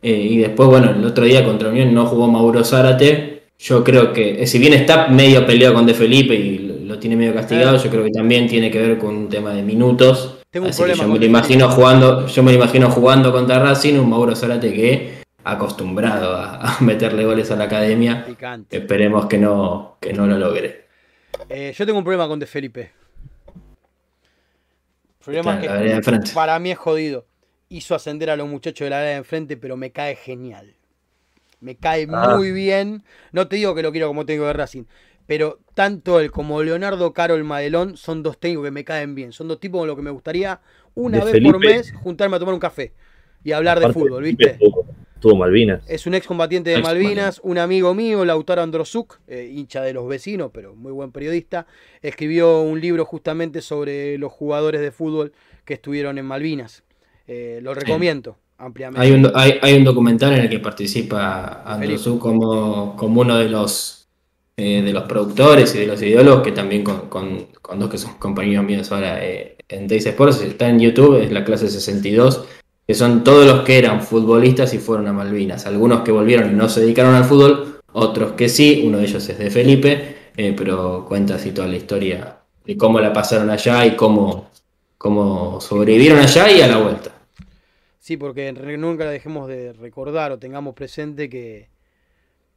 Eh, 0.00 0.28
y 0.30 0.38
después, 0.38 0.68
bueno, 0.68 0.90
el 0.90 1.04
otro 1.04 1.24
día 1.24 1.44
contra 1.44 1.68
Unión 1.70 1.92
no 1.92 2.06
jugó 2.06 2.28
Mauro 2.28 2.62
Zárate. 2.64 3.42
Yo 3.58 3.82
creo 3.82 4.12
que, 4.12 4.42
eh, 4.42 4.46
si 4.46 4.58
bien 4.60 4.72
está 4.72 5.08
medio 5.08 5.44
peleado 5.44 5.74
con 5.74 5.84
De 5.84 5.94
Felipe 5.94 6.34
y 6.34 6.58
lo, 6.58 6.74
lo 6.84 6.98
tiene 7.00 7.16
medio 7.16 7.34
castigado, 7.34 7.76
yo 7.82 7.90
creo 7.90 8.04
que 8.04 8.10
también 8.10 8.46
tiene 8.46 8.70
que 8.70 8.78
ver 8.78 8.98
con 8.98 9.16
un 9.16 9.28
tema 9.28 9.52
de 9.52 9.62
minutos. 9.62 10.38
Tengo 10.50 10.66
un 10.66 10.70
Así 10.70 10.78
que 10.78 10.84
problema 10.84 11.02
yo 11.02 11.08
con 11.08 11.12
me 11.14 11.18
lo 11.18 11.26
imagino 11.26 11.68
jugando, 11.68 12.26
yo 12.28 12.42
me 12.44 12.52
lo 12.52 12.58
imagino 12.58 12.88
jugando 12.90 13.32
contra 13.32 13.58
Racing, 13.58 13.94
un 13.94 14.08
Mauro 14.08 14.36
Zárate 14.36 14.72
que 14.72 15.17
acostumbrado 15.52 16.34
a, 16.34 16.76
a 16.76 16.80
meterle 16.82 17.24
goles 17.24 17.50
a 17.50 17.56
la 17.56 17.64
academia. 17.64 18.24
Picante. 18.26 18.76
Esperemos 18.78 19.26
que 19.26 19.38
no, 19.38 19.96
que 20.00 20.12
no 20.12 20.26
lo 20.26 20.38
logre. 20.38 20.86
Eh, 21.48 21.72
yo 21.76 21.86
tengo 21.86 21.98
un 21.98 22.04
problema 22.04 22.26
con 22.28 22.38
De 22.38 22.46
Felipe. 22.46 22.92
Problema 25.24 25.54
Está 25.54 25.54
en 25.56 25.60
que 25.60 25.66
la 25.66 25.72
vereda 25.74 25.90
de 25.92 25.96
enfrente. 25.98 26.30
para 26.34 26.58
mí 26.58 26.70
es 26.70 26.78
jodido. 26.78 27.26
Hizo 27.68 27.94
ascender 27.94 28.30
a 28.30 28.36
los 28.36 28.48
muchachos 28.48 28.86
de 28.86 28.90
la 28.90 28.98
área 28.98 29.10
de 29.10 29.16
enfrente, 29.16 29.56
pero 29.56 29.76
me 29.76 29.90
cae 29.92 30.16
genial. 30.16 30.74
Me 31.60 31.76
cae 31.76 32.06
Ah. 32.10 32.36
muy 32.36 32.52
bien. 32.52 33.02
No 33.32 33.48
te 33.48 33.56
digo 33.56 33.74
que 33.74 33.82
lo 33.82 33.92
quiero 33.92 34.06
como 34.08 34.24
técnico 34.24 34.46
de 34.46 34.52
Racing, 34.54 34.84
pero 35.26 35.58
tanto 35.74 36.20
él 36.20 36.30
como 36.30 36.62
Leonardo 36.62 37.12
Carol 37.12 37.44
Madelón 37.44 37.96
son 37.96 38.22
dos 38.22 38.38
técnicos 38.38 38.64
que 38.64 38.70
me 38.70 38.84
caen 38.84 39.14
bien. 39.14 39.32
Son 39.32 39.48
dos 39.48 39.60
tipos 39.60 39.80
con 39.80 39.86
los 39.88 39.96
que 39.96 40.02
me 40.02 40.10
gustaría 40.10 40.60
una 40.94 41.18
De 41.24 41.32
vez 41.32 41.42
por 41.42 41.58
mes 41.58 41.92
juntarme 41.92 42.36
a 42.36 42.38
tomar 42.38 42.54
un 42.54 42.60
café. 42.60 42.92
y 43.44 43.52
hablar 43.52 43.80
de 43.80 43.92
fútbol, 43.92 44.22
¿viste? 44.22 44.58
Tuvo 45.20 45.36
Malvinas. 45.36 45.82
Es 45.88 46.06
un 46.06 46.14
excombatiente 46.14 46.70
de 46.70 46.76
Ex 46.76 46.84
Malvinas, 46.84 47.40
un 47.42 47.58
amigo 47.58 47.94
mío, 47.94 48.24
Lautaro 48.24 48.62
Androsuk, 48.62 49.18
eh, 49.28 49.50
hincha 49.54 49.82
de 49.82 49.92
los 49.92 50.08
vecinos, 50.08 50.50
pero 50.52 50.74
muy 50.74 50.92
buen 50.92 51.12
periodista, 51.12 51.66
escribió 52.02 52.62
un 52.62 52.80
libro 52.80 53.04
justamente 53.04 53.60
sobre 53.60 54.18
los 54.18 54.32
jugadores 54.32 54.80
de 54.80 54.90
fútbol 54.90 55.32
que 55.64 55.74
estuvieron 55.74 56.18
en 56.18 56.24
Malvinas. 56.26 56.82
Eh, 57.26 57.60
lo 57.62 57.74
recomiendo 57.74 58.36
ampliamente. 58.56 59.06
Hay 59.06 59.12
un, 59.12 59.30
hay, 59.34 59.58
hay 59.60 59.74
un 59.74 59.84
documental 59.84 60.32
en 60.34 60.40
el 60.40 60.48
que 60.48 60.58
participa. 60.60 61.62
Androsú 61.64 62.18
como, 62.18 62.96
como 62.96 63.20
uno 63.20 63.36
de 63.38 63.48
los 63.48 64.08
eh, 64.56 64.82
de 64.82 64.92
los 64.92 65.04
productores 65.04 65.72
y 65.76 65.78
de 65.78 65.86
los 65.86 66.02
ideólogos, 66.02 66.42
que 66.42 66.50
también 66.52 66.82
con, 66.82 67.08
con- 67.08 67.46
con 67.62 67.78
dos 67.78 67.88
que 67.90 67.96
son 67.98 68.14
compañeros 68.18 68.64
míos 68.64 68.90
ahora 68.90 69.24
eh, 69.24 69.56
en 69.68 69.86
Days 69.86 70.06
Sports, 70.06 70.40
está 70.42 70.68
en 70.68 70.80
YouTube, 70.80 71.22
es 71.22 71.30
la 71.30 71.44
clase 71.44 71.68
62, 71.68 72.44
que 72.88 72.94
son 72.94 73.22
todos 73.22 73.44
los 73.44 73.66
que 73.66 73.76
eran 73.76 74.00
futbolistas 74.00 74.72
y 74.72 74.78
fueron 74.78 75.06
a 75.08 75.12
Malvinas. 75.12 75.66
Algunos 75.66 76.00
que 76.00 76.10
volvieron 76.10 76.50
y 76.50 76.54
no 76.54 76.70
se 76.70 76.80
dedicaron 76.80 77.14
al 77.14 77.26
fútbol, 77.26 77.82
otros 77.92 78.32
que 78.32 78.48
sí, 78.48 78.82
uno 78.86 78.96
de 78.96 79.04
ellos 79.04 79.28
es 79.28 79.38
de 79.38 79.50
Felipe, 79.50 80.16
eh, 80.34 80.54
pero 80.56 81.04
cuenta 81.06 81.34
así 81.34 81.52
toda 81.52 81.68
la 81.68 81.76
historia 81.76 82.38
de 82.64 82.78
cómo 82.78 82.98
la 82.98 83.12
pasaron 83.12 83.50
allá 83.50 83.84
y 83.84 83.94
cómo, 83.94 84.48
cómo 84.96 85.60
sobrevivieron 85.60 86.18
allá 86.18 86.50
y 86.50 86.62
a 86.62 86.66
la 86.66 86.78
vuelta. 86.78 87.12
Sí, 87.98 88.16
porque 88.16 88.50
nunca 88.78 89.10
dejemos 89.10 89.48
de 89.48 89.74
recordar 89.74 90.32
o 90.32 90.38
tengamos 90.38 90.74
presente 90.74 91.28
que 91.28 91.68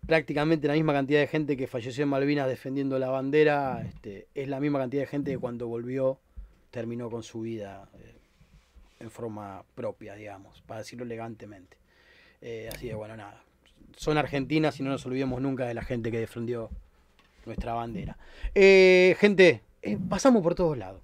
prácticamente 0.08 0.66
la 0.66 0.76
misma 0.76 0.94
cantidad 0.94 1.20
de 1.20 1.28
gente 1.28 1.58
que 1.58 1.68
falleció 1.68 2.04
en 2.04 2.10
Malvinas 2.10 2.48
defendiendo 2.48 2.98
la 3.00 3.10
bandera 3.10 3.84
este, 3.86 4.28
es 4.34 4.48
la 4.48 4.62
misma 4.62 4.80
cantidad 4.80 5.02
de 5.02 5.08
gente 5.08 5.32
que 5.32 5.38
cuando 5.40 5.68
volvió 5.68 6.20
terminó 6.72 7.10
con 7.10 7.22
su 7.22 7.42
vida 7.42 7.90
en 9.02 9.12
forma 9.12 9.64
propia, 9.76 10.16
digamos, 10.16 10.62
para 10.62 10.80
decirlo 10.80 11.06
elegantemente. 11.06 11.78
Eh, 12.42 12.70
así 12.72 12.88
que 12.88 12.96
bueno, 12.96 13.18
nada. 13.18 13.44
Son 13.98 14.18
argentinas 14.18 14.80
y 14.80 14.84
no 14.84 14.92
nos 14.92 15.06
olvidemos 15.06 15.42
nunca 15.42 15.66
de 15.66 15.74
la 15.74 15.84
gente 15.84 16.12
que 16.12 16.20
defendió 16.20 16.70
nuestra 17.46 17.74
bandera. 17.74 18.18
Eh, 18.56 19.16
gente, 19.20 19.64
eh, 19.82 19.98
pasamos 20.10 20.42
por 20.44 20.56
todos 20.56 20.78
lados. 20.78 21.02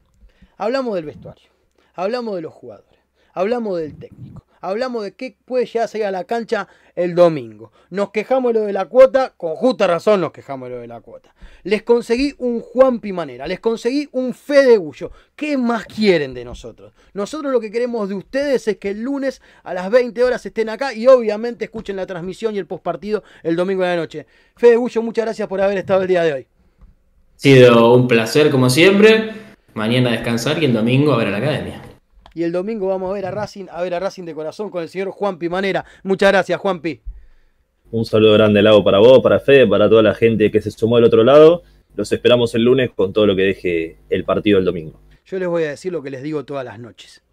Hablamos 0.57 0.95
del 0.95 1.05
vestuario, 1.05 1.49
hablamos 1.93 2.35
de 2.35 2.41
los 2.41 2.53
jugadores, 2.53 2.99
hablamos 3.33 3.79
del 3.79 3.95
técnico, 3.95 4.46
hablamos 4.61 5.03
de 5.03 5.13
qué 5.13 5.37
puede 5.45 5.65
llegar 5.65 5.85
a 5.85 5.87
salir 5.87 6.07
a 6.07 6.11
la 6.11 6.23
cancha 6.23 6.67
el 6.95 7.15
domingo. 7.15 7.71
Nos 7.89 8.11
quejamos 8.11 8.53
de 8.53 8.59
lo 8.59 8.65
de 8.65 8.73
la 8.73 8.85
cuota, 8.85 9.33
con 9.37 9.55
justa 9.55 9.87
razón 9.87 10.21
nos 10.21 10.31
quejamos 10.31 10.69
de 10.69 10.75
lo 10.75 10.81
de 10.81 10.87
la 10.87 11.01
cuota. 11.01 11.33
Les 11.63 11.83
conseguí 11.83 12.33
un 12.39 12.59
Juan 12.59 12.99
Pimanera, 12.99 13.47
les 13.47 13.59
conseguí 13.59 14.09
un 14.11 14.33
Fede 14.33 14.77
Gullo. 14.77 15.11
¿Qué 15.35 15.57
más 15.57 15.85
quieren 15.85 16.33
de 16.33 16.43
nosotros? 16.43 16.93
Nosotros 17.13 17.51
lo 17.51 17.59
que 17.59 17.71
queremos 17.71 18.09
de 18.09 18.15
ustedes 18.15 18.67
es 18.67 18.77
que 18.77 18.89
el 18.89 19.01
lunes 19.01 19.41
a 19.63 19.73
las 19.73 19.89
20 19.91 20.23
horas 20.23 20.45
estén 20.45 20.69
acá 20.69 20.93
y 20.93 21.07
obviamente 21.07 21.65
escuchen 21.65 21.95
la 21.95 22.05
transmisión 22.05 22.55
y 22.55 22.57
el 22.57 22.65
postpartido 22.65 23.23
el 23.43 23.55
domingo 23.55 23.83
de 23.83 23.89
la 23.89 23.95
noche. 23.95 24.25
Fede 24.55 24.75
Gullo, 24.75 25.01
muchas 25.01 25.25
gracias 25.25 25.47
por 25.47 25.61
haber 25.61 25.77
estado 25.77 26.01
el 26.01 26.07
día 26.07 26.23
de 26.23 26.33
hoy. 26.33 26.47
Ha 27.35 27.39
sido 27.39 27.93
un 27.93 28.07
placer 28.07 28.49
como 28.49 28.69
siempre. 28.69 29.31
Mañana 29.75 30.11
descansar 30.11 30.61
y 30.61 30.65
el 30.65 30.73
domingo 30.73 31.13
a 31.13 31.17
ver 31.17 31.27
a 31.27 31.31
la 31.31 31.37
academia. 31.37 31.86
Y 32.37 32.43
el 32.43 32.51
domingo 32.51 32.89
vamos 32.89 33.09
a 33.09 33.13
ver 33.15 33.25
a 33.25 33.31
Racing, 33.31 33.65
a 33.71 33.81
ver 33.81 33.95
a 33.95 33.99
Racing 33.99 34.23
de 34.25 34.35
corazón 34.35 34.69
con 34.69 34.83
el 34.83 34.89
señor 34.89 35.09
Juan 35.09 35.39
Pimanera. 35.39 35.83
Muchas 36.03 36.31
gracias, 36.31 36.59
Juanpi. 36.59 37.01
Un 37.89 38.05
saludo 38.05 38.33
grande, 38.33 38.61
Lago, 38.61 38.83
para 38.83 38.99
vos, 38.99 39.23
para 39.23 39.39
Fede, 39.39 39.65
para 39.65 39.89
toda 39.89 40.03
la 40.03 40.13
gente 40.13 40.51
que 40.51 40.61
se 40.61 40.69
sumó 40.69 40.97
del 40.97 41.05
otro 41.05 41.23
lado. 41.23 41.63
Los 41.95 42.11
esperamos 42.11 42.53
el 42.53 42.61
lunes 42.61 42.91
con 42.95 43.11
todo 43.11 43.25
lo 43.25 43.35
que 43.35 43.41
deje 43.41 43.97
el 44.11 44.23
partido 44.23 44.59
el 44.59 44.65
domingo. 44.65 45.01
Yo 45.25 45.39
les 45.39 45.47
voy 45.47 45.63
a 45.63 45.69
decir 45.69 45.91
lo 45.91 46.03
que 46.03 46.11
les 46.11 46.21
digo 46.21 46.45
todas 46.45 46.63
las 46.63 46.77
noches. 46.77 47.23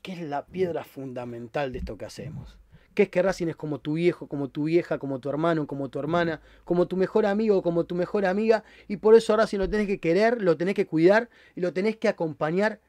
¿Qué 0.00 0.12
es 0.12 0.20
la 0.20 0.46
piedra 0.46 0.84
fundamental 0.84 1.72
de 1.72 1.80
esto 1.80 1.98
que 1.98 2.04
hacemos? 2.04 2.56
Que 2.96 3.04
es 3.04 3.08
que 3.10 3.20
Racing 3.20 3.48
es 3.48 3.56
como 3.56 3.78
tu 3.78 3.92
viejo, 3.92 4.26
como 4.26 4.48
tu 4.48 4.64
vieja, 4.64 4.98
como 4.98 5.20
tu 5.20 5.28
hermano, 5.28 5.66
como 5.66 5.88
tu 5.90 5.98
hermana, 5.98 6.40
como 6.64 6.88
tu 6.88 6.96
mejor 6.96 7.26
amigo, 7.26 7.62
como 7.62 7.84
tu 7.84 7.94
mejor 7.94 8.24
amiga. 8.24 8.64
Y 8.88 8.96
por 8.96 9.14
eso 9.14 9.36
Racing 9.36 9.58
lo 9.58 9.68
tenés 9.68 9.86
que 9.86 10.00
querer, 10.00 10.40
lo 10.40 10.56
tenés 10.56 10.74
que 10.74 10.86
cuidar 10.86 11.28
y 11.54 11.60
lo 11.60 11.74
tenés 11.74 11.98
que 11.98 12.08
acompañar 12.08 12.80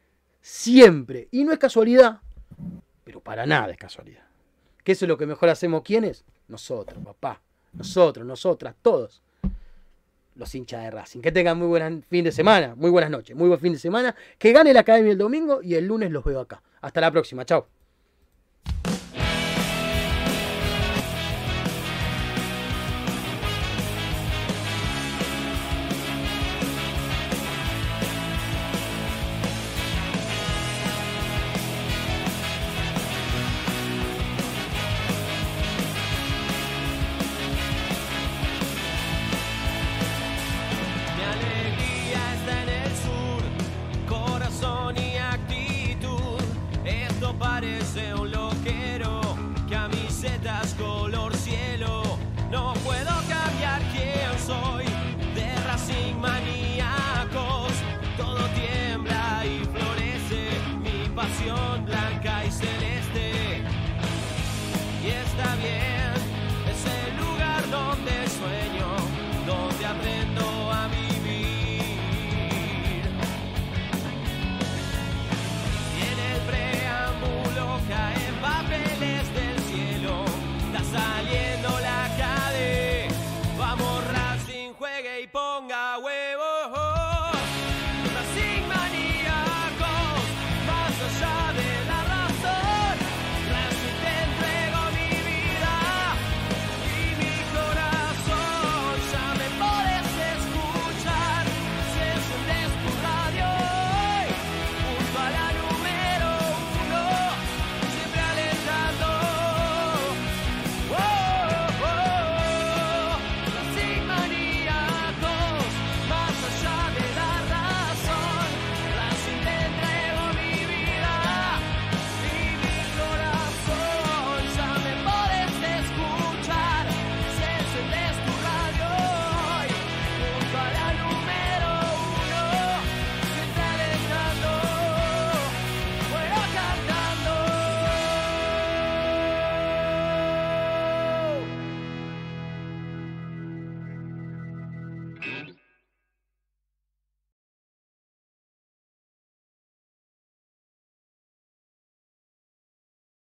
siempre. 0.42 1.28
Y 1.32 1.44
no 1.44 1.52
es 1.52 1.60
casualidad, 1.60 2.22
pero 3.04 3.20
para 3.20 3.46
nada 3.46 3.70
es 3.72 3.78
casualidad. 3.78 4.24
Eso 4.86 5.04
es 5.04 5.10
lo 5.10 5.18
que 5.18 5.26
mejor 5.26 5.50
hacemos. 5.50 5.82
¿Quiénes? 5.84 6.24
Nosotros, 6.48 7.04
papá. 7.04 7.42
Nosotros, 7.74 8.26
nosotras, 8.26 8.74
todos 8.82 9.22
los 10.36 10.56
hinchas 10.56 10.84
de 10.84 10.92
Racing. 10.92 11.20
Que 11.20 11.34
tengan 11.34 11.58
muy 11.58 11.68
buen 11.68 12.04
fin 12.04 12.24
de 12.24 12.32
semana, 12.32 12.76
muy 12.76 12.90
buenas 12.90 13.12
noches, 13.12 13.36
muy 13.36 13.50
buen 13.50 13.60
fin 13.60 13.74
de 13.74 13.80
semana. 13.80 14.16
Que 14.38 14.54
gane 14.54 14.74
la 14.74 14.80
academia 14.80 15.12
el 15.12 15.18
domingo 15.18 15.62
y 15.62 15.76
el 15.76 15.86
lunes 15.86 16.12
los 16.12 16.24
veo 16.24 16.40
acá. 16.40 16.64
Hasta 16.80 17.02
la 17.02 17.12
próxima, 17.12 17.44
chao. 17.44 17.77